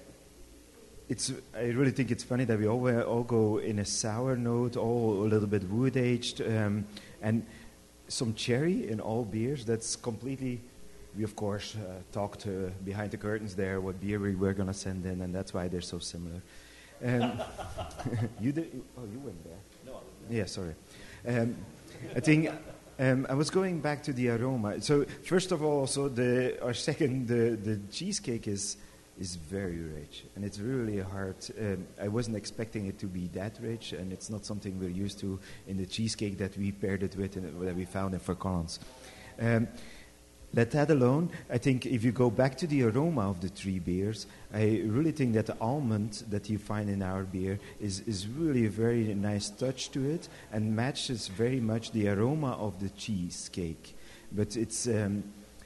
it's. 1.10 1.34
I 1.56 1.70
really 1.70 1.92
think 1.92 2.12
it's 2.12 2.24
funny 2.24 2.46
that 2.46 2.60
we 2.60 2.68
all 2.68 2.88
uh, 2.88 3.02
all 3.02 3.24
go 3.24 3.58
in 3.58 3.80
a 3.80 3.86
sour 3.86 4.36
note, 4.36 4.78
all 4.78 5.24
a 5.24 5.28
little 5.28 5.48
bit 5.48 5.64
wood 5.70 5.98
aged, 5.98 6.42
um, 6.42 6.86
and 7.22 7.44
some 8.08 8.34
cherry 8.36 8.88
in 8.90 9.00
all 9.00 9.26
beers. 9.26 9.66
That's 9.66 9.96
completely. 9.96 10.62
We 11.18 11.24
of 11.24 11.36
course 11.36 11.76
uh, 11.76 12.02
talked 12.12 12.48
uh, 12.48 12.70
behind 12.84 13.12
the 13.12 13.18
curtains 13.18 13.56
there 13.56 13.82
what 13.82 14.00
beer 14.00 14.20
we 14.20 14.36
were 14.36 14.54
gonna 14.54 14.74
send 14.74 15.06
in, 15.06 15.22
and 15.22 15.34
that's 15.34 15.54
why 15.54 15.68
they're 15.68 15.82
so 15.82 16.00
similar. 16.00 16.42
Um, 17.04 17.42
you 18.40 18.52
did. 18.52 18.82
Oh, 18.98 19.04
you 19.12 19.20
went 19.20 19.44
there. 19.44 19.60
No. 19.86 19.92
I 19.92 19.96
wasn't 19.96 20.30
there. 20.30 20.38
Yeah, 20.38 20.46
sorry. 20.46 20.76
Um, 21.28 21.56
I 22.16 22.20
think 22.20 22.50
um, 23.00 23.26
I 23.30 23.34
was 23.34 23.50
going 23.50 23.82
back 23.82 24.04
to 24.04 24.14
the 24.14 24.30
aroma. 24.30 24.82
So 24.82 25.06
first 25.24 25.52
of 25.52 25.64
all, 25.64 25.88
so 25.88 26.08
the 26.08 26.62
our 26.64 26.74
second 26.74 27.28
the 27.28 27.58
the 27.58 27.80
cheesecake 27.92 28.48
is 28.48 28.78
is 29.20 29.36
very 29.36 29.78
rich 29.78 30.24
and 30.36 30.46
it's 30.46 30.60
really 30.60 31.00
hard. 31.00 31.36
Um, 31.60 31.88
I 32.02 32.08
wasn't 32.08 32.38
expecting 32.38 32.88
it 32.88 32.98
to 33.00 33.08
be 33.08 33.28
that 33.34 33.58
rich, 33.62 33.94
and 33.94 34.14
it's 34.14 34.30
not 34.30 34.46
something 34.46 34.80
we're 34.80 34.90
used 34.90 35.20
to 35.20 35.40
in 35.68 35.78
the 35.78 35.86
cheesecake 35.86 36.38
that 36.38 36.58
we 36.58 36.72
paired 36.72 37.04
it 37.04 37.16
with 37.16 37.36
and 37.36 37.68
that 37.68 37.76
we 37.76 37.86
found 37.86 38.14
in 38.14 38.20
Fort 38.20 38.40
Collins. 38.40 38.80
Um, 39.40 39.68
let 40.54 40.72
that 40.72 40.90
alone, 40.90 41.30
I 41.50 41.58
think 41.58 41.86
if 41.86 42.04
you 42.04 42.12
go 42.12 42.30
back 42.30 42.58
to 42.58 42.68
the 42.68 42.84
aroma 42.84 43.30
of 43.30 43.40
the 43.40 43.48
three 43.48 43.80
beers, 43.80 44.28
I 44.54 44.82
really 44.86 45.12
think 45.12 45.34
that 45.34 45.46
the 45.46 45.58
almond 45.62 46.24
that 46.30 46.50
you 46.50 46.58
find 46.58 46.90
in 46.90 47.02
our 47.02 47.24
beer 47.24 47.58
is, 47.80 48.02
is 48.02 48.28
really 48.28 48.66
a 48.66 48.70
very 48.70 49.14
nice 49.16 49.50
touch 49.50 49.92
to 49.92 50.10
it 50.10 50.28
and 50.52 50.76
matches 50.76 51.30
very 51.30 51.62
much 51.62 51.92
the 51.92 52.10
aroma 52.10 52.52
of 52.54 52.80
the 52.82 52.90
cheesecake. 52.90 53.96
But 54.34 54.58
it's, 54.58 54.88
um, 54.88 55.24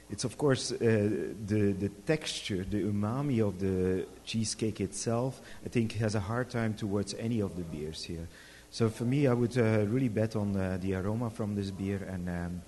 it's 0.08 0.22
of 0.22 0.38
course 0.38 0.70
uh, 0.70 0.76
the, 0.78 1.72
the 1.72 1.88
texture, 2.06 2.64
the 2.68 2.84
umami 2.84 3.46
of 3.46 3.58
the 3.58 4.06
cheesecake 4.24 4.80
itself, 4.80 5.40
I 5.64 5.68
think 5.68 5.92
has 5.94 6.14
a 6.14 6.20
hard 6.20 6.48
time 6.48 6.74
towards 6.74 7.14
any 7.14 7.40
of 7.40 7.56
the 7.56 7.62
beers 7.62 8.04
here. 8.04 8.28
So 8.70 8.88
for 8.88 9.04
me, 9.04 9.26
I 9.26 9.32
would 9.32 9.56
uh, 9.58 9.86
really 9.86 10.08
bet 10.08 10.36
on 10.36 10.54
uh, 10.54 10.78
the 10.80 10.94
aroma 10.94 11.30
from 11.30 11.56
this 11.56 11.70
beer 11.72 12.06
and 12.08 12.28
um, 12.28 12.62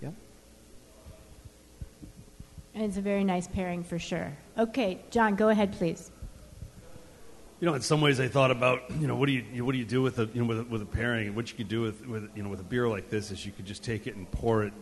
yeah. 0.00 0.08
And 0.08 0.16
it's 2.74 2.96
a 2.96 3.00
very 3.00 3.24
nice 3.24 3.46
pairing 3.46 3.84
for 3.84 3.98
sure. 3.98 4.32
Okay, 4.58 5.00
John, 5.10 5.36
go 5.36 5.48
ahead, 5.48 5.72
please. 5.72 6.10
You 7.60 7.68
know, 7.68 7.74
in 7.74 7.82
some 7.82 8.00
ways, 8.00 8.20
I 8.20 8.28
thought 8.28 8.50
about 8.50 8.90
you 8.98 9.06
know 9.06 9.16
what 9.16 9.26
do 9.26 9.32
you 9.32 9.64
what 9.64 9.72
do 9.72 9.78
you 9.78 9.84
do 9.84 10.02
with 10.02 10.18
a 10.18 10.28
you 10.34 10.42
know 10.42 10.46
with 10.46 10.60
a, 10.60 10.64
with 10.64 10.82
a 10.82 10.86
pairing? 10.86 11.34
What 11.34 11.50
you 11.50 11.56
could 11.56 11.68
do 11.68 11.80
with, 11.80 12.06
with 12.06 12.28
you 12.34 12.42
know 12.42 12.48
with 12.48 12.60
a 12.60 12.64
beer 12.64 12.88
like 12.88 13.08
this 13.08 13.30
is 13.30 13.46
you 13.46 13.52
could 13.52 13.64
just 13.64 13.82
take 13.82 14.06
it 14.06 14.16
and 14.16 14.30
pour 14.30 14.64
it 14.64 14.72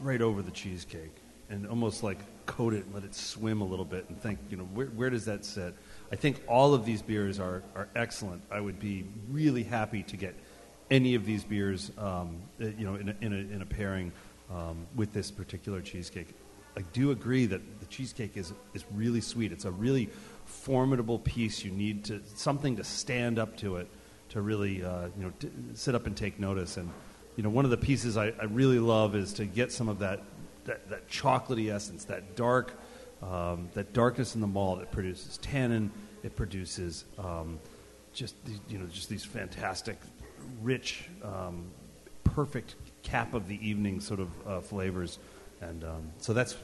right 0.00 0.20
over 0.20 0.42
the 0.42 0.50
cheesecake 0.50 1.14
and 1.50 1.66
almost 1.66 2.02
like 2.02 2.18
coat 2.46 2.72
it 2.72 2.84
and 2.84 2.94
let 2.94 3.04
it 3.04 3.14
swim 3.14 3.60
a 3.60 3.64
little 3.64 3.84
bit 3.84 4.08
and 4.08 4.20
think 4.20 4.38
you 4.50 4.56
know 4.56 4.64
where 4.64 4.86
where 4.86 5.10
does 5.10 5.26
that 5.26 5.44
sit? 5.44 5.74
I 6.10 6.16
think 6.16 6.42
all 6.48 6.72
of 6.72 6.84
these 6.84 7.02
beers 7.02 7.38
are 7.38 7.62
are 7.76 7.88
excellent. 7.94 8.42
I 8.50 8.60
would 8.60 8.80
be 8.80 9.04
really 9.30 9.62
happy 9.62 10.02
to 10.04 10.16
get 10.16 10.34
any 10.90 11.14
of 11.14 11.26
these 11.26 11.44
beers 11.44 11.92
um, 11.98 12.38
uh, 12.60 12.66
you 12.66 12.86
know 12.86 12.94
in 12.94 13.10
a, 13.10 13.14
in 13.20 13.32
a, 13.32 13.54
in 13.54 13.62
a 13.62 13.66
pairing 13.66 14.12
um, 14.50 14.86
with 14.96 15.12
this 15.12 15.30
particular 15.30 15.82
cheesecake. 15.82 16.34
I 16.78 16.82
do 16.92 17.10
agree 17.10 17.46
that 17.46 17.80
the 17.80 17.86
cheesecake 17.86 18.36
is 18.36 18.52
is 18.72 18.84
really 18.94 19.20
sweet. 19.20 19.50
It's 19.50 19.64
a 19.64 19.70
really 19.72 20.10
formidable 20.44 21.18
piece. 21.18 21.64
You 21.64 21.72
need 21.72 22.04
to 22.04 22.22
something 22.36 22.76
to 22.76 22.84
stand 22.84 23.40
up 23.40 23.56
to 23.58 23.78
it 23.78 23.88
to 24.28 24.40
really 24.40 24.84
uh, 24.84 25.08
you 25.18 25.24
know 25.24 25.32
t- 25.40 25.50
sit 25.74 25.96
up 25.96 26.06
and 26.06 26.16
take 26.16 26.38
notice. 26.38 26.76
And 26.76 26.88
you 27.34 27.42
know 27.42 27.50
one 27.50 27.64
of 27.64 27.72
the 27.72 27.76
pieces 27.76 28.16
I, 28.16 28.26
I 28.26 28.44
really 28.44 28.78
love 28.78 29.16
is 29.16 29.32
to 29.34 29.44
get 29.44 29.72
some 29.72 29.88
of 29.88 29.98
that 29.98 30.20
that, 30.66 30.88
that 30.88 31.08
chocolatey 31.08 31.74
essence, 31.74 32.04
that 32.04 32.36
dark 32.36 32.78
um, 33.24 33.68
that 33.74 33.92
darkness 33.92 34.36
in 34.36 34.40
the 34.40 34.46
malt. 34.46 34.80
It 34.80 34.92
produces 34.92 35.36
tannin. 35.38 35.90
It 36.22 36.36
produces 36.36 37.06
um, 37.18 37.58
just 38.12 38.36
these, 38.44 38.60
you 38.68 38.78
know 38.78 38.86
just 38.86 39.08
these 39.08 39.24
fantastic, 39.24 39.98
rich, 40.62 41.08
um, 41.24 41.72
perfect 42.22 42.76
cap 43.02 43.34
of 43.34 43.48
the 43.48 43.68
evening 43.68 43.98
sort 43.98 44.20
of 44.20 44.28
uh, 44.46 44.60
flavors. 44.60 45.18
And 45.60 45.84
um, 45.84 46.12
so 46.18 46.32
that's 46.32 46.56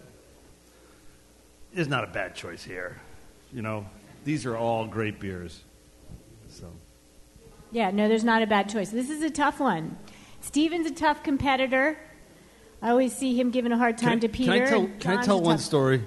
is 1.74 1.88
not 1.88 2.05
a 2.05 2.07
bad 2.07 2.34
choice 2.34 2.62
here. 2.62 3.01
You 3.53 3.62
know, 3.62 3.86
these 4.24 4.47
are 4.47 4.57
all 4.57 4.86
great 4.86 5.20
beers. 5.20 5.62
So. 6.49 6.66
Yeah, 7.72 7.90
no, 7.90 8.09
there's 8.09 8.24
not 8.24 8.42
a 8.42 8.47
bad 8.47 8.68
choice. 8.68 8.90
This 8.90 9.11
is 9.11 9.22
a 9.22 9.30
tough 9.30 9.59
one. 9.59 9.97
Steven's 10.40 10.86
a 10.86 10.95
tough 10.95 11.22
competitor. 11.22 11.99
I 12.80 12.90
always 12.90 13.16
see 13.16 13.38
him 13.38 13.51
giving 13.51 13.72
a 13.72 13.78
hard 13.78 13.99
time 13.99 14.20
can, 14.20 14.20
to 14.20 14.28
Peter. 14.28 14.53
Can 14.53 14.62
I 14.62 14.66
tell, 14.66 14.88
can 15.01 15.18
I 15.18 15.24
tell 15.24 15.40
one 15.40 15.57
tough... 15.57 15.64
story? 15.64 16.05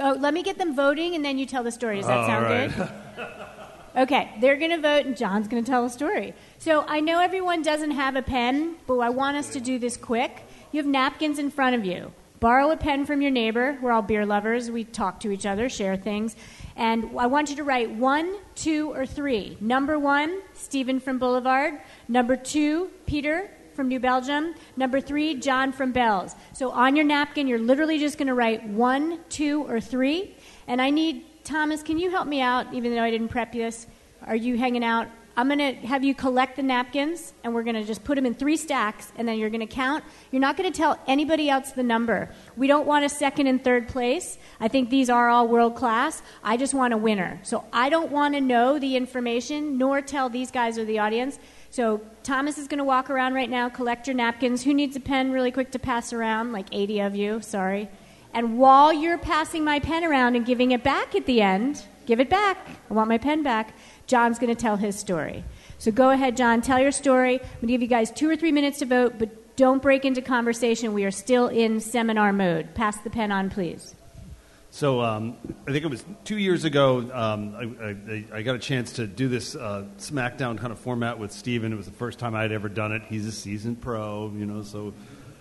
Oh, 0.00 0.16
let 0.18 0.32
me 0.32 0.42
get 0.42 0.58
them 0.58 0.74
voting, 0.74 1.14
and 1.14 1.24
then 1.24 1.38
you 1.38 1.46
tell 1.46 1.62
the 1.62 1.72
story. 1.72 1.96
Does 1.96 2.06
that 2.06 2.18
oh, 2.18 2.26
sound 2.26 2.44
right. 2.44 2.76
good? 2.76 4.02
okay, 4.02 4.30
they're 4.40 4.56
going 4.56 4.70
to 4.70 4.80
vote, 4.80 5.06
and 5.06 5.16
John's 5.16 5.48
going 5.48 5.64
to 5.64 5.70
tell 5.70 5.84
a 5.84 5.90
story. 5.90 6.34
So 6.58 6.84
I 6.86 7.00
know 7.00 7.18
everyone 7.18 7.62
doesn't 7.62 7.90
have 7.92 8.16
a 8.16 8.22
pen, 8.22 8.76
but 8.86 8.98
I 8.98 9.10
want 9.10 9.36
us 9.36 9.50
to 9.50 9.60
do 9.60 9.78
this 9.78 9.96
quick. 9.96 10.44
You 10.72 10.78
have 10.78 10.86
napkins 10.86 11.38
in 11.38 11.50
front 11.50 11.76
of 11.76 11.84
you. 11.84 12.12
Borrow 12.40 12.70
a 12.70 12.78
pen 12.78 13.04
from 13.04 13.20
your 13.20 13.30
neighbor. 13.30 13.78
We're 13.82 13.92
all 13.92 14.00
beer 14.00 14.24
lovers. 14.24 14.70
We 14.70 14.84
talk 14.84 15.20
to 15.20 15.30
each 15.30 15.44
other, 15.44 15.68
share 15.68 15.98
things. 15.98 16.34
And 16.76 17.10
I 17.18 17.26
want 17.26 17.50
you 17.50 17.56
to 17.56 17.62
write 17.62 17.90
one, 17.90 18.36
two, 18.54 18.90
or 18.92 19.04
three. 19.04 19.58
Number 19.60 19.98
one, 19.98 20.40
Steven 20.54 20.98
from 20.98 21.18
Boulevard. 21.18 21.74
Number 22.08 22.36
two, 22.36 22.90
Peter 23.04 23.50
from 23.74 23.88
New 23.88 24.00
Belgium. 24.00 24.54
Number 24.76 24.98
three, 24.98 25.34
John 25.34 25.72
from 25.72 25.92
Bell's. 25.92 26.34
So 26.54 26.70
on 26.70 26.96
your 26.96 27.04
napkin, 27.04 27.46
you're 27.46 27.58
literally 27.58 27.98
just 27.98 28.16
going 28.16 28.28
to 28.28 28.34
write 28.34 28.66
one, 28.66 29.20
two, 29.28 29.64
or 29.68 29.78
three. 29.78 30.34
And 30.66 30.80
I 30.80 30.88
need, 30.88 31.44
Thomas, 31.44 31.82
can 31.82 31.98
you 31.98 32.10
help 32.10 32.26
me 32.26 32.40
out, 32.40 32.72
even 32.72 32.94
though 32.94 33.02
I 33.02 33.10
didn't 33.10 33.28
prep 33.28 33.54
you 33.54 33.62
this? 33.62 33.86
Are 34.26 34.36
you 34.36 34.56
hanging 34.56 34.84
out? 34.84 35.06
I'm 35.36 35.48
going 35.48 35.58
to 35.58 35.86
have 35.86 36.04
you 36.04 36.14
collect 36.14 36.56
the 36.56 36.62
napkins, 36.62 37.32
and 37.42 37.54
we're 37.54 37.62
going 37.62 37.76
to 37.76 37.84
just 37.84 38.04
put 38.04 38.16
them 38.16 38.26
in 38.26 38.34
three 38.34 38.56
stacks, 38.56 39.12
and 39.16 39.26
then 39.26 39.38
you're 39.38 39.50
going 39.50 39.66
to 39.66 39.74
count. 39.74 40.04
You're 40.30 40.40
not 40.40 40.56
going 40.56 40.70
to 40.70 40.76
tell 40.76 40.98
anybody 41.06 41.48
else 41.48 41.72
the 41.72 41.82
number. 41.82 42.28
We 42.56 42.66
don't 42.66 42.86
want 42.86 43.04
a 43.04 43.08
second 43.08 43.46
and 43.46 43.62
third 43.62 43.88
place. 43.88 44.36
I 44.60 44.68
think 44.68 44.90
these 44.90 45.08
are 45.08 45.28
all 45.28 45.48
world 45.48 45.74
class. 45.74 46.22
I 46.44 46.56
just 46.56 46.74
want 46.74 46.92
a 46.92 46.98
winner. 46.98 47.40
So 47.44 47.64
I 47.72 47.88
don't 47.88 48.10
want 48.10 48.34
to 48.34 48.40
know 48.40 48.78
the 48.78 48.96
information, 48.96 49.78
nor 49.78 50.02
tell 50.02 50.28
these 50.28 50.50
guys 50.50 50.78
or 50.78 50.84
the 50.84 50.98
audience. 50.98 51.38
So 51.70 52.02
Thomas 52.22 52.58
is 52.58 52.68
going 52.68 52.78
to 52.78 52.84
walk 52.84 53.08
around 53.08 53.32
right 53.32 53.48
now, 53.48 53.70
collect 53.70 54.06
your 54.06 54.14
napkins. 54.14 54.62
Who 54.62 54.74
needs 54.74 54.94
a 54.96 55.00
pen 55.00 55.32
really 55.32 55.50
quick 55.50 55.70
to 55.70 55.78
pass 55.78 56.12
around? 56.12 56.52
Like 56.52 56.66
80 56.70 57.00
of 57.00 57.16
you, 57.16 57.40
sorry. 57.40 57.88
And 58.34 58.58
while 58.58 58.92
you're 58.92 59.18
passing 59.18 59.64
my 59.64 59.80
pen 59.80 60.04
around 60.04 60.36
and 60.36 60.44
giving 60.44 60.72
it 60.72 60.82
back 60.82 61.14
at 61.14 61.26
the 61.26 61.40
end, 61.40 61.82
give 62.06 62.20
it 62.20 62.30
back. 62.30 62.58
I 62.90 62.94
want 62.94 63.08
my 63.08 63.18
pen 63.18 63.42
back. 63.42 63.74
John's 64.12 64.38
going 64.38 64.54
to 64.54 64.60
tell 64.60 64.76
his 64.76 64.94
story. 64.94 65.42
So 65.78 65.90
go 65.90 66.10
ahead, 66.10 66.36
John, 66.36 66.60
tell 66.60 66.78
your 66.78 66.92
story. 66.92 67.36
I'm 67.40 67.48
going 67.48 67.60
to 67.62 67.66
give 67.68 67.80
you 67.80 67.88
guys 67.88 68.10
two 68.10 68.28
or 68.28 68.36
three 68.36 68.52
minutes 68.52 68.80
to 68.80 68.84
vote, 68.84 69.14
but 69.18 69.56
don't 69.56 69.80
break 69.80 70.04
into 70.04 70.20
conversation. 70.20 70.92
We 70.92 71.04
are 71.04 71.10
still 71.10 71.48
in 71.48 71.80
seminar 71.80 72.30
mode. 72.30 72.74
Pass 72.74 72.98
the 72.98 73.08
pen 73.08 73.32
on, 73.32 73.48
please. 73.48 73.94
So 74.70 75.00
um, 75.00 75.38
I 75.66 75.72
think 75.72 75.82
it 75.82 75.88
was 75.88 76.04
two 76.24 76.36
years 76.36 76.66
ago. 76.66 77.10
Um, 77.10 77.56
I, 77.56 78.34
I, 78.34 78.38
I, 78.38 78.42
got 78.42 78.54
a 78.54 78.58
chance 78.58 78.92
to 78.92 79.06
do 79.06 79.28
this 79.28 79.54
uh, 79.54 79.86
SmackDown 79.96 80.58
kind 80.58 80.72
of 80.72 80.78
format 80.78 81.18
with 81.18 81.32
Steven. 81.32 81.72
It 81.72 81.76
was 81.76 81.86
the 81.86 81.92
first 81.92 82.18
time 82.18 82.34
I'd 82.34 82.52
ever 82.52 82.68
done 82.68 82.92
it. 82.92 83.00
He's 83.08 83.26
a 83.26 83.32
seasoned 83.32 83.80
pro, 83.80 84.30
you 84.36 84.44
know, 84.44 84.62
so 84.62 84.92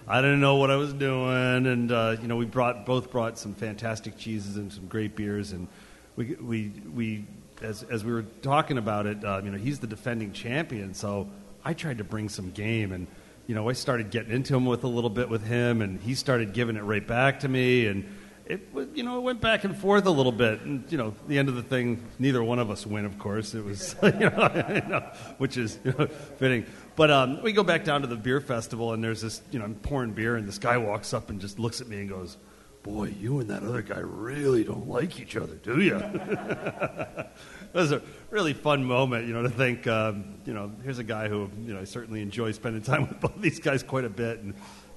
I 0.07 0.21
didn't 0.21 0.39
know 0.39 0.55
what 0.55 0.71
I 0.71 0.77
was 0.77 0.93
doing. 0.93 1.65
And 1.67 1.91
uh, 1.91 2.15
you 2.21 2.29
know, 2.29 2.37
we 2.37 2.45
brought 2.45 2.85
both 2.85 3.11
brought 3.11 3.37
some 3.37 3.53
fantastic 3.53 4.17
cheeses 4.17 4.55
and 4.55 4.71
some 4.71 4.87
great 4.87 5.17
beers, 5.17 5.51
and 5.51 5.67
we 6.15 6.35
we 6.35 6.71
we 6.93 7.25
as 7.61 7.83
as 7.83 8.03
we 8.03 8.11
were 8.11 8.23
talking 8.41 8.77
about 8.77 9.05
it, 9.05 9.23
uh, 9.23 9.41
you 9.43 9.51
know, 9.51 9.57
he's 9.57 9.79
the 9.79 9.87
defending 9.87 10.33
champion, 10.33 10.93
so 10.93 11.29
I 11.63 11.73
tried 11.73 11.99
to 11.99 12.03
bring 12.03 12.29
some 12.29 12.51
game 12.51 12.91
and. 12.91 13.07
You 13.47 13.55
know, 13.55 13.67
I 13.67 13.73
started 13.73 14.11
getting 14.11 14.31
into 14.31 14.55
him 14.55 14.65
with 14.65 14.85
a 14.85 14.87
little 14.87 15.09
bit 15.09 15.27
with 15.27 15.43
him, 15.43 15.81
and 15.81 15.99
he 15.99 16.15
started 16.15 16.53
giving 16.53 16.77
it 16.77 16.83
right 16.83 17.05
back 17.05 17.41
to 17.41 17.49
me, 17.49 17.87
and 17.87 18.05
it 18.51 18.67
you 18.93 19.03
know 19.03 19.17
it 19.17 19.21
went 19.21 19.41
back 19.41 19.63
and 19.63 19.75
forth 19.75 20.05
a 20.05 20.11
little 20.11 20.31
bit, 20.31 20.61
and 20.61 20.89
you 20.91 20.97
know 20.97 21.13
the 21.27 21.37
end 21.37 21.49
of 21.49 21.55
the 21.55 21.63
thing, 21.63 22.05
neither 22.19 22.43
one 22.43 22.59
of 22.59 22.69
us 22.69 22.85
win. 22.85 23.05
Of 23.05 23.17
course, 23.17 23.53
it 23.53 23.63
was 23.63 23.95
you 24.03 24.11
know, 24.11 24.65
you 24.69 24.89
know 24.89 25.11
which 25.37 25.57
is 25.57 25.79
you 25.83 25.93
know, 25.97 26.07
fitting. 26.37 26.65
But 26.95 27.11
um, 27.11 27.41
we 27.41 27.53
go 27.53 27.63
back 27.63 27.83
down 27.83 28.01
to 28.01 28.07
the 28.07 28.15
beer 28.15 28.41
festival, 28.41 28.93
and 28.93 29.03
there's 29.03 29.21
this 29.21 29.41
you 29.51 29.59
know 29.59 29.65
I'm 29.65 29.75
pouring 29.75 30.11
beer, 30.11 30.35
and 30.35 30.47
this 30.47 30.59
guy 30.59 30.77
walks 30.77 31.13
up 31.13 31.29
and 31.29 31.39
just 31.39 31.59
looks 31.59 31.81
at 31.81 31.87
me 31.87 32.01
and 32.01 32.09
goes, 32.09 32.37
"Boy, 32.83 33.13
you 33.19 33.39
and 33.39 33.49
that 33.49 33.63
other 33.63 33.81
guy 33.81 33.99
really 33.99 34.63
don't 34.63 34.87
like 34.87 35.19
each 35.19 35.35
other, 35.35 35.55
do 35.55 35.81
you?" 35.81 35.95
it 35.95 37.29
was 37.73 37.91
a 37.91 38.01
really 38.29 38.53
fun 38.53 38.83
moment, 38.83 39.27
you 39.27 39.33
know, 39.33 39.43
to 39.43 39.49
think, 39.49 39.87
um, 39.87 40.35
you 40.45 40.53
know, 40.53 40.71
here's 40.83 40.99
a 40.99 41.03
guy 41.03 41.27
who 41.27 41.49
you 41.65 41.73
know 41.73 41.79
I 41.79 41.83
certainly 41.85 42.21
enjoy 42.21 42.51
spending 42.51 42.81
time 42.91 43.07
with 43.07 43.19
both 43.19 43.41
these 43.41 43.59
guys 43.59 43.83
quite 43.83 44.05
a 44.05 44.09
bit, 44.09 44.39
and 44.39 44.53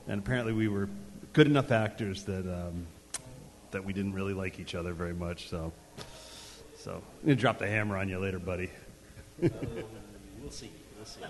and 0.09 0.21
apparently 0.21 0.53
we 0.53 0.69
were 0.69 0.89
good 1.33 1.47
enough 1.47 1.71
actors 1.71 2.25
that. 2.25 2.47
Um, 2.47 2.87
that 3.75 3.85
we 3.85 3.93
didn't 3.93 4.13
really 4.15 4.35
like 4.35 4.61
each 4.61 4.77
other 4.77 4.93
very 4.95 5.13
much. 5.13 5.49
So, 5.51 5.73
so 6.79 6.93
I'm 6.93 7.27
gonna 7.27 7.35
drop 7.35 7.59
the 7.59 7.67
hammer 7.67 7.99
on 7.99 8.09
you 8.09 8.19
later, 8.19 8.39
buddy. 8.39 8.71
we'll 9.41 9.51
see. 10.51 10.71
We'll 10.97 11.05
see. 11.05 11.21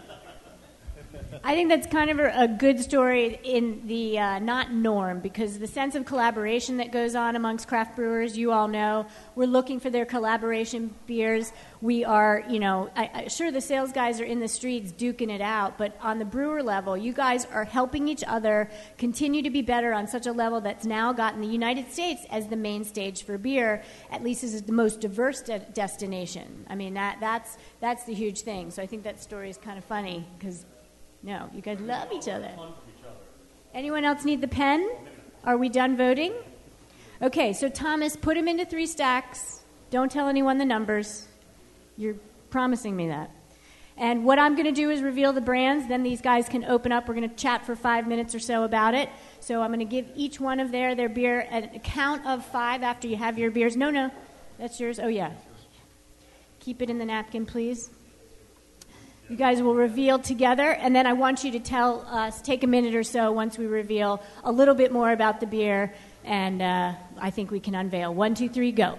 I 1.43 1.55
think 1.55 1.69
that's 1.69 1.87
kind 1.87 2.11
of 2.11 2.19
a, 2.19 2.49
good 2.49 2.81
story 2.81 3.39
in 3.43 3.87
the 3.87 4.19
uh, 4.19 4.39
not 4.39 4.73
norm 4.73 5.21
because 5.21 5.59
the 5.59 5.67
sense 5.67 5.95
of 5.95 6.05
collaboration 6.05 6.79
that 6.79 6.93
goes 6.93 7.15
on 7.15 7.37
amongst 7.37 7.69
craft 7.69 7.97
brewers, 7.97 8.37
you 8.39 8.53
all 8.53 8.69
know, 8.69 9.07
we're 9.35 9.47
looking 9.47 9.81
for 9.81 9.91
their 9.91 10.07
collaboration 10.07 10.95
beers. 11.07 11.53
We 11.81 12.05
are, 12.05 12.45
you 12.49 12.61
know, 12.61 12.91
I, 12.97 13.11
I, 13.13 13.29
sure 13.29 13.51
the 13.51 13.61
sales 13.61 13.93
guys 13.93 14.21
are 14.21 14.25
in 14.25 14.41
the 14.41 14.49
streets 14.49 14.93
duking 14.93 15.31
it 15.31 15.41
out, 15.41 15.77
but 15.77 15.99
on 16.01 16.19
the 16.19 16.25
brewer 16.25 16.63
level, 16.63 16.97
you 16.97 17.13
guys 17.13 17.45
are 17.47 17.65
helping 17.65 18.09
each 18.09 18.25
other 18.27 18.71
continue 18.97 19.43
to 19.43 19.51
be 19.51 19.63
better 19.63 19.93
on 19.93 20.07
such 20.07 20.27
a 20.27 20.33
level 20.33 20.61
that's 20.61 20.87
now 20.87 21.13
gotten 21.13 21.41
the 21.41 21.47
United 21.47 21.93
States 21.93 22.23
as 22.31 22.49
the 22.49 22.57
main 22.57 22.85
stage 22.85 23.25
for 23.25 23.37
beer. 23.37 23.83
At 24.11 24.23
least 24.23 24.45
is 24.45 24.63
the 24.63 24.73
most 24.73 25.01
diverse 25.01 25.43
de- 25.43 25.59
destination. 25.59 26.65
I 26.69 26.75
mean, 26.75 26.95
that, 26.95 27.19
that's, 27.21 27.59
that's 27.81 28.05
the 28.05 28.15
huge 28.15 28.43
thing. 28.43 28.71
So 28.71 28.83
I 28.83 28.87
think 28.87 29.03
that 29.03 29.21
story 29.21 29.51
is 29.51 29.59
kind 29.59 29.77
of 29.77 29.85
funny 29.85 30.27
because 30.39 30.65
no, 31.25 31.49
you 31.55 31.63
guys 31.63 31.81
love 31.81 32.13
each 32.13 32.29
other. 32.29 32.51
Anyone 33.73 34.05
else 34.05 34.25
need 34.25 34.43
the 34.43 34.49
pen? 34.49 34.89
Are 35.43 35.57
we 35.57 35.71
done 35.71 35.97
voting? 35.97 36.35
Okay, 37.23 37.55
so 37.55 37.69
Thomas, 37.71 38.15
put 38.15 38.35
them 38.35 38.47
into 38.47 38.67
three 38.67 38.87
stacks. 38.87 39.63
Don't 39.91 40.13
tell 40.13 40.29
anyone 40.29 40.59
the 40.59 40.67
numbers. 40.67 41.27
You're 41.97 42.17
promising 42.51 42.95
me 42.95 43.09
that. 43.09 43.31
And 43.97 44.25
what 44.25 44.39
I'm 44.39 44.55
going 44.55 44.67
to 44.67 44.73
do 44.73 44.91
is 44.91 45.01
reveal 45.01 45.33
the 45.33 45.41
brands. 45.41 45.89
Then 45.89 46.03
these 46.03 46.21
guys 46.21 46.49
can 46.49 46.65
open 46.65 46.93
up. 46.93 47.09
We're 47.09 47.15
going 47.15 47.31
to 47.31 47.37
chat 47.37 47.65
for 47.65 47.75
five 47.75 48.07
minutes 48.07 48.35
or 48.35 48.41
so 48.41 48.65
about 48.65 48.95
it. 48.95 49.09
So 49.41 49.63
I'm 49.63 49.69
going 49.69 49.79
to 49.79 49.85
give 49.87 50.11
each 50.15 50.39
one 50.39 50.61
of 50.61 50.73
their 50.73 50.95
their 50.95 51.09
beer 51.09 51.47
a 51.51 51.79
count 51.79 52.27
of 52.27 52.45
five 52.45 52.83
after 52.83 53.07
you 53.09 53.17
have 53.17 53.39
your 53.39 53.51
beers. 53.51 53.77
No, 53.77 53.91
no, 53.91 54.11
that's 54.59 54.79
yours. 54.79 54.99
Oh 54.99 55.09
yeah. 55.09 55.33
Keep 56.61 56.83
it 56.83 56.91
in 56.91 56.99
the 56.99 57.05
napkin, 57.05 57.47
please. 57.47 57.91
You 59.31 59.37
guys 59.37 59.63
will 59.63 59.75
reveal 59.75 60.19
together, 60.19 60.71
and 60.71 60.95
then 60.95 61.07
I 61.07 61.15
want 61.15 61.45
you 61.45 61.53
to 61.53 61.61
tell 61.61 62.07
us, 62.11 62.43
take 62.43 62.63
a 62.63 62.67
minute 62.67 62.95
or 62.95 63.03
so 63.03 63.33
once 63.33 63.57
we 63.57 63.67
reveal 63.67 64.23
a 64.45 64.53
little 64.53 64.75
bit 64.75 64.93
more 64.93 65.11
about 65.13 65.41
the 65.41 65.47
beer, 65.47 65.95
and 66.25 66.61
uh, 66.61 66.93
I 67.19 67.31
think 67.31 67.51
we 67.51 67.59
can 67.59 67.75
unveil. 67.75 68.13
One, 68.13 68.35
two, 68.35 68.51
three, 68.51 68.71
go. 68.71 68.99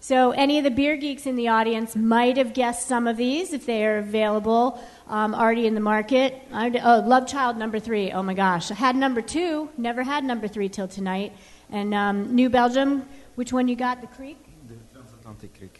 So, 0.00 0.30
any 0.30 0.56
of 0.56 0.64
the 0.64 0.70
beer 0.70 0.96
geeks 0.96 1.26
in 1.26 1.36
the 1.36 1.48
audience 1.48 1.94
might 1.94 2.38
have 2.38 2.54
guessed 2.54 2.88
some 2.88 3.06
of 3.06 3.18
these 3.18 3.52
if 3.52 3.66
they 3.66 3.84
are 3.84 3.98
available 3.98 4.82
um, 5.08 5.34
already 5.34 5.66
in 5.66 5.74
the 5.74 5.80
market. 5.80 6.34
I, 6.50 6.70
oh, 6.82 7.00
Love 7.06 7.26
Child 7.26 7.58
number 7.58 7.78
three. 7.78 8.12
Oh 8.12 8.22
my 8.22 8.32
gosh. 8.32 8.70
I 8.70 8.74
had 8.74 8.96
number 8.96 9.20
two, 9.20 9.68
never 9.76 10.02
had 10.02 10.24
number 10.24 10.48
three 10.48 10.70
till 10.70 10.88
tonight. 10.88 11.34
And 11.70 11.92
um, 11.92 12.34
New 12.34 12.48
Belgium, 12.48 13.06
which 13.34 13.52
one 13.52 13.68
you 13.68 13.76
got? 13.76 14.00
The 14.00 14.06
Kriek? 14.06 14.36
The 14.68 14.76
Transatlantic 14.94 15.60
Kriek. 15.60 15.77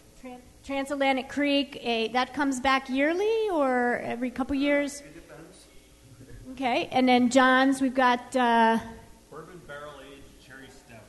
Transatlantic 0.68 1.30
Kriek, 1.30 1.82
a, 1.82 2.08
that 2.08 2.34
comes 2.34 2.60
back 2.60 2.90
yearly 2.90 3.48
or 3.50 4.00
every 4.00 4.30
couple 4.30 4.54
years? 4.54 5.00
It 5.00 5.14
depends. 5.14 5.66
Okay, 6.52 6.90
and 6.92 7.08
then 7.08 7.30
John's, 7.30 7.80
we've 7.80 7.94
got. 7.94 8.36
Uh, 8.36 8.78
Bourbon 9.30 9.62
barrel 9.66 9.94
aged 10.12 10.46
cherry 10.46 10.68
stout. 10.68 11.00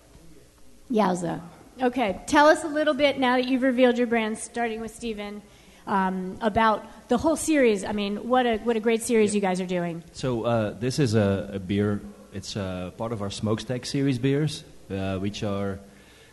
Yowza. 0.89 1.41
Okay, 1.81 2.21
tell 2.25 2.47
us 2.47 2.63
a 2.63 2.69
little 2.69 2.93
bit 2.93 3.19
now 3.19 3.35
that 3.35 3.49
you've 3.49 3.63
revealed 3.63 3.97
your 3.97 4.07
brands, 4.07 4.41
starting 4.41 4.79
with 4.79 4.95
Steven, 4.95 5.41
um, 5.87 6.37
about 6.39 7.09
the 7.09 7.17
whole 7.17 7.35
series. 7.35 7.83
I 7.83 7.91
mean, 7.91 8.29
what 8.29 8.45
a 8.45 8.59
what 8.59 8.77
a 8.77 8.79
great 8.79 9.01
series 9.01 9.33
yeah. 9.33 9.39
you 9.39 9.41
guys 9.41 9.59
are 9.59 9.65
doing. 9.65 10.05
So 10.13 10.45
uh, 10.45 10.71
this 10.79 10.99
is 10.99 11.15
a, 11.15 11.49
a, 11.55 11.59
beer 11.59 11.99
It's 12.31 12.55
uh, 12.55 12.91
part 12.97 13.11
of 13.11 13.21
our 13.21 13.29
smokestack 13.29 13.85
series 13.85 14.19
beers, 14.19 14.63
uh, 14.89 15.17
which 15.17 15.43
are 15.43 15.81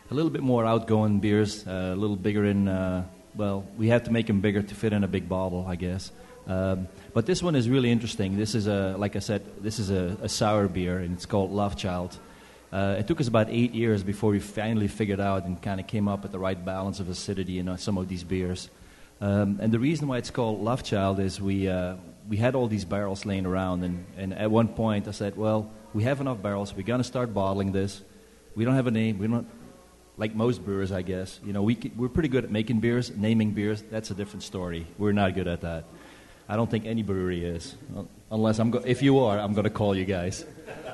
a 0.09 0.13
little 0.13 0.31
bit 0.31 0.43
more 0.43 0.65
outgoing 0.65 1.19
beers, 1.19 1.67
uh, 1.67 1.91
a 1.93 1.95
little 1.97 2.15
bigger 2.15 2.45
in. 2.45 2.69
Well, 3.37 3.65
we 3.77 3.89
have 3.89 4.05
to 4.05 4.11
make 4.11 4.25
them 4.25 4.41
bigger 4.41 4.63
to 4.63 4.75
fit 4.75 4.93
in 4.93 5.03
a 5.03 5.07
big 5.07 5.29
bottle, 5.29 5.65
I 5.67 5.75
guess. 5.75 6.11
Um, 6.47 6.87
but 7.13 7.27
this 7.27 7.43
one 7.43 7.55
is 7.55 7.69
really 7.69 7.91
interesting. 7.91 8.35
This 8.35 8.55
is 8.55 8.65
a, 8.65 8.95
like 8.97 9.15
I 9.15 9.19
said, 9.19 9.43
this 9.61 9.77
is 9.77 9.91
a, 9.91 10.17
a 10.23 10.29
sour 10.29 10.67
beer, 10.67 10.97
and 10.97 11.13
it's 11.13 11.27
called 11.27 11.51
Love 11.51 11.75
Child. 11.75 12.17
Uh, 12.71 12.95
it 12.97 13.07
took 13.07 13.21
us 13.21 13.27
about 13.27 13.47
eight 13.49 13.75
years 13.75 14.01
before 14.01 14.31
we 14.31 14.39
finally 14.39 14.87
figured 14.87 15.19
out 15.19 15.45
and 15.45 15.61
kind 15.61 15.79
of 15.79 15.85
came 15.85 16.07
up 16.07 16.23
with 16.23 16.31
the 16.31 16.39
right 16.39 16.65
balance 16.65 16.99
of 16.99 17.09
acidity 17.09 17.59
in 17.59 17.69
uh, 17.69 17.77
some 17.77 17.97
of 17.97 18.07
these 18.07 18.23
beers. 18.23 18.69
Um, 19.21 19.59
and 19.61 19.71
the 19.71 19.79
reason 19.79 20.07
why 20.07 20.17
it's 20.17 20.31
called 20.31 20.61
Love 20.61 20.83
Child 20.83 21.19
is 21.19 21.39
we, 21.39 21.67
uh, 21.69 21.95
we 22.27 22.37
had 22.37 22.55
all 22.55 22.67
these 22.67 22.85
barrels 22.85 23.23
laying 23.23 23.45
around, 23.45 23.83
and, 23.83 24.05
and 24.17 24.33
at 24.33 24.49
one 24.49 24.67
point 24.67 25.07
I 25.07 25.11
said, 25.11 25.37
well, 25.37 25.71
we 25.93 26.03
have 26.03 26.21
enough 26.21 26.41
barrels. 26.41 26.73
We're 26.73 26.81
going 26.81 27.01
to 27.01 27.07
start 27.07 27.33
bottling 27.35 27.71
this. 27.71 28.01
We 28.55 28.65
don't 28.65 28.75
have 28.75 28.87
a 28.87 28.91
name. 28.91 29.19
We 29.19 29.27
don't, 29.27 29.47
like 30.17 30.35
most 30.35 30.65
brewers, 30.65 30.91
I 30.91 31.03
guess. 31.03 31.39
You 31.45 31.53
know, 31.53 31.61
we, 31.61 31.77
we're 31.95 32.09
pretty 32.09 32.29
good 32.29 32.43
at 32.43 32.51
making 32.51 32.79
beers. 32.79 33.11
Naming 33.15 33.51
beers, 33.51 33.83
that's 33.89 34.11
a 34.11 34.15
different 34.15 34.43
story. 34.43 34.87
We're 34.97 35.11
not 35.11 35.35
good 35.35 35.47
at 35.47 35.61
that. 35.61 35.85
I 36.49 36.55
don't 36.55 36.69
think 36.69 36.85
any 36.85 37.03
brewery 37.03 37.43
is, 37.43 37.75
unless 38.31 38.59
I'm. 38.59 38.71
Go- 38.71 38.83
if 38.85 39.01
you 39.01 39.19
are, 39.19 39.37
I'm 39.37 39.53
going 39.53 39.65
to 39.65 39.69
call 39.69 39.95
you 39.95 40.05
guys. 40.05 40.45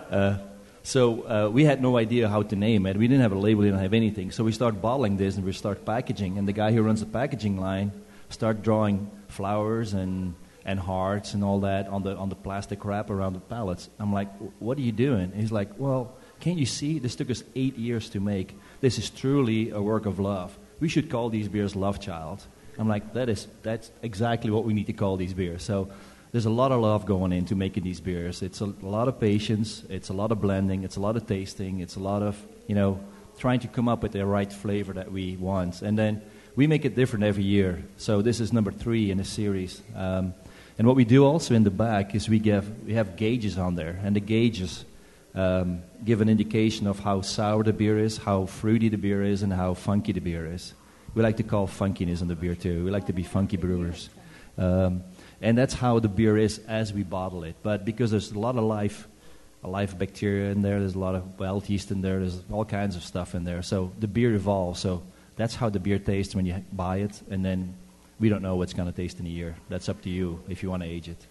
Uh, 0.09 0.37
so 0.81 1.21
uh, 1.27 1.49
we 1.49 1.63
had 1.63 1.81
no 1.81 1.97
idea 1.97 2.27
how 2.27 2.41
to 2.43 2.55
name 2.55 2.85
it. 2.87 2.97
We 2.97 3.07
didn't 3.07 3.21
have 3.21 3.31
a 3.31 3.39
label, 3.39 3.61
we 3.61 3.67
didn't 3.67 3.81
have 3.81 3.93
anything. 3.93 4.31
So 4.31 4.43
we 4.43 4.51
start 4.51 4.81
bottling 4.81 5.15
this 5.15 5.37
and 5.37 5.45
we 5.45 5.53
start 5.53 5.85
packaging. 5.85 6.37
And 6.37 6.47
the 6.47 6.53
guy 6.53 6.71
who 6.71 6.81
runs 6.81 6.99
the 6.99 7.05
packaging 7.05 7.57
line 7.57 7.91
start 8.29 8.61
drawing 8.63 9.09
flowers 9.27 9.93
and 9.93 10.35
and 10.65 10.79
hearts 10.79 11.33
and 11.33 11.43
all 11.43 11.61
that 11.61 11.87
on 11.87 12.03
the 12.03 12.15
on 12.15 12.29
the 12.29 12.35
plastic 12.35 12.83
wrap 12.85 13.09
around 13.09 13.33
the 13.33 13.39
pallets. 13.39 13.89
I'm 13.99 14.13
like, 14.13 14.29
what 14.59 14.77
are 14.77 14.81
you 14.81 14.91
doing? 14.91 15.31
he's 15.35 15.51
like, 15.51 15.69
well, 15.77 16.15
can't 16.39 16.57
you 16.57 16.65
see? 16.65 16.99
This 16.99 17.15
took 17.15 17.29
us 17.29 17.43
eight 17.55 17.77
years 17.77 18.09
to 18.09 18.19
make. 18.19 18.57
This 18.83 18.99
is 18.99 19.09
truly 19.09 19.69
a 19.69 19.81
work 19.81 20.05
of 20.05 20.19
love. 20.19 20.59
We 20.81 20.89
should 20.89 21.09
call 21.09 21.29
these 21.29 21.47
beers 21.47 21.73
Love 21.73 22.01
Child. 22.01 22.45
I'm 22.77 22.89
like, 22.89 23.13
that 23.13 23.29
is, 23.29 23.47
that's 23.61 23.89
exactly 24.01 24.51
what 24.51 24.65
we 24.65 24.73
need 24.73 24.87
to 24.87 24.93
call 24.93 25.15
these 25.15 25.33
beers. 25.33 25.63
So 25.63 25.87
there's 26.33 26.47
a 26.47 26.49
lot 26.49 26.73
of 26.73 26.81
love 26.81 27.05
going 27.05 27.31
into 27.31 27.55
making 27.55 27.85
these 27.85 28.01
beers. 28.01 28.41
It's 28.41 28.59
a, 28.59 28.65
a 28.65 28.85
lot 28.85 29.07
of 29.07 29.21
patience. 29.21 29.85
It's 29.89 30.09
a 30.09 30.13
lot 30.13 30.33
of 30.33 30.41
blending. 30.41 30.83
It's 30.83 30.97
a 30.97 30.99
lot 30.99 31.15
of 31.15 31.25
tasting. 31.25 31.79
It's 31.79 31.95
a 31.95 32.01
lot 32.01 32.23
of, 32.23 32.37
you 32.67 32.75
know, 32.75 32.99
trying 33.37 33.61
to 33.61 33.69
come 33.69 33.87
up 33.87 34.03
with 34.03 34.11
the 34.11 34.25
right 34.25 34.51
flavor 34.51 34.91
that 34.91 35.09
we 35.09 35.37
want. 35.37 35.81
And 35.81 35.97
then 35.97 36.21
we 36.57 36.67
make 36.67 36.83
it 36.83 36.93
different 36.93 37.23
every 37.23 37.45
year. 37.45 37.85
So 37.95 38.21
this 38.21 38.41
is 38.41 38.51
number 38.51 38.73
three 38.73 39.11
in 39.11 39.17
the 39.17 39.23
series. 39.23 39.81
Um, 39.95 40.33
and 40.77 40.85
what 40.87 40.97
we 40.97 41.05
do 41.05 41.23
also 41.23 41.55
in 41.55 41.63
the 41.63 41.71
back 41.71 42.15
is 42.15 42.27
we, 42.27 42.39
give, 42.39 42.83
we 42.85 42.95
have 42.95 43.15
gauges 43.15 43.57
on 43.57 43.75
there. 43.75 43.97
And 44.03 44.13
the 44.13 44.19
gauges 44.19 44.83
um, 45.35 45.81
give 46.05 46.21
an 46.21 46.29
indication 46.29 46.87
of 46.87 46.99
how 46.99 47.21
sour 47.21 47.63
the 47.63 47.73
beer 47.73 47.97
is, 47.97 48.17
how 48.17 48.45
fruity 48.45 48.89
the 48.89 48.97
beer 48.97 49.23
is, 49.23 49.43
and 49.43 49.51
how 49.51 49.73
funky 49.73 50.11
the 50.11 50.21
beer 50.21 50.45
is 50.45 50.73
we 51.15 51.21
like 51.21 51.37
to 51.37 51.43
call 51.43 51.67
funkiness 51.67 52.21
in 52.21 52.27
the 52.27 52.35
beer 52.35 52.55
too. 52.55 52.85
We 52.85 52.91
like 52.91 53.05
to 53.07 53.13
be 53.13 53.23
funky 53.23 53.57
brewers. 53.57 54.09
Um, 54.57 55.03
and 55.41 55.57
that's 55.57 55.73
how 55.73 55.99
the 55.99 56.07
beer 56.07 56.37
is 56.37 56.59
as 56.67 56.93
we 56.93 57.03
bottle 57.03 57.43
it. 57.43 57.55
But 57.63 57.85
because 57.85 58.11
there's 58.11 58.31
a 58.31 58.39
lot 58.39 58.55
of 58.55 58.63
life, 58.63 59.07
a 59.63 59.67
life 59.67 59.97
bacteria 59.97 60.51
in 60.51 60.61
there, 60.61 60.79
there's 60.79 60.95
a 60.95 60.99
lot 60.99 61.15
of 61.15 61.39
wild 61.39 61.67
yeast 61.69 61.91
in 61.91 62.01
there, 62.01 62.19
there's 62.19 62.41
all 62.51 62.65
kinds 62.65 62.95
of 62.95 63.03
stuff 63.03 63.35
in 63.35 63.43
there. 63.43 63.61
So 63.61 63.91
the 63.99 64.07
beer 64.07 64.33
evolves. 64.33 64.79
So 64.79 65.03
that's 65.35 65.55
how 65.55 65.69
the 65.69 65.79
beer 65.79 65.99
tastes 65.99 66.35
when 66.35 66.45
you 66.45 66.63
buy 66.71 66.97
it. 66.97 67.21
And 67.29 67.43
then 67.43 67.75
we 68.19 68.29
don't 68.29 68.41
know 68.41 68.55
what's 68.55 68.73
going 68.73 68.89
to 68.89 68.95
taste 68.95 69.19
in 69.19 69.25
a 69.25 69.29
year. 69.29 69.55
That's 69.69 69.89
up 69.89 70.01
to 70.03 70.09
you 70.09 70.41
if 70.49 70.63
you 70.63 70.69
want 70.69 70.83
to 70.83 70.89
age 70.89 71.09
it. 71.09 71.27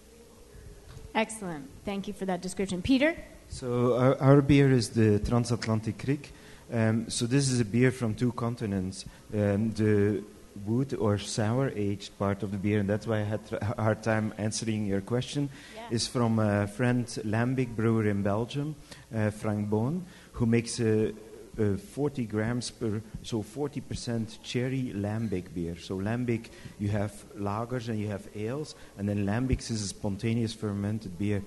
Excellent. 1.15 1.69
Thank 1.85 2.07
you 2.07 2.13
for 2.13 2.25
that 2.25 2.41
description. 2.41 2.81
Peter? 2.81 3.15
So 3.53 3.95
our, 3.99 4.19
our 4.19 4.41
beer 4.41 4.71
is 4.71 4.89
the 4.89 5.19
Transatlantic 5.19 5.99
Kriek. 5.99 6.31
Um, 6.71 7.07
so 7.07 7.27
this 7.27 7.51
is 7.51 7.59
a 7.59 7.65
beer 7.65 7.91
from 7.91 8.15
two 8.15 8.31
continents. 8.31 9.05
Um, 9.31 9.69
the 9.73 10.23
wood 10.65 10.95
or 10.95 11.19
sour 11.19 11.71
aged 11.75 12.17
part 12.17 12.41
of 12.41 12.49
the 12.49 12.57
beer, 12.57 12.79
and 12.79 12.89
that's 12.89 13.05
why 13.05 13.19
I 13.19 13.23
had 13.23 13.41
a 13.51 13.79
hard 13.79 14.01
time 14.01 14.33
answering 14.39 14.87
your 14.87 15.01
question, 15.01 15.49
yeah. 15.75 15.83
is 15.91 16.07
from 16.07 16.39
a 16.39 16.65
friend 16.65 17.05
Lambic 17.05 17.75
brewer 17.75 18.07
in 18.07 18.23
Belgium, 18.23 18.75
uh, 19.15 19.29
Frank 19.29 19.69
Boon, 19.69 20.03
who 20.31 20.47
makes 20.47 20.79
a, 20.79 21.13
a 21.59 21.77
40 21.77 22.25
grams 22.25 22.71
per, 22.71 23.03
so 23.21 23.43
40% 23.43 24.41
cherry 24.41 24.93
lambic 24.95 25.53
beer. 25.53 25.77
So 25.77 25.99
lambic, 25.99 26.47
you 26.79 26.87
have 26.87 27.23
lagers 27.37 27.87
and 27.87 27.99
you 27.99 28.07
have 28.07 28.27
ales, 28.33 28.73
and 28.97 29.07
then 29.07 29.27
lambics 29.27 29.69
is 29.69 29.83
a 29.83 29.87
spontaneous 29.89 30.55
fermented 30.55 31.19
beer. 31.19 31.43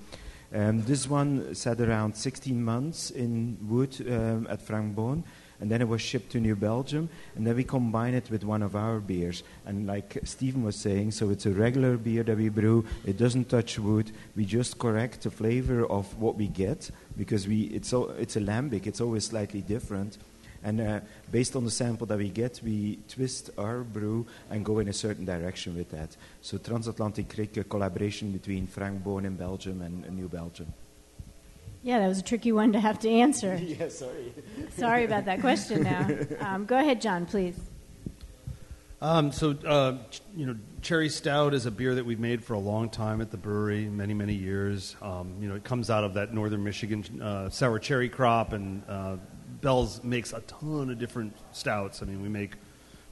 Um, 0.55 0.83
this 0.83 1.09
one 1.09 1.55
sat 1.55 1.81
around 1.81 2.15
16 2.15 2.63
months 2.63 3.11
in 3.11 3.59
wood 3.63 3.97
um, 4.09 4.47
at 4.49 4.63
Frank 4.63 4.95
Boon, 4.95 5.25
and 5.61 5.71
then 5.71 5.81
it 5.81 5.89
was 5.89 6.01
shipped 6.01 6.33
to 6.33 6.41
New 6.41 6.55
Belgium, 6.55 7.09
and 7.35 7.47
then 7.47 7.57
we 7.57 7.65
combine 7.65 8.15
it 8.15 8.31
with 8.31 8.45
one 8.45 8.63
of 8.63 8.77
our 8.77 9.01
beers. 9.01 9.43
And 9.65 9.87
like 9.87 10.19
Steven 10.25 10.63
was 10.63 10.77
saying, 10.77 11.13
so 11.13 11.31
it's 11.31 11.47
a 11.47 11.51
regular 11.51 11.97
beer 11.97 12.23
that 12.23 12.37
we 12.37 12.49
brew. 12.49 12.85
It 13.05 13.17
doesn't 13.17 13.49
touch 13.49 13.79
wood. 13.79 14.13
We 14.37 14.45
just 14.45 14.79
correct 14.79 15.23
the 15.23 15.31
flavor 15.31 15.87
of 15.87 16.17
what 16.21 16.37
we 16.37 16.49
get 16.49 16.91
because 17.17 17.49
we 17.49 17.63
it's 17.63 17.93
it's 17.93 18.37
a 18.37 18.41
lambic. 18.41 18.87
It's 18.87 19.01
always 19.01 19.25
slightly 19.25 19.63
different. 19.63 20.19
And 20.67 20.81
uh, 20.81 21.01
based 21.31 21.55
on 21.55 21.65
the 21.65 21.71
sample 21.71 22.09
that 22.09 22.19
we 22.19 22.29
get, 22.29 22.61
we 22.61 22.99
twist 23.07 23.51
our 23.57 23.85
brew 23.85 24.27
and 24.51 24.65
go 24.65 24.81
in 24.81 24.89
a 24.89 24.93
certain 24.93 25.25
direction 25.25 25.77
with 25.77 25.93
that. 25.93 26.17
So 26.43 26.59
Transatlantic 26.59 27.29
Kriek, 27.29 27.57
a 27.57 27.63
collaboration 27.63 28.33
between 28.33 28.67
Frank 28.67 29.05
Boon 29.05 29.27
in 29.27 29.37
Belgium 29.37 29.81
and, 29.81 30.05
and 30.05 30.17
New 30.17 30.29
Belgium. 30.29 30.75
Yeah, 31.85 32.01
that 32.01 32.09
was 32.09 32.19
a 32.19 32.23
tricky 32.23 32.51
one 32.51 32.73
to 32.73 32.81
have 32.81 32.99
to 32.99 33.09
answer. 33.09 33.55
yeah, 33.63 33.89
sorry. 33.89 34.35
sorry 34.77 35.05
about 35.05 35.27
that 35.27 35.41
question 35.41 35.85
now. 35.85 36.09
Um, 36.41 36.67
go 36.67 36.77
ahead, 36.77 37.01
John, 37.01 37.27
please. 37.27 37.57
Um, 39.01 39.31
so, 39.31 39.51
uh, 39.65 39.99
ch- 40.11 40.23
you 40.35 40.47
know, 40.47 40.57
Cherry 40.83 41.11
Stout 41.11 41.55
is 41.55 41.67
a 41.67 41.71
beer 41.71 41.95
that 41.95 42.05
we've 42.05 42.19
made 42.19 42.43
for 42.43 42.55
a 42.55 42.59
long 42.59 42.91
time 42.91 43.21
at 43.21 43.31
the 43.31 43.37
brewery, 43.37 43.85
many, 43.85 44.15
many 44.15 44.35
years. 44.35 44.97
Um, 45.01 45.37
you 45.41 45.49
know, 45.49 45.55
it 45.55 45.63
comes 45.63 45.91
out 45.91 46.03
of 46.03 46.15
that 46.15 46.35
northern 46.35 46.65
Michigan 46.65 47.23
uh, 47.23 47.51
sour 47.51 47.79
cherry 47.79 48.09
crop, 48.09 48.53
and 48.53 48.83
uh, 48.89 49.17
Bell's 49.67 50.05
makes 50.05 50.33
a 50.33 50.39
ton 50.43 50.91
of 50.91 50.99
different 51.01 51.37
stouts. 51.51 52.01
I 52.01 52.07
mean, 52.07 52.23
we 52.23 52.29
make, 52.29 52.53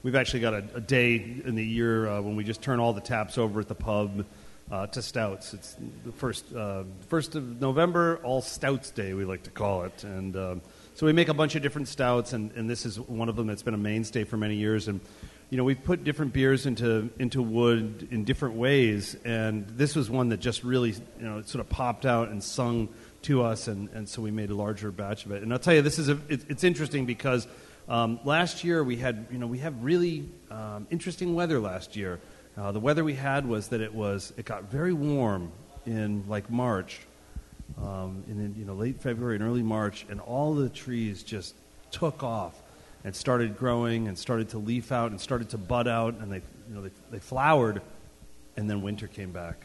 we've 0.03 0.15
actually 0.15 0.39
got 0.39 0.53
a, 0.53 0.63
a 0.75 0.79
day 0.79 1.15
in 1.43 1.53
the 1.53 1.65
year 1.65 2.07
uh, 2.07 2.21
when 2.21 2.37
we 2.37 2.45
just 2.45 2.61
turn 2.61 2.79
all 2.79 2.93
the 2.93 3.01
taps 3.01 3.37
over 3.37 3.59
at 3.59 3.67
the 3.67 3.75
pub 3.75 4.25
uh, 4.71 4.87
to 4.87 5.01
stouts. 5.01 5.53
It's 5.53 5.75
the 6.05 6.13
first 6.13 6.45
uh, 6.55 6.85
first 7.09 7.35
of 7.35 7.59
November, 7.59 8.21
All 8.23 8.41
Stouts 8.41 8.91
Day, 8.91 9.13
we 9.13 9.25
like 9.25 9.43
to 9.43 9.49
call 9.49 9.83
it, 9.83 10.05
and 10.05 10.33
um, 10.37 10.61
so 10.93 11.05
we 11.05 11.11
make 11.11 11.27
a 11.27 11.33
bunch 11.33 11.55
of 11.55 11.61
different 11.61 11.89
stouts, 11.89 12.31
and, 12.31 12.53
and 12.53 12.69
this 12.69 12.85
is 12.85 13.01
one 13.01 13.27
of 13.27 13.35
them 13.35 13.47
that's 13.47 13.63
been 13.63 13.73
a 13.73 13.77
mainstay 13.77 14.23
for 14.23 14.37
many 14.37 14.55
years, 14.55 14.87
and. 14.87 15.01
You 15.51 15.59
know, 15.59 15.63
we've 15.63 15.83
put 15.83 16.03
different 16.03 16.33
beers 16.33 16.65
into 16.65 17.11
into 17.19 17.39
wood 17.39 18.07
in 18.09 18.23
different 18.23 18.55
ways, 18.55 19.15
and 19.23 19.67
this 19.67 19.95
was 19.95 20.09
one 20.09 20.29
that 20.29 20.39
just 20.39 20.63
really, 20.63 20.89
you 20.89 20.99
know, 21.19 21.43
sort 21.43 21.63
of 21.63 21.69
popped 21.69 22.07
out 22.07 22.29
and 22.29 22.43
sung 22.43 22.89
to 23.25 23.43
us, 23.43 23.67
and, 23.67 23.89
and 23.89 24.07
so 24.07 24.21
we 24.21 24.31
made 24.31 24.51
a 24.51 24.55
larger 24.55 24.91
batch 24.91 25.25
of 25.25 25.31
it. 25.31 25.41
And 25.41 25.51
I'll 25.51 25.59
tell 25.59 25.73
you, 25.73 25.81
this 25.81 25.99
is 25.99 26.09
a, 26.09 26.19
it, 26.29 26.45
it's 26.47 26.63
interesting 26.63 27.05
because 27.05 27.47
um, 27.87 28.19
last 28.23 28.63
year 28.63 28.83
we 28.83 28.97
had 28.97 29.27
you 29.31 29.37
know 29.37 29.47
we 29.47 29.57
had 29.57 29.83
really 29.83 30.29
um, 30.51 30.87
interesting 30.89 31.35
weather 31.35 31.59
last 31.59 31.95
year. 31.95 32.19
Uh, 32.57 32.71
the 32.71 32.79
weather 32.79 33.03
we 33.03 33.15
had 33.15 33.47
was 33.47 33.69
that 33.69 33.81
it 33.81 33.93
was 33.93 34.31
it 34.37 34.45
got 34.45 34.65
very 34.65 34.93
warm 34.93 35.51
in 35.85 36.23
like 36.27 36.49
March, 36.49 36.99
um, 37.81 38.23
in 38.27 38.55
you 38.57 38.65
know 38.65 38.75
late 38.75 39.01
February 39.01 39.35
and 39.35 39.43
early 39.43 39.63
March, 39.63 40.05
and 40.09 40.19
all 40.21 40.53
the 40.53 40.69
trees 40.69 41.23
just 41.23 41.55
took 41.91 42.23
off 42.23 42.61
and 43.03 43.15
started 43.15 43.57
growing 43.57 44.07
and 44.07 44.17
started 44.17 44.49
to 44.49 44.57
leaf 44.59 44.91
out 44.91 45.11
and 45.11 45.19
started 45.19 45.49
to 45.49 45.57
bud 45.57 45.87
out, 45.87 46.13
and 46.19 46.31
they 46.31 46.41
you 46.69 46.75
know 46.75 46.81
they, 46.83 46.91
they 47.11 47.19
flowered, 47.19 47.81
and 48.55 48.69
then 48.69 48.83
winter 48.83 49.07
came 49.07 49.31
back 49.31 49.64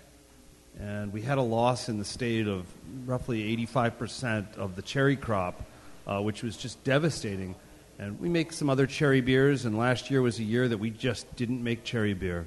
and 0.79 1.13
we 1.13 1.23
had 1.23 1.39
a 1.39 1.43
loss 1.43 1.89
in 1.89 1.99
the 1.99 2.05
state 2.05 2.47
of 2.47 2.67
roughly 3.05 3.57
85% 3.67 4.57
of 4.57 4.77
the 4.77 4.83
cherry 4.83 5.17
crop, 5.17 5.63
uh, 6.07 6.21
which 6.21 6.43
was 6.43 6.57
just 6.57 6.83
devastating. 6.85 7.55
And 7.99 8.19
we 8.19 8.29
make 8.29 8.53
some 8.53 8.71
other 8.71 8.87
cherry 8.87 9.21
beers, 9.21 9.67
and 9.67 9.77
last 9.77 10.11
year 10.11 10.23
was 10.23 10.39
a 10.39 10.43
year 10.43 10.69
that 10.69 10.79
we 10.79 10.91
just 10.91 11.35
didn't 11.37 11.63
make 11.63 11.85
cherry 11.85 12.15
beer. 12.15 12.47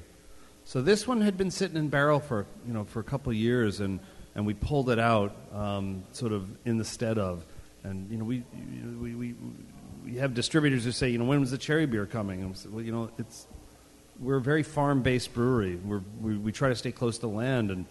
So 0.64 0.82
this 0.82 1.06
one 1.06 1.20
had 1.20 1.36
been 1.36 1.50
sitting 1.50 1.76
in 1.76 1.88
barrel 1.88 2.20
for 2.20 2.46
you 2.66 2.72
know 2.72 2.84
for 2.84 3.00
a 3.00 3.04
couple 3.04 3.30
of 3.30 3.36
years, 3.36 3.80
and, 3.80 4.00
and 4.34 4.46
we 4.46 4.54
pulled 4.54 4.90
it 4.90 4.98
out 4.98 5.36
um, 5.52 6.04
sort 6.12 6.32
of 6.32 6.48
in 6.64 6.78
the 6.78 6.84
stead 6.84 7.18
of, 7.18 7.44
and 7.84 8.10
you 8.10 8.16
know 8.16 8.24
we, 8.24 8.42
we, 9.00 9.14
we, 9.14 9.34
we 10.04 10.14
have 10.16 10.34
distributors 10.34 10.84
who 10.84 10.90
say 10.90 11.10
you 11.10 11.18
know 11.18 11.26
when 11.26 11.38
was 11.38 11.50
the 11.50 11.58
cherry 11.58 11.86
beer 11.86 12.06
coming? 12.06 12.40
And 12.40 12.50
we 12.50 12.56
said, 12.56 12.72
well 12.72 12.82
you 12.82 12.92
know 12.92 13.10
it's 13.18 13.46
we're 14.18 14.36
a 14.36 14.40
very 14.40 14.62
farm 14.62 15.02
based 15.02 15.34
brewery. 15.34 15.76
We're, 15.76 16.02
we 16.20 16.38
we 16.38 16.50
try 16.50 16.70
to 16.70 16.76
stay 16.76 16.92
close 16.92 17.18
to 17.18 17.28
land 17.28 17.70
and 17.70 17.84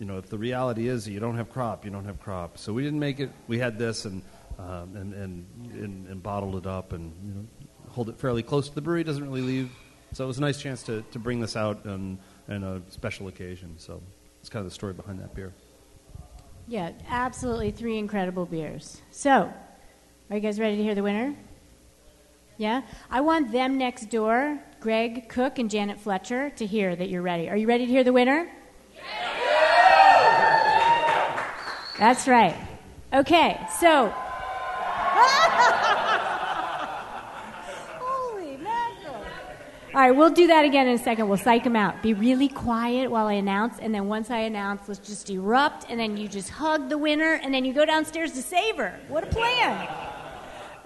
you 0.00 0.06
know, 0.06 0.18
if 0.18 0.28
the 0.30 0.38
reality 0.38 0.88
is 0.88 1.06
you 1.06 1.20
don't 1.20 1.36
have 1.36 1.50
crop, 1.50 1.84
you 1.84 1.90
don't 1.90 2.06
have 2.06 2.18
crop. 2.18 2.58
So 2.58 2.72
we 2.72 2.82
didn't 2.82 2.98
make 2.98 3.20
it. 3.20 3.30
We 3.46 3.58
had 3.58 3.78
this 3.78 4.06
and 4.06 4.22
um, 4.58 4.96
and, 4.96 5.14
and, 5.14 5.46
and 5.72 6.08
and 6.08 6.22
bottled 6.22 6.56
it 6.56 6.66
up 6.66 6.92
and 6.92 7.12
you 7.22 7.34
know 7.34 7.46
hold 7.88 8.08
it 8.08 8.18
fairly 8.18 8.42
close 8.42 8.68
to 8.68 8.74
the 8.74 8.80
brewery. 8.80 9.04
Doesn't 9.04 9.24
really 9.24 9.42
leave. 9.42 9.70
So 10.12 10.24
it 10.24 10.26
was 10.26 10.38
a 10.38 10.40
nice 10.40 10.60
chance 10.60 10.82
to, 10.84 11.02
to 11.12 11.18
bring 11.20 11.40
this 11.40 11.54
out 11.54 11.86
on, 11.86 12.18
on 12.48 12.64
a 12.64 12.82
special 12.90 13.28
occasion. 13.28 13.74
So 13.78 14.02
it's 14.40 14.48
kind 14.48 14.64
of 14.64 14.70
the 14.70 14.74
story 14.74 14.92
behind 14.92 15.20
that 15.20 15.34
beer. 15.34 15.52
Yeah, 16.66 16.92
absolutely 17.08 17.70
three 17.70 17.98
incredible 17.98 18.44
beers. 18.44 19.00
So, 19.10 19.52
are 20.30 20.36
you 20.36 20.40
guys 20.40 20.58
ready 20.58 20.76
to 20.76 20.82
hear 20.82 20.94
the 20.94 21.02
winner? 21.02 21.36
Yeah? 22.58 22.82
I 23.10 23.20
want 23.20 23.52
them 23.52 23.78
next 23.78 24.10
door, 24.10 24.58
Greg 24.80 25.28
Cook 25.28 25.58
and 25.58 25.70
Janet 25.70 26.00
Fletcher, 26.00 26.50
to 26.50 26.66
hear 26.66 26.94
that 26.94 27.08
you're 27.08 27.22
ready. 27.22 27.48
Are 27.48 27.56
you 27.56 27.66
ready 27.66 27.86
to 27.86 27.92
hear 27.92 28.04
the 28.04 28.12
winner? 28.12 28.50
That's 32.00 32.26
right. 32.26 32.56
Okay, 33.12 33.60
so. 33.78 34.08
Holy 37.98 38.56
mackerel. 38.56 39.22
All 39.92 40.00
right, 40.00 40.10
we'll 40.10 40.30
do 40.30 40.46
that 40.46 40.64
again 40.64 40.88
in 40.88 40.94
a 40.94 40.98
second. 40.98 41.28
We'll 41.28 41.36
psych 41.36 41.62
them 41.62 41.76
out. 41.76 42.02
Be 42.02 42.14
really 42.14 42.48
quiet 42.48 43.10
while 43.10 43.26
I 43.26 43.34
announce, 43.34 43.78
and 43.80 43.94
then 43.94 44.08
once 44.08 44.30
I 44.30 44.38
announce, 44.38 44.88
let's 44.88 45.06
just 45.06 45.28
erupt, 45.28 45.84
and 45.90 46.00
then 46.00 46.16
you 46.16 46.26
just 46.26 46.48
hug 46.48 46.88
the 46.88 46.96
winner, 46.96 47.34
and 47.34 47.52
then 47.52 47.66
you 47.66 47.74
go 47.74 47.84
downstairs 47.84 48.32
to 48.32 48.40
save 48.40 48.78
her. 48.78 48.98
What 49.08 49.22
a 49.22 49.26
plan! 49.26 49.86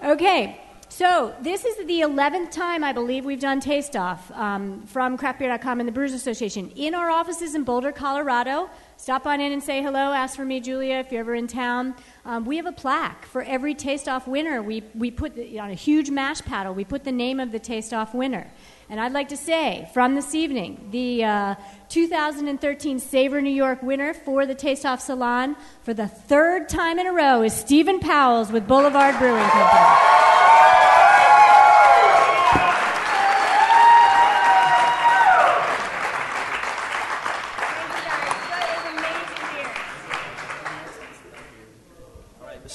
Okay, 0.03 0.59
so 0.89 1.33
this 1.41 1.63
is 1.63 1.77
the 1.77 2.01
11th 2.01 2.51
time, 2.51 2.83
I 2.83 2.91
believe, 2.91 3.23
we've 3.23 3.39
done 3.39 3.61
Taste 3.61 3.95
Off 3.95 4.29
um, 4.31 4.85
from 4.85 5.17
craftbeer.com 5.17 5.79
and 5.79 5.87
the 5.87 5.93
Brewers 5.93 6.11
Association 6.11 6.71
in 6.75 6.93
our 6.93 7.09
offices 7.09 7.55
in 7.55 7.63
Boulder, 7.63 7.93
Colorado. 7.93 8.69
Stop 8.97 9.27
on 9.27 9.41
in 9.41 9.51
and 9.51 9.61
say 9.61 9.83
hello. 9.83 10.13
Ask 10.13 10.35
for 10.35 10.45
me, 10.45 10.59
Julia, 10.61 10.95
if 10.95 11.11
you're 11.11 11.19
ever 11.19 11.35
in 11.35 11.47
town. 11.47 11.95
Um, 12.23 12.45
we 12.45 12.55
have 12.57 12.65
a 12.65 12.71
plaque 12.71 13.25
for 13.25 13.43
every 13.43 13.75
Taste 13.75 14.07
Off 14.07 14.25
winner. 14.25 14.63
We, 14.63 14.83
we 14.95 15.11
put 15.11 15.35
the, 15.35 15.59
on 15.59 15.69
a 15.69 15.75
huge 15.75 16.09
mash 16.09 16.41
paddle, 16.41 16.73
we 16.73 16.85
put 16.85 17.03
the 17.03 17.11
name 17.11 17.39
of 17.39 17.51
the 17.51 17.59
Taste 17.59 17.93
Off 17.93 18.13
winner. 18.13 18.49
And 18.89 18.99
I'd 18.99 19.11
like 19.11 19.29
to 19.29 19.37
say 19.37 19.89
from 19.93 20.15
this 20.15 20.33
evening, 20.33 20.87
the 20.91 21.23
uh, 21.23 21.55
2013 21.89 22.99
Savor 22.99 23.41
New 23.41 23.49
York 23.49 23.83
winner 23.83 24.13
for 24.13 24.45
the 24.45 24.55
Taste 24.55 24.85
Off 24.85 25.01
Salon 25.01 25.55
for 25.83 25.93
the 25.93 26.07
third 26.07 26.69
time 26.69 26.97
in 26.97 27.05
a 27.05 27.13
row 27.13 27.41
is 27.41 27.53
Steven 27.53 27.99
Pauwels 27.99 28.51
with 28.51 28.67
Boulevard 28.67 29.17
Brewing 29.17 29.43
Company. 29.49 30.15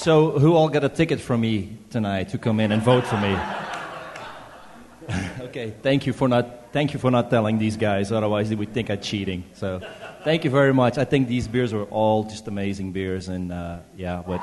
So, 0.01 0.31
who 0.31 0.55
all 0.55 0.67
got 0.67 0.83
a 0.83 0.89
ticket 0.89 1.21
from 1.21 1.41
me 1.41 1.77
tonight 1.91 2.29
to 2.29 2.39
come 2.39 2.59
in 2.59 2.71
and 2.71 2.81
vote 2.81 3.05
for 3.05 3.17
me? 3.17 3.37
okay, 5.41 5.75
thank 5.83 6.07
you 6.07 6.13
for 6.13 6.27
not 6.27 6.73
thank 6.73 6.93
you 6.93 6.99
for 6.99 7.11
not 7.11 7.29
telling 7.29 7.59
these 7.59 7.77
guys. 7.77 8.11
Otherwise, 8.11 8.49
they 8.49 8.55
would 8.55 8.73
think 8.73 8.89
I'm 8.89 8.99
cheating. 8.99 9.43
So, 9.53 9.79
thank 10.23 10.43
you 10.43 10.49
very 10.49 10.73
much. 10.73 10.97
I 10.97 11.05
think 11.05 11.27
these 11.27 11.47
beers 11.47 11.71
were 11.71 11.83
all 11.83 12.23
just 12.23 12.47
amazing 12.47 12.93
beers, 12.93 13.27
and 13.27 13.51
uh, 13.51 13.81
yeah, 13.95 14.23
but 14.25 14.41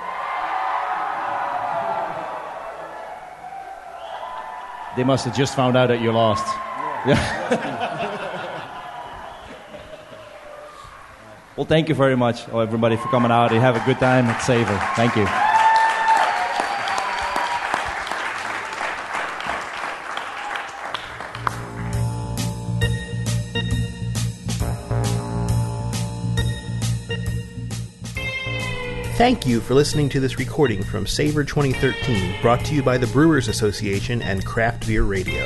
they 4.97 5.03
must 5.03 5.25
have 5.25 5.37
just 5.37 5.57
found 5.57 5.77
out 5.77 5.89
that 5.89 6.01
you 6.01 6.13
lost. 6.13 6.47
Yeah. 7.05 7.19
well, 11.57 11.67
thank 11.67 11.89
you 11.89 11.97
very 11.97 12.17
much, 12.17 12.49
everybody, 12.49 12.95
for 12.97 13.09
coming 13.09 13.33
out. 13.33 13.51
You 13.53 13.59
have 13.59 13.75
a 13.75 13.85
good 13.85 13.99
time 13.99 14.27
at 14.27 14.39
Savor. 14.39 14.79
Thank 14.95 15.17
you. 15.17 15.27
Thank 29.19 29.47
you 29.49 29.61
for 29.61 29.75
listening 29.75 30.09
to 30.11 30.21
this 30.21 30.39
recording 30.39 30.81
from 30.81 31.05
Savor 31.05 31.43
2013, 31.43 32.41
brought 32.41 32.65
to 32.67 32.73
you 32.73 32.85
by 32.85 32.99
the 32.99 33.09
Brewers 33.09 33.49
Association 33.49 34.23
and 34.23 34.47
Craft 34.47 34.87
Beer 34.87 35.03
Radio. 35.03 35.45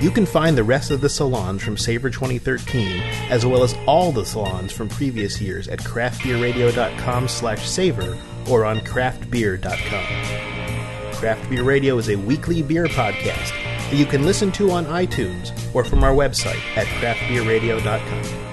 You 0.00 0.10
can 0.10 0.24
find 0.24 0.56
the 0.56 0.64
rest 0.64 0.90
of 0.90 1.02
the 1.02 1.10
salons 1.10 1.62
from 1.62 1.76
Savor 1.76 2.08
2013, 2.08 3.02
as 3.28 3.44
well 3.44 3.62
as 3.62 3.76
all 3.86 4.10
the 4.10 4.24
salons 4.24 4.72
from 4.72 4.88
previous 4.88 5.38
years 5.38 5.68
at 5.68 5.80
craftbeerradio.com 5.80 7.28
slash 7.28 7.68
savor 7.68 8.16
or 8.48 8.64
on 8.64 8.78
craftbeer.com. 8.78 11.12
Craft 11.12 11.50
Beer 11.50 11.62
Radio 11.62 11.98
is 11.98 12.08
a 12.08 12.16
weekly 12.16 12.62
beer 12.62 12.86
podcast 12.86 13.50
that 13.90 13.96
you 13.96 14.06
can 14.06 14.24
listen 14.24 14.50
to 14.52 14.70
on 14.70 14.86
iTunes 14.86 15.52
or 15.74 15.84
from 15.84 16.02
our 16.02 16.14
website 16.14 16.62
at 16.74 16.86
craftbeerradio.com. 16.86 18.43